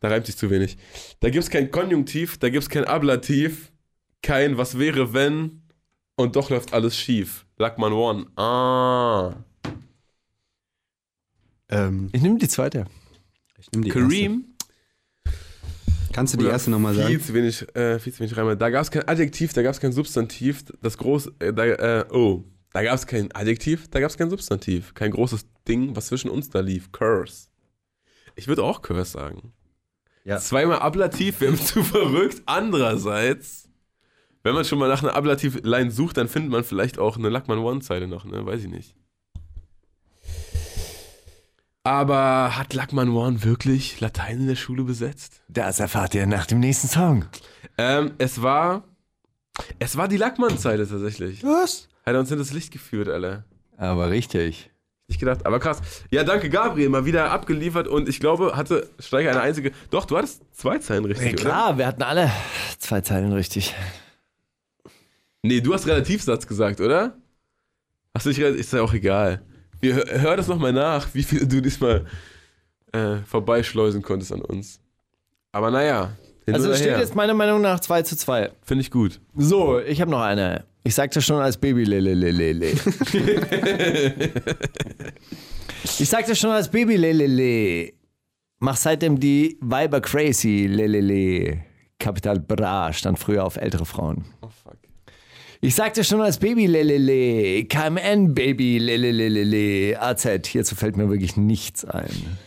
[0.00, 0.76] Da reimt sich zu wenig.
[1.20, 3.72] Da gibt es kein Konjunktiv, da gibt es kein Ablativ,
[4.22, 5.62] kein Was wäre wenn
[6.16, 7.46] und doch läuft alles schief.
[7.56, 8.26] Lackman One.
[8.36, 9.34] Ah.
[11.68, 12.86] Ähm, Ich nehme die zweite.
[13.58, 14.32] ich nehm die Kareem.
[14.42, 14.57] Erste.
[16.18, 17.20] Kannst du die erste nochmal Viel sagen?
[17.20, 18.56] zu wenig, äh, viel zu wenig Reime.
[18.56, 20.64] Da gab es kein Adjektiv, da gab es kein Substantiv.
[20.82, 22.42] Das groß, äh, da, äh, oh,
[22.72, 24.94] da gab es kein Adjektiv, da gab es kein Substantiv.
[24.94, 26.90] Kein großes Ding, was zwischen uns da lief.
[26.90, 27.46] Curse.
[28.34, 29.52] Ich würde auch Curse sagen.
[30.24, 30.38] Ja.
[30.38, 32.42] Zweimal Ablativ wäre mir zu verrückt.
[32.46, 33.68] Andererseits,
[34.42, 37.58] wenn man schon mal nach einer Ablativ-Line sucht, dann findet man vielleicht auch eine Lackman
[37.58, 38.44] One-Zeile noch, ne?
[38.44, 38.96] Weiß ich nicht.
[41.88, 45.40] Aber hat Lackman One wirklich Latein in der Schule besetzt?
[45.48, 47.24] Das erfahrt ihr nach dem nächsten Song.
[47.78, 48.84] Ähm, es war.
[49.78, 51.42] Es war die Lackmann-Zeile tatsächlich.
[51.44, 51.88] Was?
[52.04, 53.44] Hat er uns in das Licht geführt, Alter.
[53.78, 54.70] Aber richtig.
[55.06, 55.80] Nicht gedacht, aber krass.
[56.10, 59.72] Ja, danke Gabriel, mal wieder abgeliefert und ich glaube, hatte Steiger eine einzige.
[59.88, 62.30] Doch, du hattest zwei Zeilen richtig, Ja, klar, wir hatten alle
[62.78, 63.74] zwei Zeilen richtig.
[63.74, 64.90] oder?
[65.42, 67.16] Nee, du hast Relativsatz gesagt, oder?
[68.14, 69.40] Hast du nicht relativ, ist ja auch egal.
[69.80, 72.04] Wir, hör, das nochmal nach, wie viel du diesmal
[72.92, 74.80] äh, vorbeischleusen konntest an uns.
[75.52, 76.12] Aber naja,
[76.52, 78.50] Also es steht jetzt meiner Meinung nach 2 zu 2.
[78.62, 79.20] Finde ich gut.
[79.36, 80.64] So, ich habe noch eine.
[80.84, 82.72] Ich sagte schon als Baby lelelelele.
[85.98, 87.92] ich sagte schon als Baby lelele.
[88.60, 91.60] Mach seitdem die Weiber crazy lelele.
[91.98, 94.24] Kapital Bra stand früher auf ältere Frauen.
[94.40, 94.77] Oh fuck.
[95.60, 97.64] Ich sagte schon als Baby lelele.
[97.64, 100.00] KMN Baby lelelelele.
[100.00, 100.46] AZ.
[100.46, 102.38] Hierzu fällt mir wirklich nichts ein.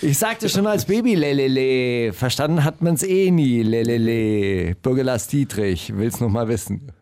[0.00, 2.14] Ich sagte schon als Baby lelele.
[2.14, 4.74] Verstanden hat man's eh nie lelele.
[4.76, 5.94] Bürger Lars Dietrich.
[5.94, 6.92] Will's noch mal wissen.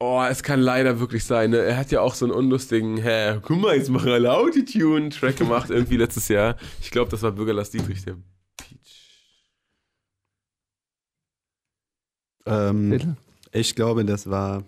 [0.00, 1.50] Oh, es kann leider wirklich sein.
[1.50, 1.58] Ne?
[1.58, 5.70] Er hat ja auch so einen unlustigen, hä, guck mal, jetzt machen alle Autotune-Track gemacht,
[5.70, 6.56] irgendwie letztes Jahr.
[6.82, 8.16] Ich glaube, das war Bürger Lars Dietrich, der
[12.46, 13.16] Ähm,
[13.52, 14.62] ich glaube, das war.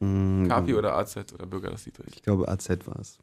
[0.00, 2.16] mh, Kapi oder AZ oder Bürger Lars Dietrich.
[2.16, 3.18] Ich glaube, AZ war es.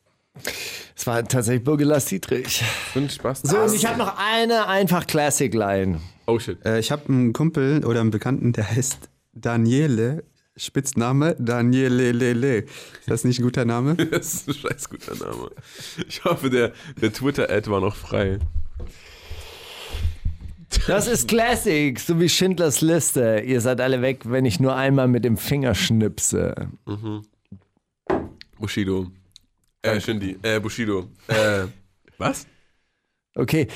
[0.96, 2.64] Es war tatsächlich Bürger Lars Dietrich.
[2.94, 3.42] Find Spaß.
[3.44, 6.02] So, und ich habe noch eine einfach Classic-Line.
[6.26, 6.64] Oh shit.
[6.66, 10.24] Äh, ich habe einen Kumpel oder einen Bekannten, der heißt Daniele.
[10.58, 12.60] Spitzname Daniele Lele.
[12.60, 13.96] Ist das nicht ein guter Name?
[14.12, 15.52] Das ist ein scheiß guter Name.
[16.08, 18.40] Ich hoffe, der, der Twitter-Ad war noch frei.
[20.88, 23.42] Das ist Classic, so wie Schindlers Liste.
[23.46, 26.54] Ihr seid alle weg, wenn ich nur einmal mit dem Finger schnipse.
[28.60, 29.08] Bushido.
[29.82, 30.38] Äh, Shindy.
[30.42, 31.10] Äh, Bushido.
[31.28, 31.66] Äh,
[32.18, 32.48] was?
[33.36, 33.68] Okay,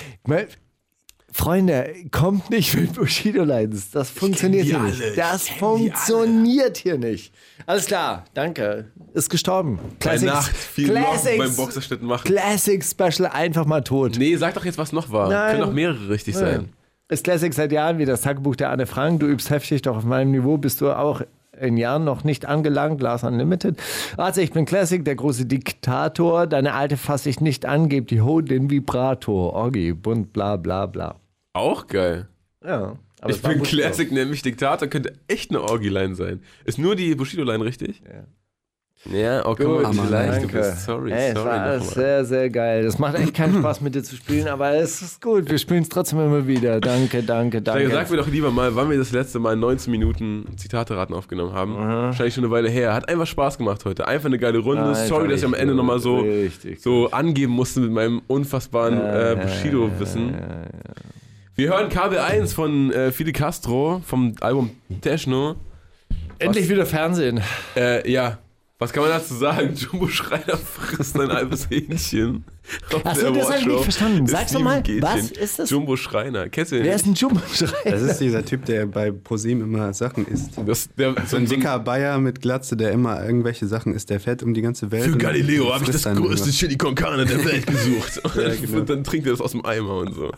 [1.32, 3.92] Freunde, kommt nicht mit Bushido-Lines.
[3.92, 5.02] Das funktioniert hier alle, nicht.
[5.02, 7.34] ich Das funktioniert hier nicht.
[7.66, 8.92] Alles klar, danke.
[9.14, 9.80] Ist gestorben.
[10.00, 12.24] Bei Classics, Nacht viel Loch beim Boxerschnitt machen.
[12.26, 14.16] Classic Special einfach mal tot.
[14.18, 15.30] Nee, sag doch jetzt, was noch war.
[15.30, 15.58] Nein.
[15.58, 16.70] Können auch mehrere richtig sein.
[17.12, 19.20] Ist Classic seit Jahren wie das Tagebuch der Anne Frank.
[19.20, 21.22] Du übst heftig, doch auf meinem Niveau bist du auch
[21.60, 23.02] in Jahren noch nicht angelangt.
[23.02, 23.78] Lars Unlimited.
[24.16, 26.46] Also ich bin Classic, der große Diktator.
[26.46, 29.54] Deine alte fasse ich nicht an, geb die Ho den Vibrator.
[29.54, 31.16] Orgi, bunt, bla bla bla.
[31.54, 32.28] Auch geil.
[32.64, 32.96] Ja.
[33.28, 33.64] ich bin.
[33.64, 36.42] Classic, nämlich Diktator, könnte echt eine Orgi-Line sein.
[36.64, 38.04] Ist nur die Bushido-Line richtig?
[38.06, 38.26] Ja.
[39.06, 40.44] Ja, oh, komm, Gut, mal, vielleicht.
[40.44, 40.58] Du danke.
[40.58, 41.50] bist, sorry, Ey, es sorry.
[41.50, 42.84] war alles sehr, sehr geil.
[42.84, 45.50] Das macht echt keinen Spaß mit dir zu spielen, aber es ist gut.
[45.50, 46.82] Wir spielen es trotzdem immer wieder.
[46.82, 47.90] Danke, danke, danke.
[47.92, 51.76] Sag mir doch lieber mal, wann wir das letzte Mal 19 Minuten Zitate-Raten aufgenommen haben.
[51.78, 52.94] Wahrscheinlich schon eine Weile her.
[52.94, 54.06] Hat einfach Spaß gemacht heute.
[54.06, 54.84] Einfach eine geile Runde.
[54.84, 59.00] Einfach Sorry, dass ich am Ende nochmal so, richtig so angeben musste mit meinem unfassbaren
[59.00, 60.34] äh, Bushido-Wissen.
[61.56, 65.56] Wir hören KB1 von äh, Fide Castro vom Album Techno.
[66.38, 67.42] Endlich wieder Fernsehen.
[67.78, 68.40] Äh, ja,
[68.80, 69.74] was kann man dazu sagen?
[69.76, 72.46] Jumbo Schreiner frisst ein halbes Hähnchen.
[72.94, 74.28] auf Ach so, der das hab ich nicht verstanden.
[74.28, 75.70] Sag's doch mal, was ist das?
[75.70, 76.48] Jumbo Schreiner.
[76.48, 77.02] Kennst du den Wer nicht?
[77.02, 77.42] ist ein Jumbo
[77.84, 80.52] Das ist dieser Typ, der bei ProSieben immer Sachen isst.
[80.66, 84.10] Das, der, So ein dicker Bayer mit Glatze, der immer irgendwelche Sachen isst.
[84.10, 85.04] Der fährt um die ganze Welt.
[85.04, 86.50] Für und Galileo habe ich das größte.
[86.52, 88.22] Chili con Carne der Welt gesucht.
[88.24, 88.82] Und genau.
[88.82, 90.32] dann trinkt er das aus dem Eimer und so.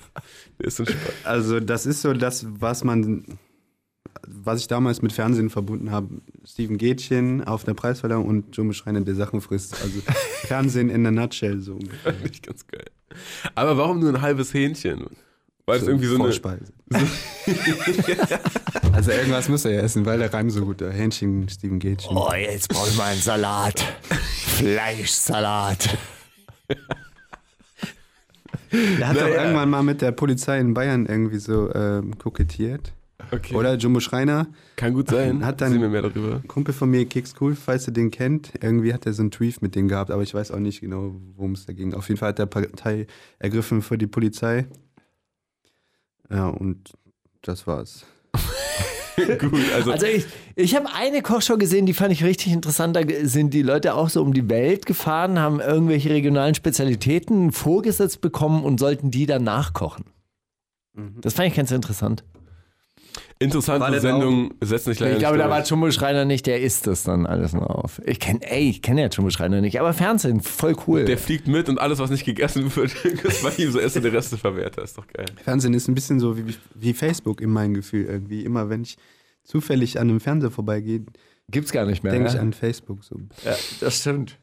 [0.57, 0.95] Der ist Spaß.
[1.25, 3.23] Also das ist so das, was man,
[4.27, 6.09] was ich damals mit Fernsehen verbunden habe.
[6.45, 9.81] Steven Gätchen auf der Preisverleihung und Jumbo Schreiner, der Sachen frisst.
[9.81, 10.01] Also
[10.47, 11.73] Fernsehen in der Nutshell so.
[11.73, 12.13] ungefähr.
[12.13, 12.85] Fand ich ganz geil.
[13.55, 15.05] Aber warum nur ein halbes Hähnchen?
[15.65, 16.23] Weil es irgendwie so eine.
[16.23, 16.73] Vorspeise.
[18.93, 20.93] also irgendwas muss er ja essen, weil der Reim so gut ist.
[20.93, 22.15] Hähnchen, Steven Gätchen.
[22.15, 23.83] Oh, jetzt brauche ich mal einen Salat.
[24.57, 25.97] Fleischsalat.
[28.71, 29.43] Der hat doch ja.
[29.43, 32.93] irgendwann mal mit der Polizei in Bayern irgendwie so ähm, kokettiert.
[33.31, 33.55] Okay.
[33.55, 35.45] Oder Jumbo Schreiner, Kann gut sein.
[35.45, 36.35] Hat dann- Sehen wir mehr darüber.
[36.37, 39.31] ein Kumpel von mir, Keks Cool, falls ihr den kennt, irgendwie hat er so einen
[39.31, 41.93] Tweet mit denen gehabt, aber ich weiß auch nicht genau, worum es da ging.
[41.93, 43.07] Auf jeden Fall hat er Partei
[43.39, 44.67] ergriffen für die Polizei.
[46.29, 46.91] Ja, und
[47.41, 48.05] das war's.
[49.39, 52.95] gut, also, Also ich, ich habe eine Kochshow gesehen, die fand ich richtig interessant.
[52.95, 58.21] Da sind die Leute auch so um die Welt gefahren, haben irgendwelche regionalen Spezialitäten vorgesetzt
[58.21, 60.05] bekommen und sollten die dann nachkochen.
[61.21, 62.23] Das fand ich ganz interessant.
[63.39, 65.63] Interessante Sendung, setzt nicht leider Ich glaube, da war.
[65.63, 68.01] Jumbo Schreiner nicht, der isst das dann alles noch auf.
[68.05, 71.05] Ich kenne, ey, ich kenne ja Jumbo Schreiner nicht, aber Fernsehen, voll cool.
[71.05, 72.93] Der fliegt mit und alles, was nicht gegessen wird,
[73.23, 74.77] ist bei ihm so Essen, der Reste verwehrt.
[74.77, 75.25] Das ist doch geil.
[75.43, 78.43] Fernsehen ist ein bisschen so wie, wie Facebook in meinem Gefühl irgendwie.
[78.43, 78.97] Immer wenn ich
[79.43, 81.03] zufällig an einem Fernseher vorbeigehe,
[81.51, 82.13] Gibt's gar nicht mehr.
[82.13, 82.41] denke ich ja?
[82.41, 83.03] an Facebook.
[83.03, 83.17] So.
[83.43, 84.37] ja, das stimmt.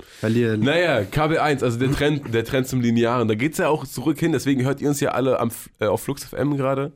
[0.00, 0.58] Verliere.
[0.58, 4.18] Naja, KB1, also der Trend, der Trend zum Linearen, da geht es ja auch zurück
[4.18, 6.92] hin, deswegen hört ihr uns ja alle am, äh, auf Flux FM gerade.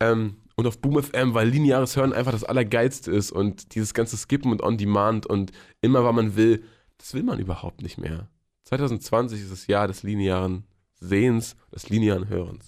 [0.00, 4.16] Ähm, und auf Boom FM, weil lineares Hören einfach das Allergeilste ist und dieses ganze
[4.16, 6.64] Skippen und On Demand und immer, wann man will,
[6.98, 8.28] das will man überhaupt nicht mehr.
[8.64, 10.64] 2020 ist das Jahr des linearen
[10.98, 12.66] Sehens, des linearen Hörens.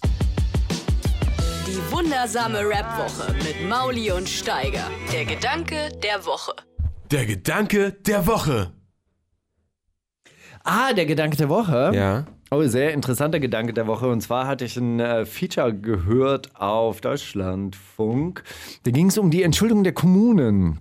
[1.67, 4.89] Die wundersame Rap-Woche mit Mauli und Steiger.
[5.11, 6.53] Der Gedanke der Woche.
[7.11, 8.71] Der Gedanke der Woche.
[10.63, 11.91] Ah, der Gedanke der Woche.
[11.93, 12.25] Ja.
[12.51, 14.07] Oh, sehr interessanter Gedanke der Woche.
[14.07, 18.43] Und zwar hatte ich ein äh, Feature gehört auf Deutschlandfunk.
[18.83, 20.79] Da ging es um die Entschuldung der Kommunen.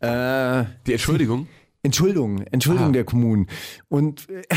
[0.00, 1.46] Äh, Die Entschuldigung.
[1.82, 2.92] Entschuldung, Entschuldung Ah.
[2.92, 3.46] der Kommunen.
[3.88, 4.42] Und äh,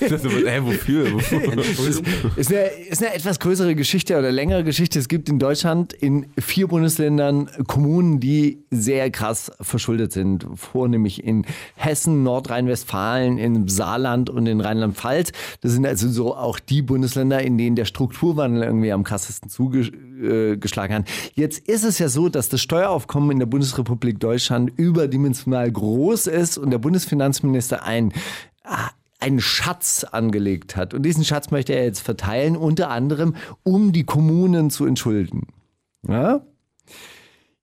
[0.00, 1.12] Das ist, hä, wofür?
[1.14, 2.30] wofür?
[2.36, 4.98] ist eine, ist eine etwas größere Geschichte oder längere Geschichte.
[4.98, 10.46] Es gibt in Deutschland in vier Bundesländern Kommunen, die sehr krass verschuldet sind.
[10.54, 11.44] Vornehmlich in
[11.74, 15.32] Hessen, Nordrhein-Westfalen, im Saarland und in Rheinland-Pfalz.
[15.60, 20.09] Das sind also so auch die Bundesländer, in denen der Strukturwandel irgendwie am krassesten zugeschlagen
[20.20, 21.08] hat.
[21.34, 26.58] Jetzt ist es ja so, dass das Steueraufkommen in der Bundesrepublik Deutschland überdimensional groß ist
[26.58, 28.12] und der Bundesfinanzminister ein
[29.20, 30.94] einen Schatz angelegt hat.
[30.94, 35.48] Und diesen Schatz möchte er jetzt verteilen, unter anderem, um die Kommunen zu entschulden.
[36.08, 36.40] Ja?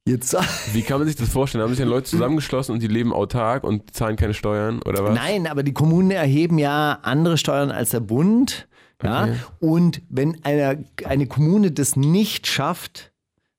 [0.06, 0.38] Jetzt,
[0.74, 1.64] Wie kann man sich das vorstellen?
[1.64, 5.16] Haben sich dann Leute zusammengeschlossen und die leben autark und zahlen keine Steuern oder was?
[5.16, 8.68] nein, aber die Kommunen erheben ja andere Steuern als der Bund.
[9.04, 9.24] Ja?
[9.24, 9.36] Okay.
[9.60, 13.12] Und wenn eine, eine Kommune das nicht schafft,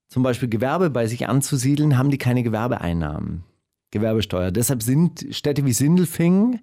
[0.08, 3.44] zum Beispiel Gewerbe bei sich anzusiedeln, haben die keine Gewerbeeinnahmen.
[3.90, 4.50] Gewerbesteuer.
[4.50, 6.60] Deshalb sind Städte wie Sindelfingen,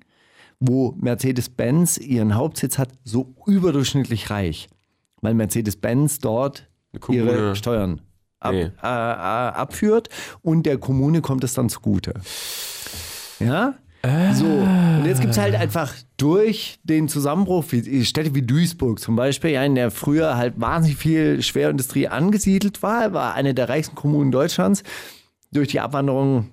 [0.59, 4.67] wo Mercedes-Benz ihren Hauptsitz hat, so überdurchschnittlich reich.
[5.21, 6.67] Weil Mercedes-Benz dort
[7.09, 8.01] ihre Steuern
[8.39, 8.61] ab, Nee.
[8.61, 10.09] äh, äh, abführt
[10.41, 12.13] und der Kommune kommt es dann zugute.
[13.39, 13.75] Ja?
[14.33, 19.15] So, und jetzt gibt es halt einfach durch den Zusammenbruch, wie Städte wie Duisburg zum
[19.15, 24.31] Beispiel, in der früher halt wahnsinnig viel Schwerindustrie angesiedelt war, war eine der reichsten Kommunen
[24.31, 24.83] Deutschlands.
[25.51, 26.51] Durch die Abwanderung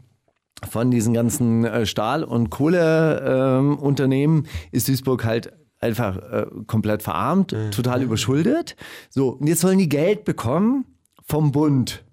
[0.70, 8.02] von diesen ganzen äh, Stahl- und Kohleunternehmen ist Duisburg halt einfach äh, komplett verarmt, total
[8.02, 8.76] überschuldet.
[9.10, 10.84] So, und jetzt sollen die Geld bekommen
[11.26, 12.04] vom Bund.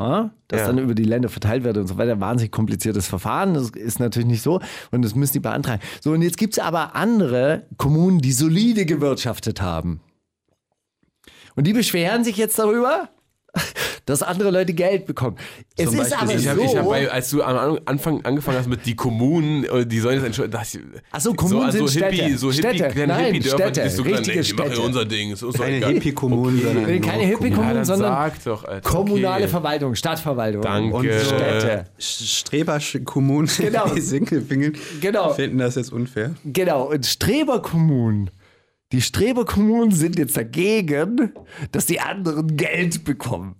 [0.00, 0.66] Ja, das Ja.
[0.68, 2.18] dann über die Länder verteilt wird und so weiter.
[2.20, 3.52] Wahnsinnig kompliziertes Verfahren.
[3.52, 4.58] Das ist natürlich nicht so.
[4.90, 5.82] Und das müssen die beantragen.
[6.00, 10.00] So, und jetzt gibt es aber andere Kommunen, die solide gewirtschaftet haben.
[11.54, 13.10] Und die beschweren sich jetzt darüber,
[14.06, 15.36] dass andere Leute Geld bekommen.
[15.76, 16.62] Es Zum ist Beispiel, aber Ich hab, so.
[16.64, 20.16] ich hab bei, als du am Anfang angefangen hast mit die Kommunen, äh, die sollen
[20.16, 20.52] jetzt entschuldigen.
[20.58, 22.38] dachte ich, Ach so, Kommunen sind Hippie, Städte.
[22.38, 22.88] So Hippie, Städte.
[22.88, 24.02] kleine Nein, Hippie-Dörfer, die Städte.
[24.02, 24.86] gerade, Richtige nee, die machen ja Städte.
[24.86, 25.32] unser Ding.
[25.32, 25.86] Ist uns doch Keine.
[25.86, 28.88] Hippie-Kommunen, sondern keine Hippie-Kommunen, Ja, dann sondern sag doch, Alter.
[28.88, 29.48] kommunale okay.
[29.48, 30.62] Verwaltung, Stadtverwaltung.
[30.62, 30.96] Danke.
[30.96, 31.84] Und Städte.
[31.98, 33.84] Streberkommunen Genau.
[33.94, 35.32] wie Sinkelfingen Genau.
[35.34, 36.34] finden das jetzt unfair.
[36.44, 38.30] Genau, und Streberkommunen.
[38.92, 41.32] Die Streberkommunen sind jetzt dagegen,
[41.72, 43.56] dass die anderen Geld bekommen.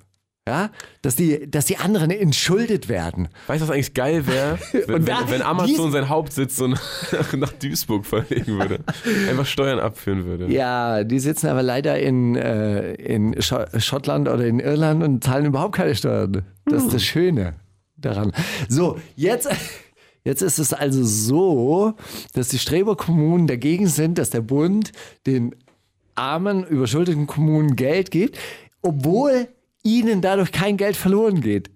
[0.48, 0.70] Ja,
[1.02, 3.28] dass die, dass die anderen entschuldet werden.
[3.46, 4.58] Weißt du, was eigentlich geil wäre?
[4.72, 6.82] Wenn, wenn, wenn Amazon seinen Hauptsitz so nach,
[7.36, 8.80] nach Duisburg verlegen würde.
[9.28, 10.50] Einfach Steuern abführen würde.
[10.50, 15.46] Ja, die sitzen aber leider in, äh, in Scho Schottland oder in Irland und zahlen
[15.46, 16.42] überhaupt keine Steuern.
[16.64, 17.54] Das ist das Schöne
[17.96, 18.32] daran.
[18.68, 19.48] So, jetzt,
[20.24, 21.94] jetzt ist es also so,
[22.32, 24.92] dass die Streberkommunen dagegen sind, dass der Bund
[25.26, 25.54] den
[26.14, 28.38] armen, überschuldeten Kommunen Geld gibt,
[28.82, 29.48] obwohl
[29.82, 31.70] ihnen dadurch kein Geld verloren geht.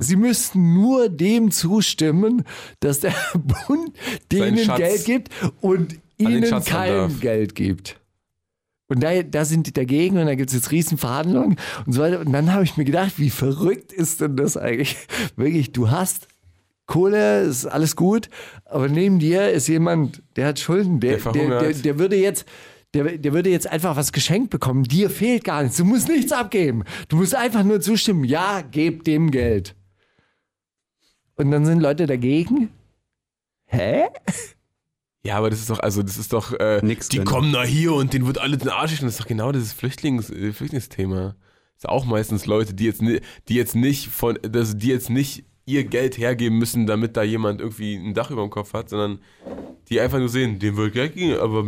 [0.00, 2.44] Sie müssten nur dem zustimmen,
[2.80, 3.92] dass der Bund
[4.30, 5.30] denen Geld gibt
[5.60, 7.18] und ihnen kein.
[7.20, 7.98] Geld gibt.
[8.88, 12.20] Und da, da sind die dagegen und da gibt es jetzt Riesenverhandlungen und so weiter.
[12.20, 14.96] Und dann habe ich mir gedacht, wie verrückt ist denn das eigentlich?
[15.36, 16.28] Wirklich, du hast
[16.88, 18.28] Kohle, ist alles gut,
[18.64, 22.44] aber neben dir ist jemand, der hat Schulden, der, Der der, der, der würde jetzt.
[22.94, 24.82] Der, der würde jetzt einfach was geschenkt bekommen.
[24.84, 25.76] Dir fehlt gar nichts.
[25.76, 26.84] Du musst nichts abgeben.
[27.10, 28.24] Du musst einfach nur zustimmen.
[28.24, 29.76] Ja, geb dem Geld.
[31.36, 32.70] Und dann sind Leute dagegen.
[33.66, 34.04] Hä?
[35.22, 37.26] Ja, aber das ist doch, also das ist doch, äh, Nix die drin.
[37.26, 39.04] kommen da hier und denen wird alles in den Arsch geschossen.
[39.06, 41.36] Das ist doch genau dieses Flüchtlings, äh, Flüchtlingsthema.
[41.74, 45.44] Das ist auch meistens Leute, die jetzt, die jetzt nicht von, dass die jetzt nicht
[45.68, 49.18] ihr Geld hergeben müssen, damit da jemand irgendwie ein Dach über dem Kopf hat, sondern
[49.88, 51.64] die einfach nur sehen, dem wird Geld geben, aber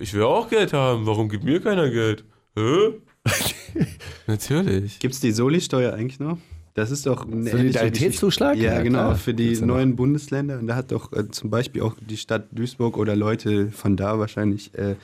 [0.00, 1.06] ich will auch Geld haben.
[1.06, 2.24] Warum gibt mir keiner Geld?
[2.56, 2.94] Hä?
[4.26, 4.98] Natürlich.
[4.98, 6.38] Gibt es die Soli-Steuer eigentlich noch?
[6.74, 8.56] Das ist doch ähnliche Solidaritätszuschlag?
[8.56, 9.16] Ja, Ja, genau, klar.
[9.16, 9.74] für die Gibt's ja noch.
[9.76, 10.58] neuen Bundesländer.
[10.58, 14.18] Und da hat doch äh, zum Beispiel auch die Stadt Duisburg oder Leute von da
[14.18, 14.96] wahrscheinlich äh,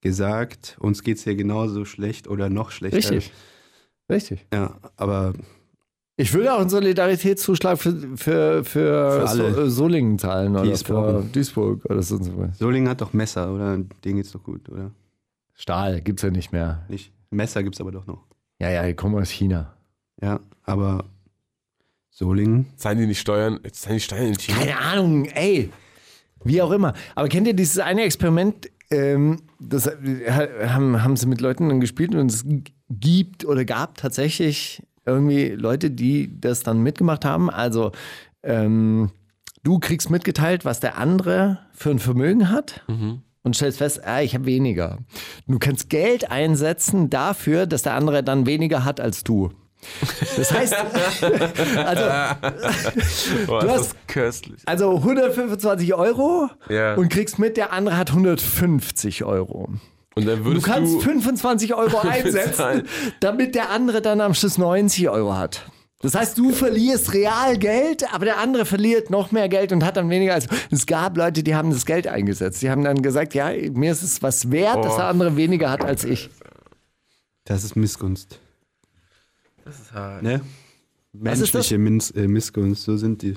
[0.00, 2.96] gesagt, uns geht es hier genauso schlecht oder noch schlechter.
[2.98, 3.32] Richtig.
[4.10, 4.46] Richtig.
[4.52, 5.32] Ja, aber
[6.16, 9.54] Ich würde auch einen Solidaritätszuschlag für, für, für, Für alle.
[9.54, 11.24] So, äh, Solingen zahlen oder es für.
[11.32, 12.58] Duisburg oder sonst was.
[12.58, 13.78] Solingen hat doch Messer, oder?
[14.04, 14.90] Denen geht's doch gut, oder?
[15.54, 16.84] Stahl gibt's ja nicht mehr.
[16.88, 17.12] Nicht?
[17.30, 18.26] Messer gibt's aber doch noch.
[18.60, 19.74] Ja, ja, die kommen aus China.
[20.20, 21.04] Ja, aber
[22.10, 22.66] Solingen.
[22.76, 23.58] Zahlen die nicht Steuern?
[23.72, 24.58] Zahlen die Steuern in China?
[24.58, 25.70] Keine Ahnung, ey.
[26.44, 26.92] Wie auch immer.
[27.14, 28.70] Aber kennt ihr dieses eine Experiment?
[28.90, 32.44] Ähm, das äh, haben, haben sie mit Leuten dann gespielt und es
[32.90, 37.50] gibt oder gab tatsächlich irgendwie Leute, die das dann mitgemacht haben.
[37.50, 37.92] Also
[38.42, 39.10] ähm,
[39.62, 42.84] du kriegst mitgeteilt, was der andere für ein Vermögen hat.
[43.44, 44.98] Und stellst fest, ah, ich habe weniger.
[45.48, 49.50] Du kannst Geld einsetzen dafür, dass der andere dann weniger hat als du.
[50.36, 50.74] Das heißt,
[51.84, 52.04] also,
[53.46, 53.96] Boah, Du hast-
[54.66, 56.94] also 125 Euro Ja.
[56.94, 59.70] und kriegst mit, der andere hat 150 Euro.
[60.14, 62.82] Und dann Du würdest kannst du 25 Euro einsetzen,
[63.20, 65.64] damit der andere dann am Schluss 90 Euro hat.
[66.00, 69.96] Das heißt, du verlierst real Geld, aber der andere verliert noch mehr Geld und hat
[69.96, 70.48] dann weniger als.
[70.70, 72.60] Es gab Leute, die haben das Geld eingesetzt.
[72.60, 74.96] Die haben dann gesagt, ja, mir ist es was wert, dass Oh.
[74.96, 76.28] der andere weniger hat als ich.
[77.44, 78.40] Das ist Missgunst.
[79.64, 80.22] Das ist hart.
[80.24, 80.40] Ne?
[81.12, 83.34] Menschliche Miss, äh, Missgunst, so sind die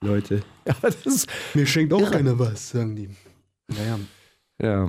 [0.00, 0.42] Leute.
[1.04, 3.08] Ist, Mir schenkt auch keiner was, sagen die.
[3.68, 3.98] Naja.
[4.60, 4.88] ja.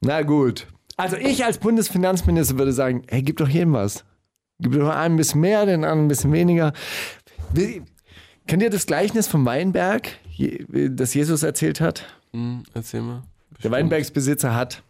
[0.00, 0.66] Na gut.
[0.96, 4.04] Also ich als Bundesfinanzminister würde sagen, hey, gib doch jedem was.
[4.58, 6.72] Gib doch einem ein bisschen mehr, den anderen ein bisschen weniger.
[8.46, 10.08] Kennt ihr das Gleichnis vom Weinberg,
[10.70, 12.06] das Jesus erzählt hat?
[12.32, 13.22] Hm, erzähl mal.
[13.62, 14.82] Der Weinbergsbesitzer hat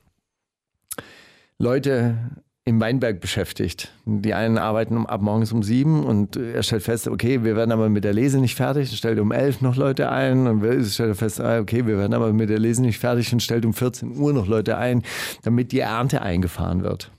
[1.58, 2.18] Leute
[2.66, 3.92] im Weinberg beschäftigt.
[4.04, 7.70] Die einen arbeiten um, ab morgens um sieben und er stellt fest, okay, wir werden
[7.70, 8.88] aber mit der Lese nicht fertig.
[8.88, 12.32] Dann stellt um elf noch Leute ein und stellt fest, ah, okay, wir werden aber
[12.32, 15.04] mit der Lese nicht fertig und stellt um 14 Uhr noch Leute ein,
[15.44, 17.12] damit die Ernte eingefahren wird.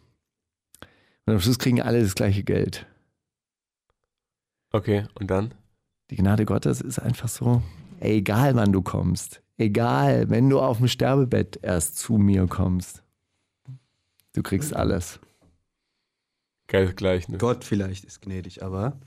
[1.26, 2.86] Und am Schluss kriegen alle das gleiche Geld.
[4.74, 5.54] Okay, und dann?
[6.10, 7.62] Die Gnade Gottes ist einfach so,
[8.02, 13.02] egal wann du kommst, egal, wenn du auf dem Sterbebett erst zu mir kommst,
[14.34, 15.22] du kriegst alles.
[16.68, 17.40] Geiles Gleichnis.
[17.40, 19.00] Gott vielleicht ist gnädig, aber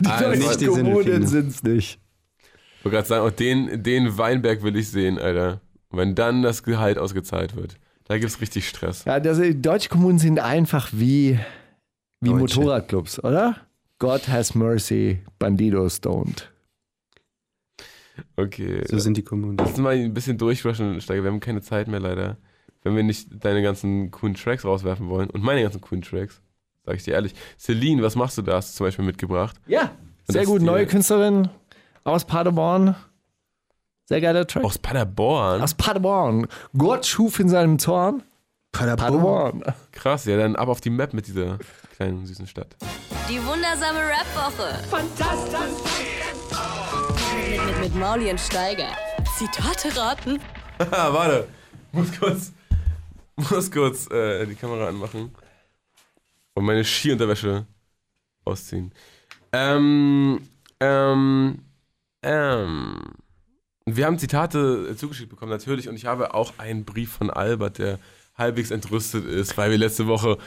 [0.00, 1.98] Die Also deutschen Kommunen sind's nicht.
[2.78, 5.60] Ich wollte gerade sagen, auch den, den Weinberg will ich sehen, Alter.
[5.90, 7.78] Wenn dann das Gehalt ausgezahlt wird.
[8.04, 9.04] Da gibt's richtig Stress.
[9.04, 11.38] Ja, das, die deutschen Kommunen sind einfach wie,
[12.20, 12.60] wie Deutsche.
[12.60, 13.56] Motorradclubs, oder?
[13.98, 16.44] God has mercy, Bandidos don't.
[18.36, 18.84] Okay.
[18.88, 19.56] so sind die Kommunen.
[19.58, 21.24] Lass uns mal ein bisschen durchrushen, Steiger.
[21.24, 22.36] Wir haben keine Zeit mehr leider.
[22.82, 26.40] Wenn wir nicht deine ganzen coolen Tracks rauswerfen wollen und meine ganzen coolen Tracks,
[26.86, 27.34] sag ich dir ehrlich.
[27.58, 28.54] Celine, was machst du da?
[28.54, 29.56] Hast du zum Beispiel mitgebracht?
[29.66, 29.90] Ja,
[30.28, 30.62] sehr gut.
[30.62, 31.48] Neue Künstlerin
[32.04, 32.94] aus Paderborn.
[34.08, 34.64] Sehr geiler Track.
[34.64, 35.60] Aus Paderborn?
[35.60, 36.46] Aus Paderborn.
[36.78, 38.22] Gott schuf in seinem Zorn.
[38.70, 39.64] Paderborn.
[39.90, 41.58] Krass, ja, dann ab auf die Map mit dieser
[41.96, 42.76] kleinen süßen Stadt.
[43.28, 44.78] Die wundersame Rap-Woche.
[44.88, 45.60] Fantastisch.
[47.50, 48.88] Mit, mit, mit Mauli und Steiger.
[49.36, 50.38] Zitate raten.
[50.78, 51.48] Ah, warte.
[51.92, 52.52] Muss kurz,
[53.50, 55.32] muss kurz äh, die Kamera anmachen.
[56.56, 57.66] Und meine Skiunterwäsche
[58.46, 58.90] ausziehen.
[59.52, 60.40] Ähm,
[60.80, 61.58] ähm,
[62.22, 63.00] ähm.
[63.84, 65.86] Wir haben Zitate äh, zugeschickt bekommen, natürlich.
[65.86, 67.98] Und ich habe auch einen Brief von Albert, der
[68.34, 70.38] halbwegs entrüstet ist, weil wir letzte Woche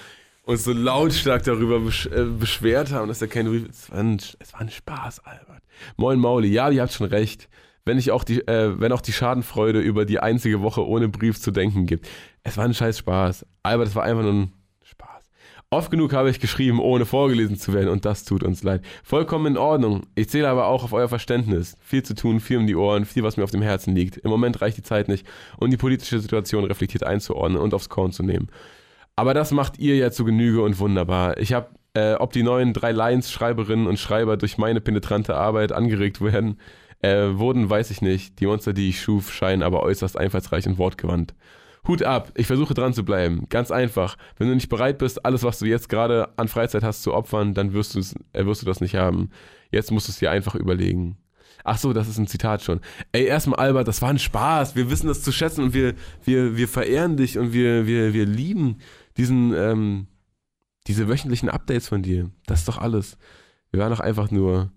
[0.43, 4.17] uns so lautstark darüber besch äh, beschwert haben, dass er kein Brief es war, ein,
[4.39, 5.61] es war ein Spaß, Albert.
[5.95, 7.49] Moin Mauli, ja, ihr habt schon recht.
[7.85, 11.39] Wenn, ich auch die, äh, wenn auch die Schadenfreude über die einzige Woche ohne Brief
[11.39, 12.09] zu denken gibt.
[12.41, 13.45] Es war ein scheiß Spaß.
[13.61, 14.53] Albert, es war einfach nur ein.
[15.71, 18.81] Oft genug habe ich geschrieben, ohne vorgelesen zu werden und das tut uns leid.
[19.03, 20.07] Vollkommen in Ordnung.
[20.15, 21.77] Ich zähle aber auch auf euer Verständnis.
[21.79, 24.17] Viel zu tun, viel um die Ohren, viel, was mir auf dem Herzen liegt.
[24.17, 25.27] Im Moment reicht die Zeit nicht,
[25.57, 28.47] um die politische Situation reflektiert einzuordnen und aufs Korn zu nehmen.
[29.15, 31.37] Aber das macht ihr ja zu Genüge und wunderbar.
[31.37, 36.19] Ich habe, äh, ob die neuen drei Lines-Schreiberinnen und Schreiber durch meine penetrante Arbeit angeregt
[36.19, 36.57] werden,
[37.03, 38.39] äh, wurden, weiß ich nicht.
[38.39, 41.35] Die Monster, die ich schuf, scheinen aber äußerst einfallsreich und wortgewandt.
[41.89, 43.47] Hut ab, ich versuche dran zu bleiben.
[43.49, 44.15] Ganz einfach.
[44.37, 47.53] Wenn du nicht bereit bist, alles, was du jetzt gerade an Freizeit hast, zu opfern,
[47.53, 47.95] dann wirst,
[48.33, 49.31] äh, wirst du das nicht haben.
[49.71, 51.17] Jetzt musst du es dir einfach überlegen.
[51.63, 52.79] Ach so, das ist ein Zitat schon.
[53.11, 54.75] Ey, erstmal Albert, das war ein Spaß.
[54.75, 58.25] Wir wissen das zu schätzen und wir, wir, wir verehren dich und wir, wir, wir
[58.25, 58.77] lieben
[59.17, 60.07] diesen, ähm,
[60.87, 62.29] diese wöchentlichen Updates von dir.
[62.45, 63.17] Das ist doch alles.
[63.71, 64.71] Wir waren doch einfach nur,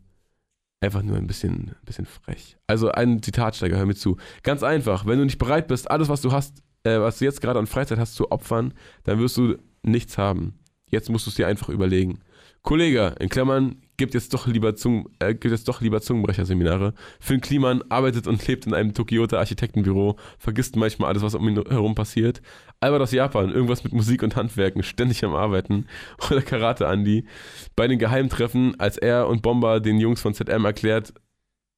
[0.81, 2.57] einfach nur ein bisschen, ein bisschen frech.
[2.67, 4.17] Also ein Zitatsteiger, hör mir zu.
[4.43, 7.41] Ganz einfach, wenn du nicht bereit bist, alles, was du hast, äh, was du jetzt
[7.41, 10.59] gerade an Freizeit hast, zu opfern, dann wirst du nichts haben.
[10.87, 12.21] Jetzt musst du es dir einfach überlegen.
[12.63, 16.95] Kollege, in Klammern, gibt jetzt doch lieber, Zungen, äh, gibt jetzt doch lieber Zungenbrecherseminare.
[17.19, 21.57] Finn Kliman arbeitet und lebt in einem Tokioter Architektenbüro, vergisst manchmal alles, was um ihn
[21.69, 22.41] herum passiert.
[22.79, 25.87] Albert aus Japan, irgendwas mit Musik und Handwerken, ständig am Arbeiten.
[26.31, 27.27] Oder Karate Andy.
[27.75, 31.15] Bei den Geheimtreffen, als er und Bomber den Jungs von ZM erklärt,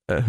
[0.06, 0.22] äh?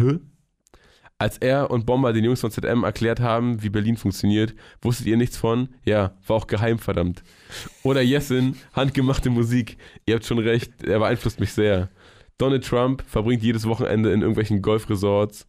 [1.18, 5.16] Als er und Bomber den Jungs von ZM erklärt haben, wie Berlin funktioniert, wusstet ihr
[5.16, 5.70] nichts von?
[5.82, 7.22] Ja, war auch geheim, verdammt.
[7.82, 9.78] Oder Jessin, handgemachte Musik.
[10.04, 11.88] Ihr habt schon recht, er beeinflusst mich sehr.
[12.36, 15.46] Donald Trump verbringt jedes Wochenende in irgendwelchen Golfresorts,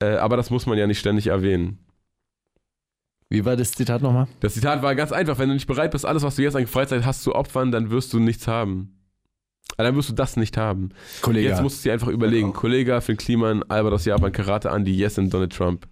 [0.00, 1.78] äh, aber das muss man ja nicht ständig erwähnen.
[3.28, 4.28] Wie war das Zitat nochmal?
[4.40, 6.66] Das Zitat war ganz einfach, wenn du nicht bereit bist, alles, was du jetzt an
[6.66, 9.03] Freizeit hast, zu opfern, dann wirst du nichts haben.
[9.76, 10.90] Aber dann wirst du das nicht haben.
[11.22, 11.48] Kollege.
[11.48, 12.52] Jetzt musst du dir einfach überlegen.
[12.52, 15.86] Kollege, Finn Kliman, Albert aus Japan, Karate Andi, Yes und Donald Trump.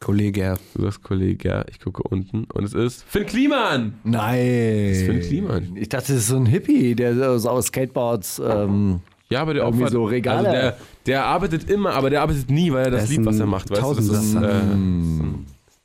[0.00, 0.58] Kollege.
[0.74, 3.94] Du sagst Kollege, ich gucke unten und es ist Finn Kliman!
[4.04, 4.88] Nein.
[4.88, 5.76] Das ist Finn Kliman.
[5.76, 8.40] Ich dachte, das ist so ein Hippie, der so aus Skateboards.
[8.46, 9.00] Ähm,
[9.30, 10.48] Ja, aber der opfert, so Regale.
[10.48, 13.46] Also der, der arbeitet immer, aber der arbeitet nie, weil er das liebt, was er
[13.46, 13.70] macht.
[13.70, 13.94] Weißt du?
[13.94, 14.60] Das ist, äh,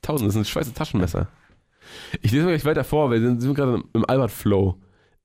[0.02, 1.28] Tausend, das ist ein Schweizer Taschenmesser.
[2.22, 4.76] Ich lese mal gleich weiter vor, wir sind, sind gerade im Albert Flow.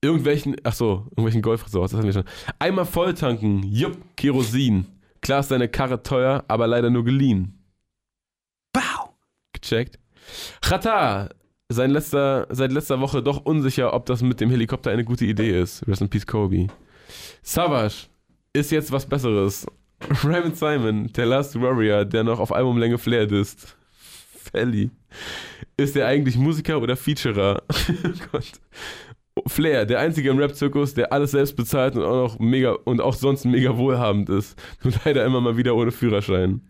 [0.05, 2.25] Irgendwelchen, ach so, irgendwelchen Golfresorts, das haben wir schon.
[2.59, 4.85] Einmal volltanken, jupp, Kerosin.
[5.21, 7.57] Klar ist deine Karre teuer, aber leider nur geliehen.
[8.71, 9.15] Bau.
[9.53, 9.97] Gecheckt.
[10.61, 11.29] Chata,
[11.69, 15.59] sein letzter, seit letzter Woche doch unsicher, ob das mit dem Helikopter eine gute Idee
[15.59, 15.87] ist.
[15.87, 16.67] Rest in Peace, Kobe.
[17.41, 18.05] Savage
[18.53, 19.65] ist jetzt was Besseres.
[20.23, 23.75] Raymond Simon, der Last Warrior, der noch auf Albumlänge Flair ist.
[24.51, 24.91] Felly.
[25.77, 27.63] Ist er eigentlich Musiker oder Featurer?
[27.69, 28.51] oh Gott.
[29.47, 33.13] Flair, der einzige im Rap-Zirkus, der alles selbst bezahlt und auch noch mega und auch
[33.13, 34.59] sonst mega wohlhabend ist.
[34.83, 36.61] Nur leider immer mal wieder ohne Führerschein.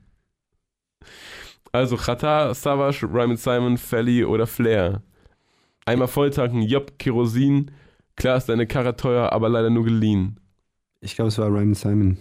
[1.72, 5.02] Also Chata, Savage, Ryman Simon, Felly oder Flair.
[5.86, 7.72] Einmal volltanken, Job, Kerosin.
[8.16, 10.40] Klar ist deine Karre teuer, aber leider nur geliehen.
[11.02, 12.18] Ich glaube, es war Ryan Simon.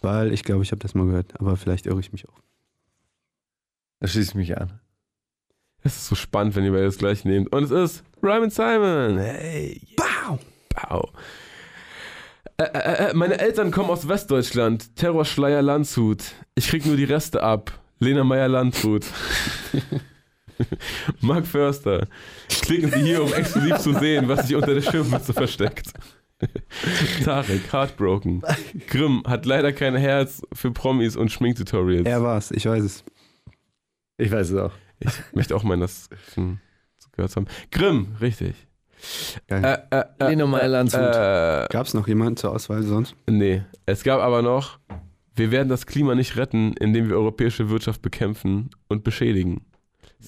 [0.00, 2.40] Weil ich glaube, ich habe das mal gehört, aber vielleicht irre ich mich auch.
[4.00, 4.80] da schließe ich mich an.
[5.84, 7.52] Es ist so spannend, wenn ihr beide das gleiche nehmt.
[7.52, 9.18] Und es ist Ryman Simon.
[9.18, 9.80] Hey.
[9.96, 10.38] Bau.
[10.74, 11.10] Bau.
[12.56, 14.94] Äh, äh, äh, meine Eltern kommen aus Westdeutschland.
[14.96, 16.22] Terrorschleier Landshut.
[16.54, 17.72] Ich krieg nur die Reste ab.
[17.98, 19.04] Lena Meyer Landshut.
[21.20, 22.06] Mark Förster.
[22.48, 25.92] Klicken Sie hier, um exklusiv zu sehen, was sich unter der Schirmmütze versteckt.
[27.24, 28.42] Tarek, Heartbroken.
[28.88, 32.06] Grimm hat leider kein Herz für Promis und Schminktutorials.
[32.06, 33.04] Er war's, ich weiß es.
[34.18, 34.72] Ich weiß es auch.
[35.04, 36.08] Ich möchte auch meinen, das
[37.12, 37.46] gehört zu haben.
[37.70, 38.54] Grimm, richtig.
[39.48, 39.84] Geil.
[39.90, 41.00] Äh, äh, äh, Landshut.
[41.00, 43.16] Äh, Gab es noch jemanden zur Auswahl sonst?
[43.26, 44.78] nee, es gab aber noch,
[45.34, 49.64] wir werden das Klima nicht retten, indem wir europäische Wirtschaft bekämpfen und beschädigen.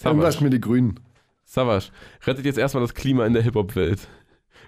[0.02, 1.00] Irgendwas Savage, mit den Grünen.
[1.44, 1.90] Savage
[2.26, 4.08] rettet jetzt erstmal das Klima in der Hip-Hop-Welt.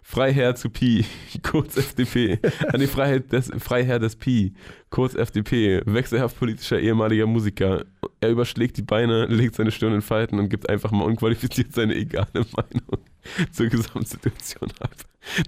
[0.02, 1.04] Freiherr zu Pi,
[1.42, 2.38] kurz FDP.
[2.72, 4.54] An die Freiheit des, Freiherr des Pi,
[4.88, 5.82] kurz FDP.
[5.84, 7.84] Wechselhaft politischer ehemaliger Musiker.
[8.20, 11.94] Er überschlägt die Beine, legt seine Stirn in Falten und gibt einfach mal unqualifiziert seine
[11.94, 13.04] egale Meinung
[13.52, 14.94] zur Gesamtsituation ab.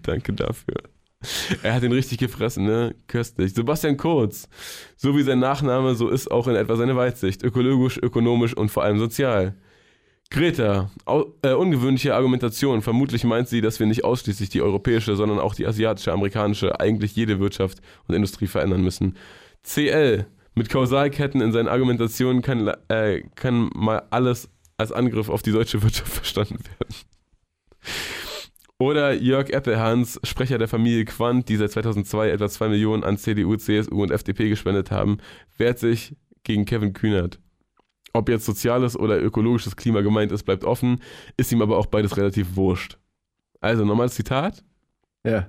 [0.03, 0.77] Danke dafür.
[1.63, 2.95] Er hat ihn richtig gefressen, ne?
[3.09, 3.55] Köstlich.
[3.55, 4.49] Sebastian Kurz.
[4.97, 7.43] So wie sein Nachname, so ist auch in etwa seine Weitsicht.
[7.43, 9.57] Ökologisch, ökonomisch und vor allem sozial.
[10.31, 10.91] Greta,
[11.43, 12.83] äh, ungewöhnliche Argumentation.
[12.83, 17.17] Vermutlich meint sie, dass wir nicht ausschließlich die europäische, sondern auch die asiatische, amerikanische, eigentlich
[17.17, 19.17] jede Wirtschaft und Industrie verändern müssen.
[19.65, 20.27] CL,
[20.59, 25.83] mit Kausalketten in seinen Argumentationen kann, äh, kann mal alles als Angriff auf die deutsche
[25.83, 26.95] Wirtschaft verstanden werden.
[28.81, 33.57] Oder Jörg Eppelhans, Sprecher der Familie Quandt, die seit 2002 etwa 2 Millionen an CDU,
[33.57, 35.19] CSU und FDP gespendet haben,
[35.57, 36.15] wehrt sich
[36.45, 37.41] gegen Kevin Kühnert.
[38.13, 41.01] Ob jetzt soziales oder ökologisches Klima gemeint ist, bleibt offen,
[41.37, 42.99] ist ihm aber auch beides relativ wurscht.
[43.61, 44.65] Also, normales Zitat.
[45.25, 45.49] Ja.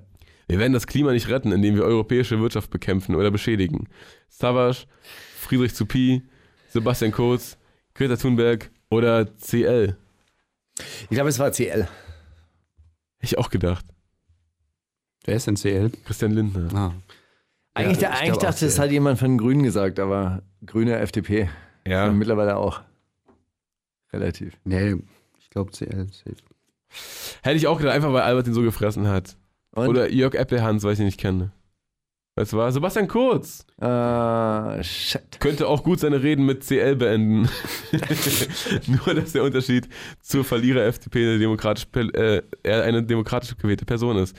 [0.50, 3.88] Wir werden das Klima nicht retten, indem wir europäische Wirtschaft bekämpfen oder beschädigen.
[4.30, 4.88] Savage,
[5.38, 6.24] Friedrich Zupi,
[6.70, 7.58] Sebastian Kurz,
[7.94, 9.96] Greta Thunberg oder CL.
[11.04, 11.82] Ich glaube, es war CL.
[11.82, 11.88] Hätte
[13.22, 13.86] ich auch gedacht.
[15.26, 15.92] Wer ist denn CL?
[16.06, 16.74] Christian Lindner.
[16.74, 16.94] Ah.
[17.76, 21.48] Eigentlich, Ja, ich eigentlich dachte, es hat jemand von den Grünen gesagt, aber Grüne FDP.
[21.86, 22.08] Ja.
[22.08, 22.82] Und mittlerweile auch.
[24.12, 24.58] Relativ.
[24.64, 24.96] Nee,
[25.38, 26.08] ich glaube CL.
[26.12, 26.38] safe.
[27.44, 29.38] Hätte ich auch gedacht, einfach weil Albert ihn so gefressen hat.
[29.76, 29.88] Und?
[29.90, 31.52] Oder Jörg Eppelhans, weil ich ihn nicht kenne.
[32.36, 33.66] Das war Sebastian Kurz.
[33.82, 35.42] Äh, shit.
[35.42, 37.50] Könnte auch gut seine Reden mit CL beenden.
[38.88, 39.90] Nur, dass der Unterschied
[40.22, 44.38] zur Verlierer FDP eine demokratisch, äh, eine demokratisch gewählte Person ist.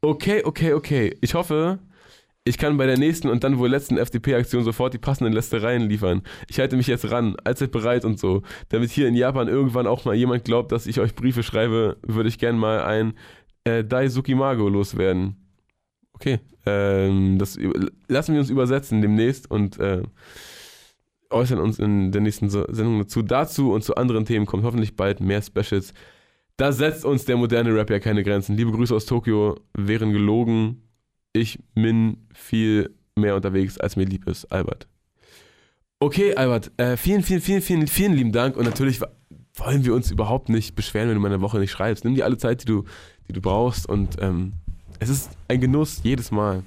[0.00, 1.16] Okay, okay, okay.
[1.22, 1.80] Ich hoffe,
[2.44, 6.22] ich kann bei der nächsten und dann wohl letzten FDP-Aktion sofort die passenden Lästereien liefern.
[6.48, 8.42] Ich halte mich jetzt ran, allzeit bereit und so.
[8.68, 12.28] Damit hier in Japan irgendwann auch mal jemand glaubt, dass ich euch Briefe schreibe, würde
[12.28, 13.14] ich gern mal ein
[13.64, 15.36] äh, Daisuki Mago loswerden.
[16.12, 17.58] Okay, ähm, das
[18.08, 20.02] lassen wir uns übersetzen demnächst und äh,
[21.30, 23.22] äußern uns in der nächsten Sendung dazu.
[23.22, 25.92] Dazu und zu anderen Themen kommt hoffentlich bald mehr Specials.
[26.56, 28.56] Da setzt uns der moderne Rap ja keine Grenzen.
[28.56, 30.82] Liebe Grüße aus Tokio, wären gelogen.
[31.32, 34.86] Ich bin viel mehr unterwegs, als mir lieb ist, Albert.
[35.98, 38.56] Okay, Albert, äh, vielen, vielen, vielen, vielen, vielen lieben Dank.
[38.56, 39.00] Und natürlich
[39.54, 42.04] wollen wir uns überhaupt nicht beschweren, wenn du mal eine Woche nicht schreibst.
[42.04, 42.84] Nimm dir alle Zeit, die du,
[43.28, 43.88] die du brauchst.
[43.88, 44.52] Und ähm,
[44.98, 46.62] es ist ein Genuss jedes Mal.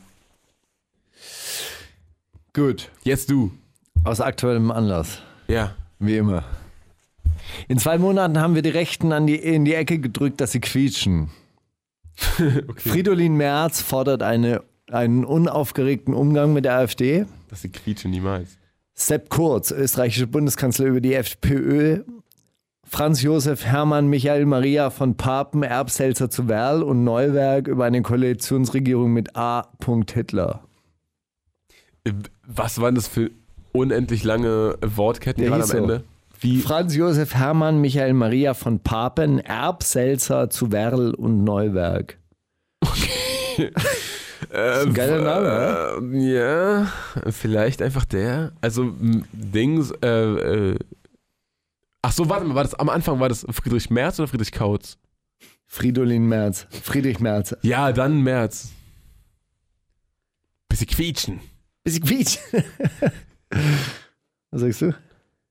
[2.54, 2.90] Gut.
[3.04, 3.52] Jetzt du.
[4.04, 5.22] Aus aktuellem Anlass.
[5.48, 5.76] Ja.
[6.00, 6.44] Wie immer.
[7.68, 10.60] In zwei Monaten haben wir die Rechten an die, in die Ecke gedrückt, dass sie
[10.60, 11.30] quietschen.
[12.78, 17.26] Fridolin Merz fordert eine, einen unaufgeregten Umgang mit der AfD.
[17.50, 18.58] Dass sie quietschen niemals.
[18.94, 22.04] Sepp Kurz, österreichischer Bundeskanzler über die FPÖ.
[22.90, 29.12] Franz Josef Hermann Michael Maria von Papen, Erbselzer zu Werl und Neuwerk über eine Koalitionsregierung
[29.12, 29.68] mit A.
[30.12, 30.62] Hitler.
[32.06, 32.14] Äh,
[32.46, 33.30] Was waren das für
[33.74, 35.78] unendlich lange Wortketten gerade am so.
[35.78, 36.04] Ende?
[36.40, 36.62] Wie?
[36.62, 42.18] Franz Josef Hermann Michael Maria von Papen, Erbselzer zu Werl und Neuwerk.
[43.58, 43.72] Äh,
[44.86, 46.88] ein geiler Name, äh, Ja,
[47.32, 48.54] vielleicht einfach der.
[48.62, 48.94] Also
[49.34, 50.80] Dings, äh, äh,
[52.02, 54.98] ach so, warte mal, war das am Anfang war das Friedrich Merz oder Friedrich Kautz?
[55.66, 56.66] Fridolin Merz.
[56.70, 57.56] Friedrich Merz.
[57.62, 58.72] Ja, dann Merz.
[60.70, 61.40] Bisschen quietschen.
[61.84, 62.38] Bisschen quietsch.
[64.52, 64.96] Was sagst du?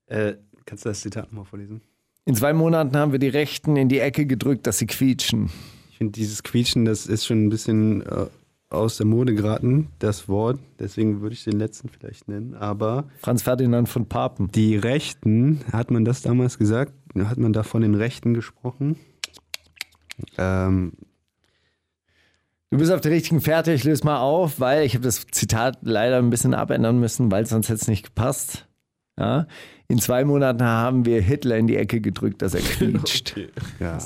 [0.06, 1.82] Äh, kannst du das Zitat nochmal vorlesen?
[2.24, 5.50] In zwei Monaten haben wir die Rechten in die Ecke gedrückt, dass sie quietschen.
[5.90, 8.26] Ich finde, dieses Quietschen, das ist schon ein bisschen äh,
[8.76, 10.58] aus der Mode geraten, das Wort.
[10.78, 12.54] Deswegen würde ich den letzten vielleicht nennen.
[12.54, 14.50] Aber Franz Ferdinand von Papen.
[14.52, 16.92] die Rechten, hat man das damals gesagt?
[17.18, 18.96] Hat man da von den Rechten gesprochen?
[20.38, 20.92] Ähm,
[22.70, 25.78] Du bist auf der richtigen Fährte, ich löse mal auf, weil ich habe das Zitat
[25.82, 28.66] leider ein bisschen abändern müssen, weil sonst hätte es nicht gepasst.
[29.18, 29.46] Ja?
[29.88, 33.36] In zwei Monaten haben wir Hitler in die Ecke gedrückt, dass er quietscht.
[33.80, 33.98] ja.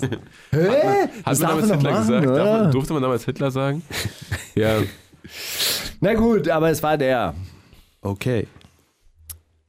[0.50, 0.68] Hä?
[0.68, 2.62] Hat Das man darf damals man doch Hitler machen, gesagt?
[2.62, 3.82] Man, durfte man damals Hitler sagen?
[4.54, 4.76] ja.
[6.00, 7.34] Na gut, aber es war der.
[8.02, 8.46] Okay.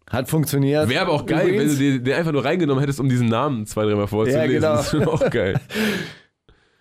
[0.10, 0.90] Hat funktioniert.
[0.90, 3.66] Wäre aber auch geil, Übrigens- wenn du den, einfach nur reingenommen hättest, um diesen Namen
[3.66, 4.42] zwei, dreimal vorzulesen.
[4.42, 4.76] Ja, genau.
[4.76, 5.60] Das ist auch geil.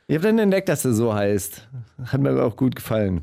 [0.08, 1.68] Ich habe dann entdeckt, dass er so heißt.
[2.06, 3.22] Hat mir auch gut gefallen.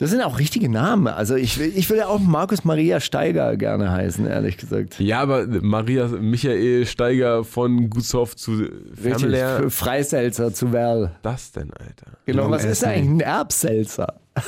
[0.00, 1.08] Das sind auch richtige Namen.
[1.08, 4.98] Also ich will, ich will ja auch Markus Maria Steiger gerne heißen, ehrlich gesagt.
[4.98, 8.66] Ja, aber Maria Michael Steiger von Gutshoff zu.
[8.94, 11.12] Für Freiselzer zu Werl.
[11.20, 12.16] Das denn, Alter?
[12.24, 12.88] Genau, Long was ist Essen.
[12.88, 14.20] eigentlich ein Erbselzer?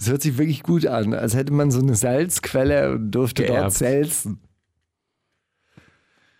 [0.00, 3.58] Das hört sich wirklich gut an, als hätte man so eine Salzquelle und durfte dort
[3.58, 3.72] Geerbt.
[3.72, 4.38] selzen.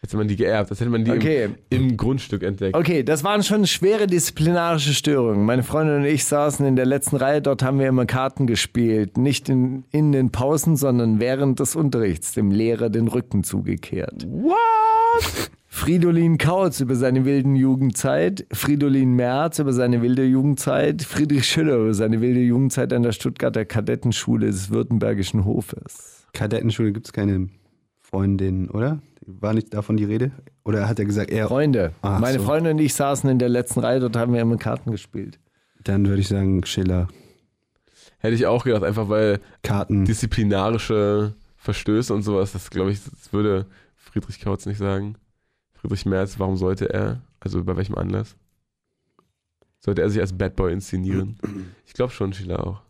[0.00, 1.48] Hätte man die geerbt, als hätte man die Okay.
[1.70, 2.76] im, im Grundstück entdeckt.
[2.76, 5.44] Okay, das waren schon schwere disziplinarische Störungen.
[5.44, 9.18] Meine Freundin und ich saßen in der letzten Reihe, dort haben wir immer Karten gespielt.
[9.18, 14.24] Nicht in, in den Pausen, sondern während des Unterrichts, dem Lehrer den Rücken zugekehrt.
[14.28, 15.50] What?
[15.66, 21.94] Fridolin Kautz über seine wilden Jugendzeit, Fridolin Merz über seine wilde Jugendzeit, Friedrich Schiller über
[21.94, 26.24] seine wilde Jugendzeit an der Stuttgarter Kadettenschule des Württembergischen Hofes.
[26.32, 27.48] Kadettenschule gibt es keine
[28.10, 29.00] Freundin, oder?
[29.26, 30.30] War nicht davon die Rede?
[30.64, 31.48] Oder hat er gesagt, er.
[31.48, 32.44] Freunde, Ach meine so.
[32.46, 35.38] Freunde und ich saßen in der letzten Reihe, dort haben wir immer Karten gespielt.
[35.84, 37.08] Dann würde ich sagen, Schiller.
[38.18, 40.04] Hätte ich auch gedacht, einfach weil Karten.
[40.04, 43.66] disziplinarische Verstöße und sowas, das glaube ich, das würde
[43.96, 45.16] Friedrich Kautz nicht sagen.
[45.74, 47.20] Friedrich Merz, warum sollte er?
[47.40, 48.36] Also bei welchem Anlass?
[49.80, 51.38] Sollte er sich als Bad Boy inszenieren?
[51.86, 52.80] Ich glaube schon, Schiller auch.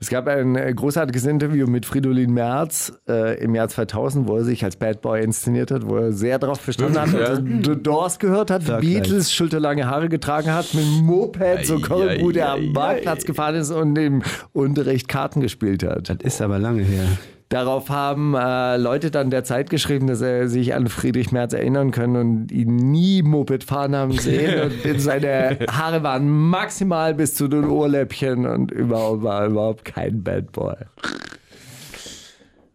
[0.00, 4.44] Es gab ein äh, großartiges Interview mit Fridolin Merz äh, im Jahr 2000, wo er
[4.44, 7.82] sich als Bad Boy inszeniert hat, wo er sehr darauf bestanden hat, dass er The
[7.82, 9.30] Doors gehört hat, Dark Beatles, Knight.
[9.30, 13.70] schulterlange Haare getragen hat, mit dem Moped zur Ei, Keulenbude ei, am Marktplatz gefahren ist
[13.70, 14.22] und im
[14.52, 16.10] Unterricht Karten gespielt hat.
[16.10, 17.06] Das ist aber lange her.
[17.50, 21.90] Darauf haben äh, Leute dann der Zeit geschrieben, dass er sich an Friedrich Merz erinnern
[21.90, 24.72] können und ihn nie Moped fahren haben sehen.
[24.84, 30.22] und seine Haare waren maximal bis zu den Ohrläppchen und überhaupt war er überhaupt kein
[30.22, 30.74] Bad Boy.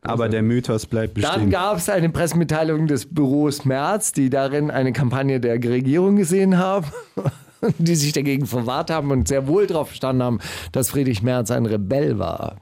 [0.01, 1.49] Aber der Mythos bleibt Dann bestehen.
[1.49, 6.87] gab es eine Pressemitteilung des Büros Merz, die darin eine Kampagne der Regierung gesehen haben,
[7.79, 10.39] die sich dagegen verwahrt haben und sehr wohl darauf verstanden haben,
[10.71, 12.55] dass Friedrich Merz ein Rebell war.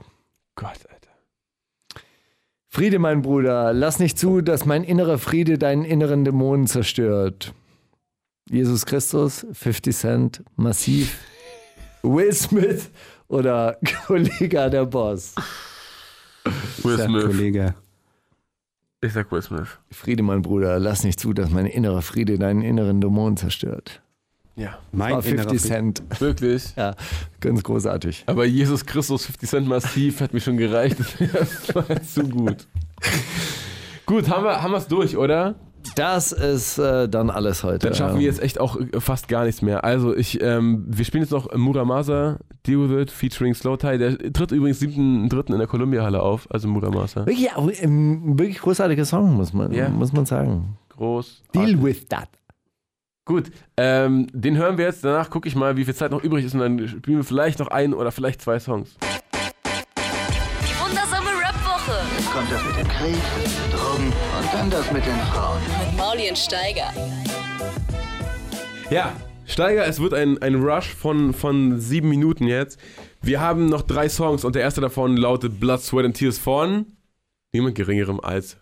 [0.55, 0.86] Gott.
[2.77, 7.55] Friede, mein Bruder, lass nicht zu, dass mein innerer Friede deinen inneren Dämonen zerstört.
[8.51, 11.17] Jesus Christus, 50 Cent, massiv.
[12.03, 12.91] Will Smith
[13.29, 15.33] oder Kollega der Boss.
[16.83, 17.25] Will Sag, Smith.
[17.25, 17.73] Kollege.
[19.01, 19.79] Ich sag Will Smith.
[19.89, 24.03] Friede, mein Bruder, lass nicht zu, dass mein innerer Friede deinen inneren Dämonen zerstört.
[24.57, 24.79] Ja.
[24.91, 26.03] Mein War 50 innerer Cent.
[26.19, 26.63] Wirklich?
[26.75, 26.95] Ja,
[27.39, 28.23] ganz großartig.
[28.25, 30.97] Aber Jesus Christus 50 Cent massiv hat mir schon gereicht.
[31.33, 32.67] Das war zu gut.
[34.05, 35.55] Gut, haben wir haben es durch, oder?
[35.95, 37.87] Das ist äh, dann alles heute.
[37.87, 39.83] Dann schaffen wir jetzt echt auch äh, fast gar nichts mehr.
[39.83, 43.97] Also ich, ähm, wir spielen jetzt noch Muramasa, Deal With It featuring Slow Tie.
[43.97, 45.51] Der tritt übrigens 7.3.
[45.53, 47.25] in der Columbia-Halle auf, also Muramasa.
[47.25, 47.49] Wirklich,
[47.83, 49.87] ähm, wirklich großartiger Song, muss man, Ja.
[49.89, 50.77] muss man sagen.
[50.89, 51.43] Groß.
[51.53, 52.27] Deal with that.
[53.27, 55.03] Gut, ähm, den hören wir jetzt.
[55.03, 57.59] Danach gucke ich mal, wie viel Zeit noch übrig ist und dann spielen wir vielleicht
[57.59, 58.95] noch ein oder vielleicht zwei Songs.
[60.63, 64.69] Die wundersame Rap-Woche Jetzt kommt das mit dem Krieg, das mit den Drogen und dann
[64.69, 65.59] das mit den Frauen.
[65.61, 66.93] mit Mauli und Steiger.
[68.89, 69.11] Ja,
[69.45, 72.79] Steiger, es wird ein, ein Rush von, von sieben Minuten jetzt.
[73.21, 76.85] Wir haben noch drei Songs und der erste davon lautet Blood, Sweat and Tears von
[77.51, 78.55] niemand geringerem als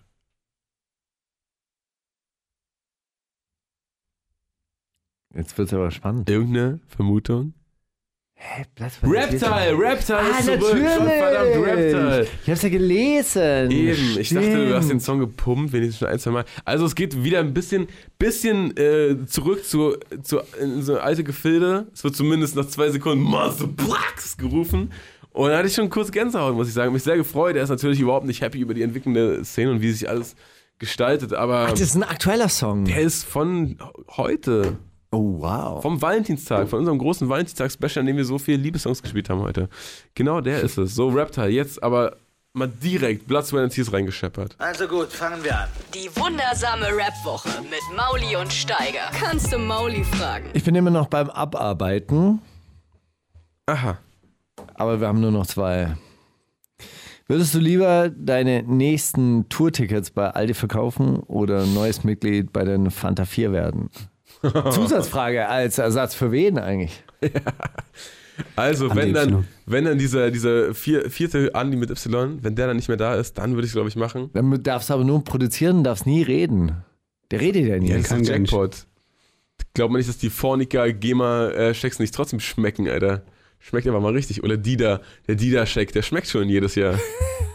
[5.36, 6.30] Jetzt wird es aber spannend.
[6.30, 7.54] irgendeine Vermutung.
[8.38, 10.62] Hä, Platz Reptile, Reptile Ah, ist zurück.
[10.62, 10.88] natürlich.
[10.88, 12.28] Verdammt, Reptile.
[12.44, 13.72] Ich hab's ja gelesen.
[13.72, 15.02] Eben, ich dachte, du hast den Stimmt.
[15.04, 16.46] Song gepumpt, wenigstens schon ein, zwei Mal.
[16.66, 17.88] Also es geht wieder ein bisschen,
[18.20, 21.88] bisschen äh, zurück zu, zu in so alte Gefilde.
[21.94, 24.92] Es wird zumindest nach zwei Sekunden Monster Blacks gerufen.
[25.32, 26.92] Und da hatte ich schon kurz Gänsehaut, muss ich sagen.
[26.94, 27.56] Mich sehr gefreut.
[27.56, 30.36] Er ist natürlich überhaupt nicht happy über die entwickelnde Szene und wie sich alles
[30.78, 32.84] gestaltet, aber Ach, das ist ein aktueller Song.
[32.84, 33.78] der ist von
[34.18, 34.78] heute,
[35.12, 35.82] Oh, wow.
[35.82, 39.70] vom Valentinstag, von unserem großen Valentinstag-Special, an dem wir so viele Liebessongs gespielt haben heute.
[40.14, 40.96] Genau der ist es.
[40.96, 41.48] So Reptile.
[41.50, 42.18] Jetzt aber
[42.54, 44.56] mal direkt Blood, Sweat and Tears reingescheppert.
[44.58, 45.70] Also gut, fangen wir an.
[45.94, 49.12] Die wundersame Rap-Woche mit Mauli und Steiger.
[49.14, 50.50] Kannst du Mauli fragen?
[50.54, 52.42] Ich bin immer noch beim Abarbeiten,
[53.68, 53.98] Aha.
[54.74, 55.96] aber wir haben nur noch zwei.
[57.28, 63.26] Würdest du lieber deine nächsten Tourtickets bei Aldi verkaufen oder neues Mitglied bei den Fanta
[63.26, 63.90] 4 werden?
[64.72, 67.04] Zusatzfrage als Ersatz für wen eigentlich?
[68.56, 69.48] Also, Andi wenn dann, Y.
[69.66, 73.16] wenn dann dieser, dieser vier, vierte Andi mit Y, wenn der dann nicht mehr da
[73.16, 74.30] ist, dann würde ich glaube ich machen.
[74.34, 76.84] Dann darfst du aber nur produzieren, darfst nie reden.
[77.32, 77.90] Der redet ja nie.
[77.90, 78.28] Ja, das ist.
[78.28, 78.86] Jackpot.
[79.74, 83.24] Glaubt man nicht, dass die Fornica Gema äh, Shakes nicht trotzdem schmecken, Alter.
[83.60, 84.44] Schmeckt einfach mal richtig.
[84.44, 87.00] Oder Dida, der Dida Shake, der schmeckt schon jedes Jahr.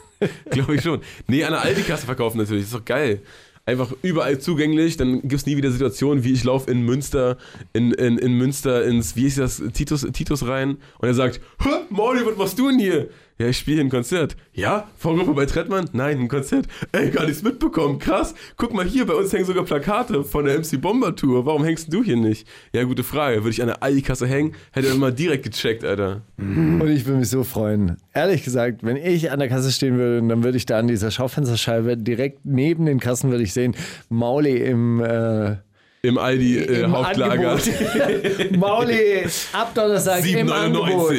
[0.51, 1.01] glaube ich schon.
[1.29, 3.23] Nee, an der Aldi-Kasse verkaufen natürlich, ist doch geil.
[3.67, 7.37] Einfach überall zugänglich, dann gibt es nie wieder Situationen, wie ich laufe in Münster,
[7.73, 11.69] in, in, in Münster ins, wie hieß das, Titus, Titus rein und er sagt, Hä,
[11.91, 13.11] Mauli, was machst du denn hier?
[13.41, 14.37] Ja, ich spiele hier ein Konzert.
[14.53, 14.87] Ja?
[14.99, 15.89] Vorgruppe bei Trettmann?
[15.95, 16.67] Nein, ein Konzert.
[16.93, 17.99] Ey, gar nichts mitbekommen.
[17.99, 18.35] Krass.
[18.59, 21.47] Guck mal hier, bei uns hängen sogar Plakate von der MC Bomber Tour.
[21.47, 22.47] Warum hängst du hier nicht?
[22.75, 23.37] Ja, gute Frage.
[23.37, 26.21] Würde ich an der Aldi-Kasse hängen, hätte er mal direkt gecheckt, Alter.
[26.37, 27.97] Und ich würde mich so freuen.
[28.13, 31.11] Ehrlich gesagt, wenn ich an der Kasse stehen würde, dann würde ich da an dieser
[31.11, 33.75] Schaufensterscheibe direkt neben den Kassen würde ich sehen,
[34.11, 35.57] Mauli im, äh,
[36.03, 37.59] Im Aldi äh, im Hauptlager.
[38.59, 41.15] Mauli ab Donnerstag im Angebot.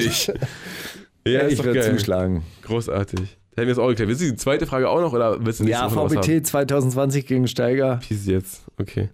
[1.26, 1.32] 7,99.
[1.32, 2.44] Ja, ich würde zuschlagen.
[2.64, 3.20] Großartig.
[3.20, 4.10] Hätten wir jetzt auch geklärt.
[4.10, 5.90] Willst du die zweite Frage auch noch oder willst du Ja?
[5.90, 8.00] VBT 2020 gegen Steiger.
[8.08, 8.62] Peace jetzt.
[8.80, 9.10] Okay.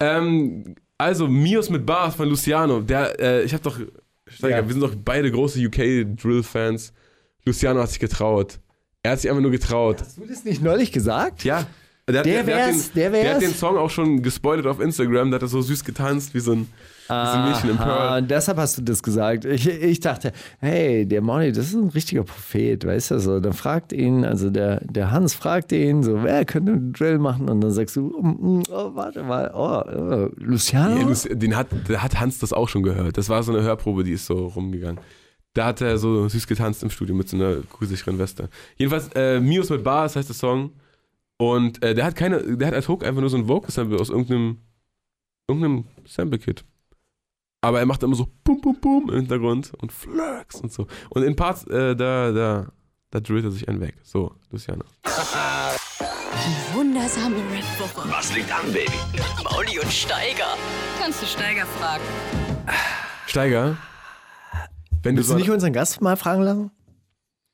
[0.00, 2.80] Ähm, also, Mios mit Bars von Luciano.
[2.80, 3.78] Der, äh, ich hab doch,
[4.26, 4.64] Steiger, Ja.
[4.66, 6.92] wir sind doch beide große UK-Drill-Fans.
[7.44, 8.58] Luciano hat sich getraut.
[9.02, 10.00] Er hat sich einfach nur getraut.
[10.00, 11.44] Hast du das nicht neulich gesagt?
[11.44, 11.66] Ja.
[12.08, 13.34] Der, hat, Der der, hat wär's, den, der wär's.
[13.34, 15.30] hat den Song auch schon gespoilert auf Instagram.
[15.30, 16.68] Da hat er so süß getanzt, wie so ein,
[17.08, 18.22] wie so ein Mädchen im Pearl.
[18.22, 19.44] deshalb hast du das gesagt.
[19.44, 23.40] Ich, ich dachte, hey, der Mauli, das ist ein richtiger Prophet, weißt du so.
[23.40, 27.48] Dann fragt ihn, also der, der Hans fragt ihn so, wer könnte einen Drill machen?
[27.48, 31.10] Und dann sagst du, mm, mm, oh, warte mal, oh, oh Luciano?
[31.10, 33.16] Ja, den hat, da hat Hans das auch schon gehört.
[33.16, 35.00] Das war so eine Hörprobe, die ist so rumgegangen.
[35.54, 38.50] Da hat er so süß getanzt im Studio mit so einer kugelsicheren Weste.
[38.76, 40.72] Jedenfalls, äh, Mios mit Bars heißt der Song.
[41.38, 44.10] Und äh, der hat keine, der hat als Hook einfach nur so ein Vocal-Sample aus
[44.10, 44.58] irgendeinem,
[45.48, 46.64] irgendeinem Sample-Kit.
[47.66, 50.86] Aber er macht immer so Bum Bum Bum im Hintergrund und Flex und so.
[51.10, 52.68] Und in Parts, äh, da, da,
[53.10, 53.96] da drillt er sich einen weg.
[54.04, 54.84] So, Luciano.
[55.04, 58.92] Die wundersame Rap-Woche Was liegt an, Baby?
[59.42, 60.56] Mauli und Steiger.
[61.00, 62.04] Kannst du Steiger fragen?
[63.26, 63.76] Steiger,
[65.02, 66.70] wenn du, Willst du so, nicht unseren Gast mal fragen lassen?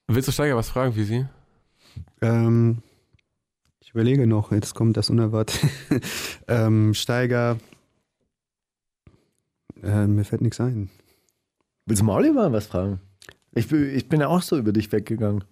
[0.09, 1.27] willst du Steiger was fragen, wie sie?
[2.21, 2.83] Ähm,
[3.81, 5.59] ich überlege noch, jetzt kommt das unerwartet.
[6.49, 7.57] ähm, Steiger.
[9.83, 10.91] Äh, mir fällt nichts ein.
[11.87, 13.01] Willst du mal was fragen?
[13.55, 15.45] Ich, bin- ich bin ja auch so über dich weggegangen.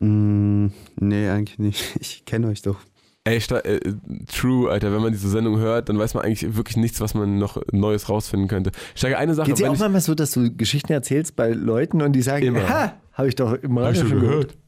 [0.00, 0.66] Mm,
[1.00, 1.96] nee, eigentlich nicht.
[2.00, 2.78] Ich kenne euch doch.
[3.24, 3.80] Ey, äh,
[4.28, 7.38] true, Alter, wenn man diese Sendung hört, dann weiß man eigentlich wirklich nichts, was man
[7.38, 8.70] noch Neues rausfinden könnte.
[8.94, 12.12] Steiger, eine Sache, Geht dir auch manchmal so, dass du Geschichten erzählst bei Leuten und
[12.12, 12.68] die sagen, Immer.
[12.68, 14.54] ha, habe ich doch im Hab ich Radio schon schon gehört.
[14.54, 14.58] gehört.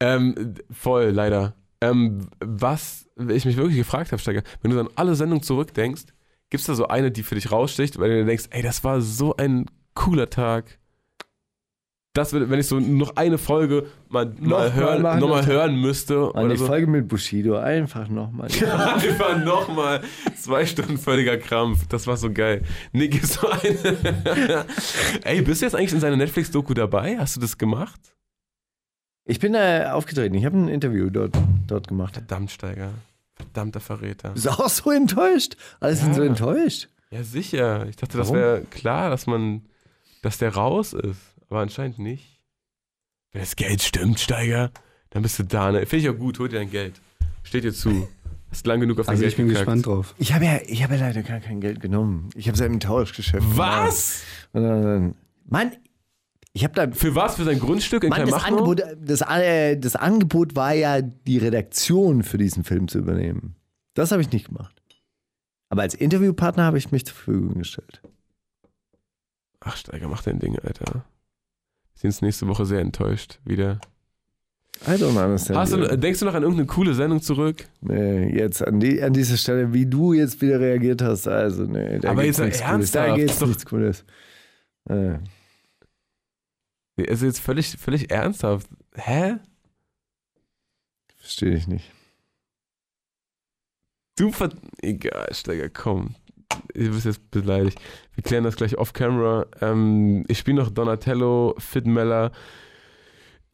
[0.00, 1.54] Ähm, voll, leider.
[1.82, 6.04] Ähm, was ich mich wirklich gefragt habe, Steiger, wenn du dann alle Sendungen zurückdenkst,
[6.52, 9.00] gibt es da so eine, die für dich raussticht, weil du denkst, ey, das war
[9.00, 9.64] so ein
[9.94, 10.78] cooler Tag.
[12.12, 16.30] Das, wenn ich so noch eine Folge mal, mal mal hören, noch mal hören müsste.
[16.34, 16.66] An Oder die so.
[16.66, 18.48] Folge mit Bushido, einfach nochmal.
[18.62, 20.02] Einfach nochmal
[20.36, 21.86] zwei Stunden völliger Krampf.
[21.88, 22.64] Das war so geil.
[22.92, 24.66] Nee, gibt's so eine.
[25.24, 27.16] Ey, bist du jetzt eigentlich in seiner Netflix-Doku dabei?
[27.18, 28.14] Hast du das gemacht?
[29.24, 31.34] Ich bin da aufgetreten, ich habe ein Interview dort,
[31.66, 32.12] dort gemacht.
[32.12, 32.90] Verdammt, Steiger.
[33.42, 34.30] Verdammter Verräter.
[34.30, 35.56] Bist du auch so enttäuscht?
[35.80, 36.14] Alle sind Ja.
[36.14, 36.88] so enttäuscht.
[37.10, 37.86] Ja, sicher.
[37.88, 38.40] Ich dachte, das Warum?
[38.40, 39.62] wäre klar, dass man,
[40.22, 41.18] dass der raus ist.
[41.50, 42.40] Aber anscheinend nicht.
[43.32, 44.70] Wenn das Geld stimmt, Steiger,
[45.10, 45.70] dann bist du da.
[45.72, 45.84] Ne?
[45.86, 47.00] Finde ich auch gut, hol dir dein Geld.
[47.42, 48.08] Steht dir zu.
[48.50, 49.66] Hast lang genug auf dein Also Geld ich bin gekackt.
[49.66, 50.14] gespannt drauf.
[50.18, 52.28] Ich habe ja, ich habe ja leider gar kein Geld genommen.
[52.34, 53.46] Ich habe es ja im Tauschgeschäft.
[53.56, 54.22] Was?
[54.52, 55.14] Und dann, dann,
[55.46, 55.72] Mann,
[56.52, 56.90] ich habe da.
[56.90, 57.36] Für was?
[57.36, 58.44] Für sein Grundstück in Mann, das?
[58.44, 63.56] Angebot, das, äh, das Angebot war ja, die Redaktion für diesen Film zu übernehmen.
[63.94, 64.82] Das habe ich nicht gemacht.
[65.68, 68.02] Aber als Interviewpartner habe ich mich zur Verfügung gestellt.
[69.60, 71.04] Ach, Steiger, mach dein Ding, Alter.
[71.94, 73.80] Wir sind uns nächste Woche sehr enttäuscht wieder.
[74.86, 75.58] I don't understand.
[75.58, 77.68] Hast du, denkst du noch an irgendeine coole Sendung zurück?
[77.80, 81.98] Nee, jetzt an, die, an dieser Stelle, wie du jetzt wieder reagiert hast, also nee,
[82.00, 82.70] da Aber jetzt nichts Cooles.
[82.94, 84.04] ernsthaft, Da geht's doch- nichts Cooles.
[84.88, 85.18] Äh,
[86.96, 88.68] Also jetzt völlig, völlig ernsthaft.
[88.94, 89.38] Hä?
[91.22, 91.90] verstehe ich nicht.
[94.18, 94.50] Du ver...
[94.82, 96.16] Egal, Steiger, komm.
[96.74, 97.80] Du bist jetzt beleidigt.
[98.14, 99.46] Wir klären das gleich off-camera.
[99.60, 102.32] Ähm, ich spiele noch Donatello, Fitmeller,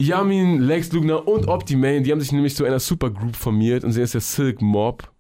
[0.00, 2.02] Yamin, Lex Lugner und Optimane.
[2.02, 5.12] Die haben sich nämlich zu einer Supergroup formiert und sind jetzt der Silk Mob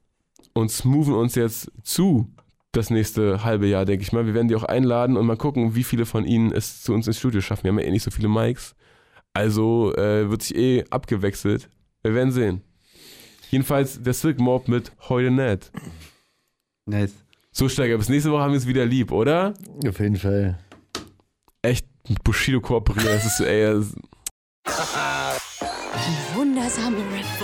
[0.54, 2.32] und smoothen uns jetzt zu
[2.78, 4.26] das nächste halbe Jahr, denke ich mal.
[4.26, 7.06] Wir werden die auch einladen und mal gucken, wie viele von ihnen es zu uns
[7.06, 7.64] ins Studio schaffen.
[7.64, 8.74] Wir haben ja eh nicht so viele Mics.
[9.34, 11.68] Also äh, wird sich eh abgewechselt.
[12.02, 12.62] Wir werden sehen.
[13.50, 15.70] Jedenfalls der Silk Mob mit heute nicht.
[16.86, 17.14] Nice.
[17.50, 19.54] So, Steiger, bis nächste Woche haben wir es wieder lieb, oder?
[19.86, 20.58] Auf jeden Fall.
[21.62, 23.94] Echt mit Bushido kooperieren, das ist, ey, das,